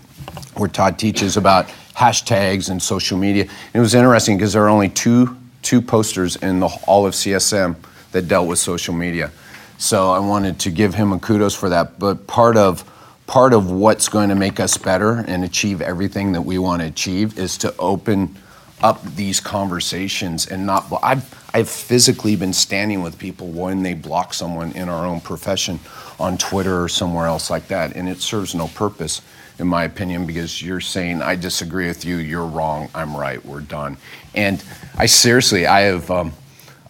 where 0.57 0.68
Todd 0.68 0.99
teaches 0.99 1.36
about 1.36 1.70
hashtags 1.99 2.70
and 2.70 2.80
social 2.80 3.18
media. 3.18 3.42
And 3.42 3.74
it 3.74 3.80
was 3.80 3.94
interesting 3.94 4.36
because 4.36 4.53
there 4.53 4.64
are 4.64 4.68
only 4.68 4.88
two 4.88 5.36
two 5.62 5.82
posters 5.82 6.36
in 6.36 6.61
the, 6.61 6.68
all 6.86 7.05
of 7.05 7.14
CSM 7.14 7.74
that 8.12 8.28
dealt 8.28 8.46
with 8.46 8.59
social 8.59 8.94
media. 8.94 9.32
So 9.76 10.12
I 10.12 10.20
wanted 10.20 10.61
to 10.61 10.70
give 10.70 10.94
him 10.94 11.12
a 11.12 11.18
kudos 11.18 11.55
for 11.55 11.68
that. 11.68 11.99
But 11.99 12.26
part 12.26 12.57
of 12.57 12.84
part 13.26 13.53
of 13.53 13.70
what's 13.70 14.09
going 14.09 14.28
to 14.28 14.34
make 14.34 14.61
us 14.61 14.76
better 14.78 15.24
and 15.26 15.44
achieve 15.44 15.82
everything 15.82 16.32
that 16.32 16.42
we 16.42 16.59
want 16.59 16.82
to 16.82 16.88
achieve 16.88 17.38
is 17.38 17.59
to 17.59 17.76
open 17.78 18.34
up 18.80 19.03
these 19.16 19.40
conversations 19.40 20.46
and 20.46 20.64
not 20.64 20.86
I've 21.03 21.34
I've 21.53 21.68
physically 21.68 22.36
been 22.36 22.53
standing 22.53 23.03
with 23.03 23.18
people 23.18 23.49
when 23.49 23.82
they 23.82 23.94
block 23.94 24.34
someone 24.34 24.70
in 24.72 24.88
our 24.88 25.05
own 25.05 25.20
profession 25.20 25.80
on 26.20 26.38
Twitter 26.38 26.82
or 26.82 26.88
somewhere 26.88 27.26
else 27.26 27.51
like 27.51 27.66
that 27.68 27.96
and 27.96 28.09
it 28.09 28.20
serves 28.20 28.55
no 28.55 28.68
purpose 28.68 29.20
in 29.59 29.66
my 29.66 29.84
opinion 29.84 30.26
because 30.26 30.62
you're 30.62 30.80
saying 30.80 31.22
I 31.22 31.36
disagree 31.36 31.88
with 31.88 32.04
you 32.04 32.16
you're 32.16 32.46
wrong 32.46 32.88
I'm 32.94 33.16
right 33.16 33.44
we're 33.44 33.61
done. 33.61 33.96
And 34.34 34.62
I 34.96 35.06
seriously 35.06 35.66
I 35.66 35.80
have 35.82 36.11
um, 36.11 36.32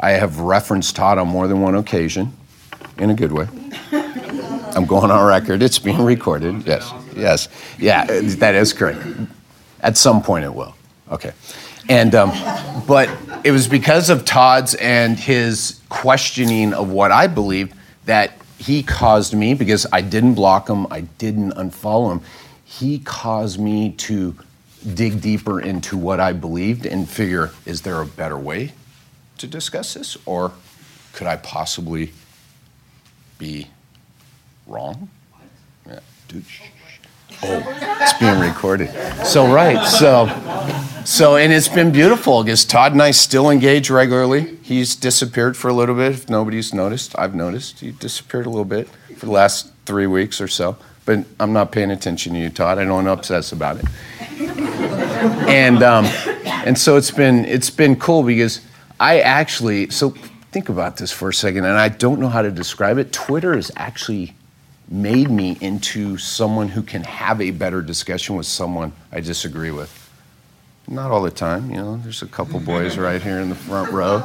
I 0.00 0.10
have 0.10 0.38
referenced 0.40 0.94
Todd 0.96 1.18
on 1.18 1.28
more 1.28 1.48
than 1.48 1.60
one 1.60 1.74
occasion 1.74 2.32
in 2.98 3.10
a 3.10 3.14
good 3.14 3.32
way. 3.32 3.48
I'm 3.92 4.86
going 4.86 5.10
on 5.10 5.26
record 5.26 5.62
it's 5.62 5.78
being 5.78 6.02
recorded 6.02 6.66
yes 6.66 6.92
yes 7.16 7.48
yeah 7.78 8.04
that 8.06 8.54
is 8.54 8.72
correct. 8.72 9.04
At 9.80 9.96
some 9.96 10.22
point 10.22 10.44
it 10.44 10.54
will 10.54 10.74
okay. 11.10 11.32
And 11.88 12.14
um, 12.14 12.30
but 12.86 13.08
it 13.44 13.50
was 13.50 13.66
because 13.66 14.10
of 14.10 14.26
Todd's 14.26 14.74
and 14.74 15.18
his 15.18 15.80
questioning 15.88 16.74
of 16.74 16.90
what 16.90 17.12
I 17.12 17.26
believed 17.28 17.72
that 18.04 18.32
he 18.58 18.82
caused 18.82 19.34
me 19.34 19.54
because 19.54 19.86
I 19.92 20.00
didn't 20.02 20.34
block 20.34 20.68
him, 20.68 20.86
I 20.90 21.02
didn't 21.02 21.52
unfollow 21.52 22.12
him. 22.12 22.20
He 22.70 22.98
caused 22.98 23.58
me 23.58 23.92
to 23.92 24.36
dig 24.94 25.22
deeper 25.22 25.58
into 25.58 25.96
what 25.96 26.20
I 26.20 26.34
believed 26.34 26.84
and 26.84 27.08
figure: 27.08 27.50
is 27.64 27.80
there 27.80 28.02
a 28.02 28.06
better 28.06 28.36
way 28.36 28.72
to 29.38 29.46
discuss 29.46 29.94
this, 29.94 30.18
or 30.26 30.52
could 31.14 31.26
I 31.26 31.36
possibly 31.36 32.12
be 33.38 33.68
wrong? 34.66 35.08
Yeah, 35.86 36.00
dude. 36.28 36.44
Oh, 37.42 37.62
it's 38.00 38.12
being 38.18 38.38
recorded. 38.38 38.90
So 39.24 39.50
right, 39.50 39.82
so 39.86 40.26
so 41.06 41.36
and 41.36 41.50
it's 41.52 41.68
been 41.68 41.90
beautiful 41.90 42.44
because 42.44 42.66
Todd 42.66 42.92
and 42.92 43.00
I 43.00 43.12
still 43.12 43.48
engage 43.48 43.88
regularly. 43.88 44.58
He's 44.62 44.94
disappeared 44.94 45.56
for 45.56 45.68
a 45.68 45.72
little 45.72 45.94
bit. 45.94 46.12
If 46.12 46.28
nobody's 46.28 46.74
noticed, 46.74 47.18
I've 47.18 47.34
noticed 47.34 47.80
he 47.80 47.92
disappeared 47.92 48.44
a 48.44 48.50
little 48.50 48.66
bit 48.66 48.88
for 49.16 49.24
the 49.24 49.32
last 49.32 49.72
three 49.86 50.06
weeks 50.06 50.38
or 50.38 50.48
so. 50.48 50.76
But 51.08 51.24
I'm 51.40 51.54
not 51.54 51.72
paying 51.72 51.90
attention 51.90 52.34
to 52.34 52.38
you, 52.38 52.50
Todd. 52.50 52.76
I 52.76 52.84
don't 52.84 53.06
obsess 53.06 53.52
about 53.52 53.78
it. 53.78 53.86
And 55.48 55.82
um, 55.82 56.04
and 56.44 56.76
so 56.76 56.98
it's 56.98 57.10
been 57.10 57.46
it's 57.46 57.70
been 57.70 57.96
cool 57.96 58.22
because 58.22 58.60
I 59.00 59.20
actually 59.20 59.88
so 59.88 60.10
think 60.52 60.68
about 60.68 60.98
this 60.98 61.10
for 61.10 61.30
a 61.30 61.32
second, 61.32 61.64
and 61.64 61.78
I 61.78 61.88
don't 61.88 62.20
know 62.20 62.28
how 62.28 62.42
to 62.42 62.50
describe 62.50 62.98
it. 62.98 63.10
Twitter 63.10 63.54
has 63.54 63.72
actually 63.74 64.34
made 64.90 65.30
me 65.30 65.56
into 65.62 66.18
someone 66.18 66.68
who 66.68 66.82
can 66.82 67.04
have 67.04 67.40
a 67.40 67.52
better 67.52 67.80
discussion 67.80 68.36
with 68.36 68.44
someone 68.44 68.92
I 69.10 69.20
disagree 69.20 69.70
with. 69.70 70.10
Not 70.88 71.10
all 71.10 71.22
the 71.22 71.30
time, 71.30 71.70
you 71.70 71.78
know. 71.78 71.96
There's 71.96 72.20
a 72.20 72.26
couple 72.26 72.60
boys 72.60 72.98
right 72.98 73.22
here 73.22 73.40
in 73.40 73.48
the 73.48 73.54
front 73.54 73.92
row. 73.92 74.22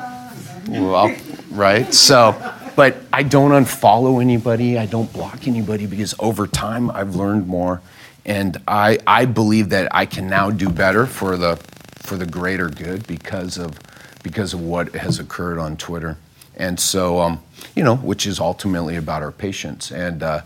Well, 0.68 1.16
right? 1.52 1.94
So, 1.94 2.34
but 2.76 2.98
I 3.12 3.24
don't 3.24 3.52
unfollow 3.52 4.22
anybody. 4.22 4.78
I 4.78 4.86
don't 4.86 5.12
block 5.12 5.48
anybody 5.48 5.86
because 5.86 6.16
over 6.20 6.48
time 6.48 6.90
I've 6.92 7.16
learned 7.16 7.48
more, 7.48 7.82
and 8.26 8.58
I 8.68 9.00
I 9.06 9.26
believe 9.26 9.70
that 9.70 9.94
I 9.94 10.06
can 10.06 10.28
now 10.28 10.50
do 10.52 10.70
better 10.70 11.06
for 11.06 11.38
the 11.38 11.58
for 12.02 12.18
the 12.18 12.26
greater 12.26 12.70
good 12.70 13.08
because 13.08 13.58
of 13.58 13.80
because 14.24 14.54
of 14.54 14.62
what 14.62 14.94
has 14.96 15.20
occurred 15.20 15.60
on 15.60 15.78
Twitter, 15.78 16.18
and 16.56 16.80
so 16.80 17.20
um, 17.20 17.44
you 17.76 17.84
know, 17.84 17.96
which 17.98 18.26
is 18.26 18.40
ultimately 18.40 18.96
about 18.96 19.24
our 19.24 19.32
patients 19.32 19.92
and. 19.92 20.24
Uh, 20.24 20.42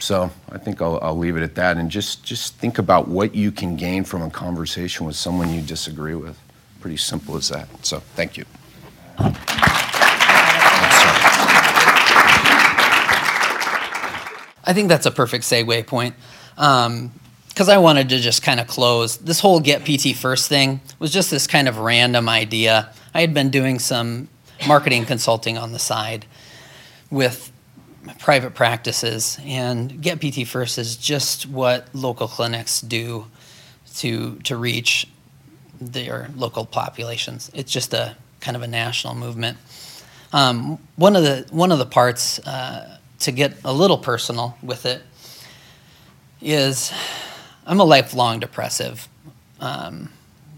so 0.00 0.30
I 0.50 0.58
think 0.58 0.82
I'll, 0.82 0.98
I'll, 1.00 1.16
leave 1.16 1.34
it 1.34 1.42
at 1.42 1.54
that, 1.54 1.78
and 1.78 1.90
just 1.90 2.24
just 2.24 2.56
think 2.56 2.78
about 2.78 3.08
what 3.08 3.34
you 3.34 3.50
can 3.50 3.74
gain 3.74 4.04
from 4.04 4.20
a 4.20 4.28
conversation 4.28 5.06
with 5.06 5.16
someone 5.16 5.54
you 5.54 5.62
disagree 5.62 6.14
with. 6.14 6.38
Pretty 6.80 6.98
simple 6.98 7.36
as 7.36 7.48
that. 7.48 7.68
So 7.86 8.00
thank 8.00 8.36
you. 8.36 8.44
I 14.64 14.72
think 14.72 14.88
that's 14.88 15.06
a 15.06 15.10
perfect 15.10 15.44
segue 15.44 15.86
point. 15.86 16.14
Because 16.54 16.86
um, 16.86 17.10
I 17.68 17.78
wanted 17.78 18.08
to 18.10 18.18
just 18.18 18.42
kind 18.42 18.60
of 18.60 18.66
close. 18.66 19.16
This 19.16 19.40
whole 19.40 19.60
Get 19.60 19.84
PT 19.84 20.16
First 20.16 20.48
thing 20.48 20.80
was 20.98 21.12
just 21.12 21.30
this 21.30 21.46
kind 21.46 21.68
of 21.68 21.78
random 21.78 22.28
idea. 22.28 22.90
I 23.12 23.20
had 23.20 23.34
been 23.34 23.50
doing 23.50 23.78
some 23.78 24.28
marketing 24.66 25.04
consulting 25.04 25.58
on 25.58 25.72
the 25.72 25.78
side 25.78 26.26
with 27.10 27.52
private 28.18 28.54
practices, 28.54 29.38
and 29.44 30.00
Get 30.00 30.20
PT 30.20 30.46
First 30.46 30.78
is 30.78 30.96
just 30.96 31.46
what 31.46 31.88
local 31.94 32.28
clinics 32.28 32.80
do 32.80 33.26
to 33.96 34.36
to 34.44 34.56
reach 34.56 35.08
their 35.80 36.30
local 36.36 36.64
populations. 36.64 37.50
It's 37.54 37.72
just 37.72 37.92
a 37.94 38.16
kind 38.40 38.56
of 38.56 38.62
a 38.62 38.66
national 38.66 39.14
movement. 39.14 39.58
Um, 40.32 40.78
one 40.96 41.16
of 41.16 41.22
the 41.22 41.46
one 41.50 41.72
of 41.72 41.78
the 41.78 41.86
parts 41.86 42.38
uh, 42.40 42.93
to 43.24 43.32
get 43.32 43.54
a 43.64 43.72
little 43.72 43.98
personal 43.98 44.56
with 44.62 44.86
it 44.86 45.02
is 46.42 46.92
I'm 47.66 47.80
a 47.80 47.84
lifelong 47.84 48.40
depressive. 48.40 49.08
Um, 49.60 50.10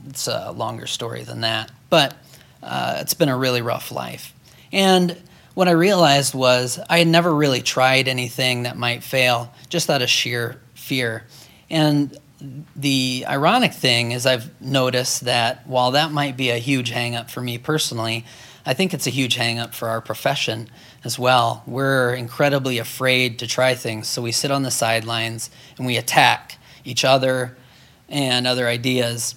it's 0.08 0.26
a 0.26 0.50
longer 0.50 0.86
story 0.86 1.22
than 1.22 1.42
that, 1.42 1.70
but 1.90 2.16
uh, 2.62 2.98
it's 3.00 3.14
been 3.14 3.28
a 3.28 3.36
really 3.36 3.62
rough 3.62 3.92
life. 3.92 4.34
And 4.72 5.16
what 5.54 5.68
I 5.68 5.72
realized 5.72 6.34
was 6.34 6.80
I 6.90 6.98
had 6.98 7.06
never 7.06 7.32
really 7.32 7.62
tried 7.62 8.08
anything 8.08 8.64
that 8.64 8.76
might 8.76 9.02
fail, 9.04 9.52
just 9.68 9.88
out 9.88 10.02
of 10.02 10.10
sheer 10.10 10.60
fear. 10.74 11.24
And 11.70 12.16
the 12.74 13.24
ironic 13.28 13.72
thing 13.72 14.10
is, 14.10 14.26
I've 14.26 14.60
noticed 14.60 15.24
that 15.24 15.66
while 15.66 15.92
that 15.92 16.10
might 16.10 16.36
be 16.36 16.50
a 16.50 16.58
huge 16.58 16.90
hangup 16.90 17.30
for 17.30 17.40
me 17.40 17.58
personally, 17.58 18.24
I 18.66 18.74
think 18.74 18.92
it's 18.92 19.06
a 19.06 19.10
huge 19.10 19.36
hangup 19.36 19.74
for 19.74 19.88
our 19.88 20.00
profession 20.00 20.68
as 21.04 21.18
well. 21.18 21.62
We're 21.66 22.14
incredibly 22.14 22.78
afraid 22.78 23.38
to 23.38 23.46
try 23.46 23.74
things, 23.74 24.08
so 24.08 24.20
we 24.20 24.32
sit 24.32 24.50
on 24.50 24.64
the 24.64 24.70
sidelines 24.70 25.50
and 25.78 25.86
we 25.86 25.96
attack 25.96 26.58
each 26.84 27.04
other 27.04 27.56
and 28.08 28.46
other 28.46 28.66
ideas 28.66 29.36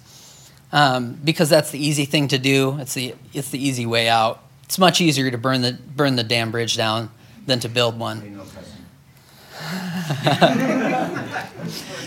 um, 0.71 1.19
because 1.23 1.49
that's 1.49 1.71
the 1.71 1.83
easy 1.83 2.05
thing 2.05 2.27
to 2.29 2.37
do. 2.37 2.77
It's 2.79 2.93
the 2.93 3.15
it's 3.33 3.49
the 3.49 3.63
easy 3.63 3.85
way 3.85 4.09
out 4.09 4.43
it's 4.69 4.77
much 4.77 5.01
easier 5.01 5.31
to 5.31 5.37
burn 5.39 5.63
the 5.63 5.79
burn 5.95 6.15
the 6.15 6.23
dam 6.23 6.51
bridge 6.51 6.77
down 6.77 7.09
than 7.47 7.59
to 7.61 7.67
build 7.67 7.97
one. 7.97 8.21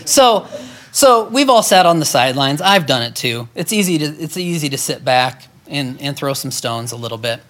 so, 0.05 0.47
so 0.93 1.27
we've 1.27 1.49
all 1.49 1.61
sat 1.61 1.85
on 1.85 1.99
the 1.99 2.05
sidelines. 2.05 2.61
I've 2.61 2.85
done 2.85 3.01
it 3.01 3.17
too. 3.17 3.49
It's 3.53 3.73
easy 3.73 3.97
to 3.97 4.05
it's 4.05 4.37
easy 4.37 4.69
to 4.69 4.77
sit 4.77 5.03
back 5.03 5.49
and, 5.73 5.99
and 6.01 6.15
throw 6.15 6.33
some 6.33 6.51
stones 6.51 6.91
a 6.91 6.95
little 6.95 7.17
bit. 7.17 7.41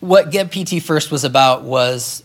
What 0.00 0.30
Get 0.30 0.52
PT 0.52 0.80
First 0.80 1.10
was 1.10 1.24
about 1.24 1.64
was, 1.64 2.22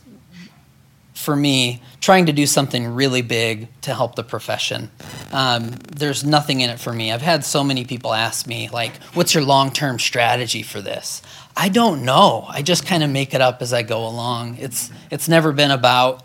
for 1.15 1.35
me, 1.35 1.81
trying 2.01 2.27
to 2.27 2.33
do 2.33 2.45
something 2.45 2.85
really 2.85 3.21
big 3.21 3.67
to 3.81 3.95
help 3.95 4.15
the 4.15 4.23
profession. 4.23 4.91
Um, 5.31 5.69
there's 5.95 6.23
nothing 6.23 6.61
in 6.61 6.69
it 6.69 6.79
for 6.79 6.93
me. 6.93 7.11
I've 7.11 7.21
had 7.21 7.43
so 7.43 7.63
many 7.63 7.85
people 7.85 8.13
ask 8.13 8.45
me, 8.45 8.69
like, 8.69 9.01
what's 9.13 9.33
your 9.33 9.43
long 9.43 9.71
term 9.71 9.97
strategy 9.97 10.61
for 10.61 10.81
this? 10.81 11.23
I 11.55 11.69
don't 11.69 12.03
know. 12.03 12.45
I 12.47 12.61
just 12.61 12.85
kind 12.85 13.03
of 13.03 13.09
make 13.09 13.33
it 13.33 13.41
up 13.41 13.61
as 13.61 13.73
I 13.73 13.83
go 13.83 14.05
along. 14.05 14.57
It's 14.57 14.91
it's 15.09 15.27
never 15.27 15.51
been 15.51 15.71
about 15.71 16.23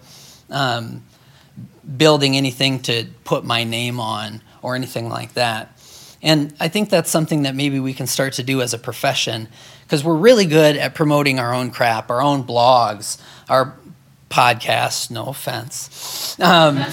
um, 0.50 1.04
building 1.96 2.36
anything 2.36 2.80
to 2.80 3.06
put 3.24 3.44
my 3.44 3.64
name 3.64 4.00
on 4.00 4.42
or 4.62 4.74
anything 4.74 5.08
like 5.08 5.34
that. 5.34 5.77
And 6.22 6.54
I 6.58 6.68
think 6.68 6.90
that's 6.90 7.10
something 7.10 7.42
that 7.42 7.54
maybe 7.54 7.78
we 7.78 7.94
can 7.94 8.06
start 8.06 8.32
to 8.34 8.42
do 8.42 8.60
as 8.60 8.74
a 8.74 8.78
profession 8.78 9.48
because 9.82 10.02
we're 10.02 10.16
really 10.16 10.46
good 10.46 10.76
at 10.76 10.94
promoting 10.94 11.38
our 11.38 11.54
own 11.54 11.70
crap, 11.70 12.10
our 12.10 12.20
own 12.20 12.44
blogs, 12.44 13.20
our 13.48 13.76
podcasts, 14.28 15.10
no 15.10 15.26
offense. 15.26 16.38
Um, 16.40 16.84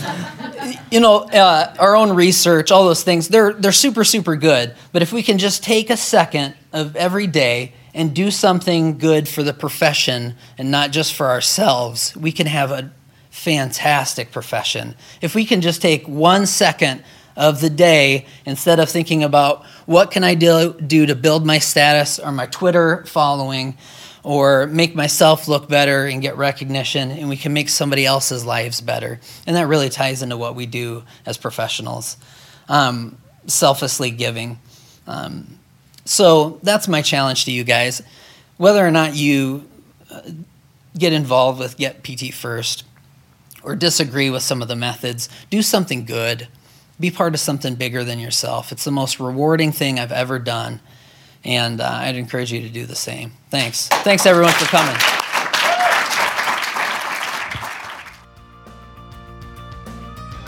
you 0.92 1.00
know, 1.00 1.24
uh, 1.24 1.76
our 1.80 1.96
own 1.96 2.16
research, 2.16 2.72
all 2.72 2.86
those 2.86 3.04
things, 3.04 3.28
they're, 3.28 3.54
they're 3.54 3.72
super, 3.72 4.04
super 4.04 4.36
good. 4.36 4.76
But 4.92 5.02
if 5.02 5.12
we 5.12 5.24
can 5.24 5.38
just 5.38 5.64
take 5.64 5.90
a 5.90 5.98
second 5.98 6.56
of 6.72 6.96
every 6.96 7.28
day 7.28 7.74
and 7.94 8.14
do 8.14 8.32
something 8.32 8.98
good 8.98 9.28
for 9.28 9.44
the 9.44 9.54
profession 9.54 10.36
and 10.58 10.72
not 10.72 10.92
just 10.92 11.14
for 11.14 11.28
ourselves, 11.28 12.16
we 12.16 12.32
can 12.32 12.48
have 12.48 12.72
a 12.72 12.92
fantastic 13.30 14.32
profession. 14.32 14.96
If 15.22 15.36
we 15.36 15.46
can 15.46 15.62
just 15.62 15.82
take 15.82 16.08
one 16.08 16.46
second 16.46 17.04
of 17.36 17.62
the 17.62 17.70
day 17.70 18.26
instead 18.46 18.80
of 18.80 18.90
thinking 18.90 19.24
about 19.24 19.66
what 19.86 20.12
can 20.12 20.24
I 20.24 20.36
do, 20.36 20.74
do 20.74 21.06
to 21.06 21.16
build 21.16 21.46
my 21.46 21.60
status 21.60 22.20
or 22.20 22.32
my 22.32 22.46
Twitter 22.46 23.04
following 23.06 23.78
or 24.24 24.66
make 24.68 24.96
myself 24.96 25.48
look 25.48 25.70
better 25.70 26.08
and 26.08 26.22
get 26.22 26.36
recognition, 26.36 27.12
and 27.12 27.30
we 27.30 27.38
can 27.38 27.54
make 27.54 27.70
somebody 27.70 28.06
else's 28.06 28.44
lives 28.44 28.82
better. 28.82 29.20
And 29.46 29.56
that 29.56 29.68
really 29.68 29.90
ties 29.90 30.24
into 30.24 30.36
what 30.36 30.56
we 30.56 30.66
do 30.66 31.04
as 31.28 31.38
professionals. 31.38 32.18
Um, 32.68 33.18
selflessly 33.48 34.12
giving. 34.12 34.60
Um, 35.08 35.60
so 36.06 36.60
that's 36.64 36.88
my 36.88 37.02
challenge 37.02 37.46
to 37.46 37.52
you 37.52 37.64
guys. 37.64 38.02
Whether 38.58 38.86
or 38.86 38.92
not 38.92 39.16
you 39.16 39.68
uh, 40.12 40.22
get 40.98 41.14
involved 41.14 41.60
with 41.60 41.78
Get 41.78 42.04
PT 42.04 42.34
First 42.34 42.84
or 43.64 43.76
disagree 43.76 44.30
with 44.30 44.44
some 44.44 44.62
of 44.62 44.68
the 44.68 44.76
methods, 44.76 45.30
do 45.50 45.62
something 45.62 46.06
good. 46.06 46.48
Be 47.00 47.12
part 47.12 47.34
of 47.34 47.40
something 47.40 47.76
bigger 47.76 48.04
than 48.04 48.20
yourself. 48.20 48.72
It's 48.72 48.86
the 48.86 48.92
most 48.92 49.20
rewarding 49.20 49.72
thing 49.72 50.00
I've 50.00 50.12
ever 50.12 50.40
done. 50.40 50.80
And 51.44 51.82
uh, 51.82 51.90
I'd 51.92 52.16
encourage 52.16 52.52
you 52.52 52.62
to 52.62 52.70
do 52.70 52.86
the 52.86 52.96
same. 52.96 53.34
Thanks. 53.50 53.88
Thanks, 53.88 54.26
everyone, 54.26 54.54
for 54.54 54.66
coming. 54.66 54.96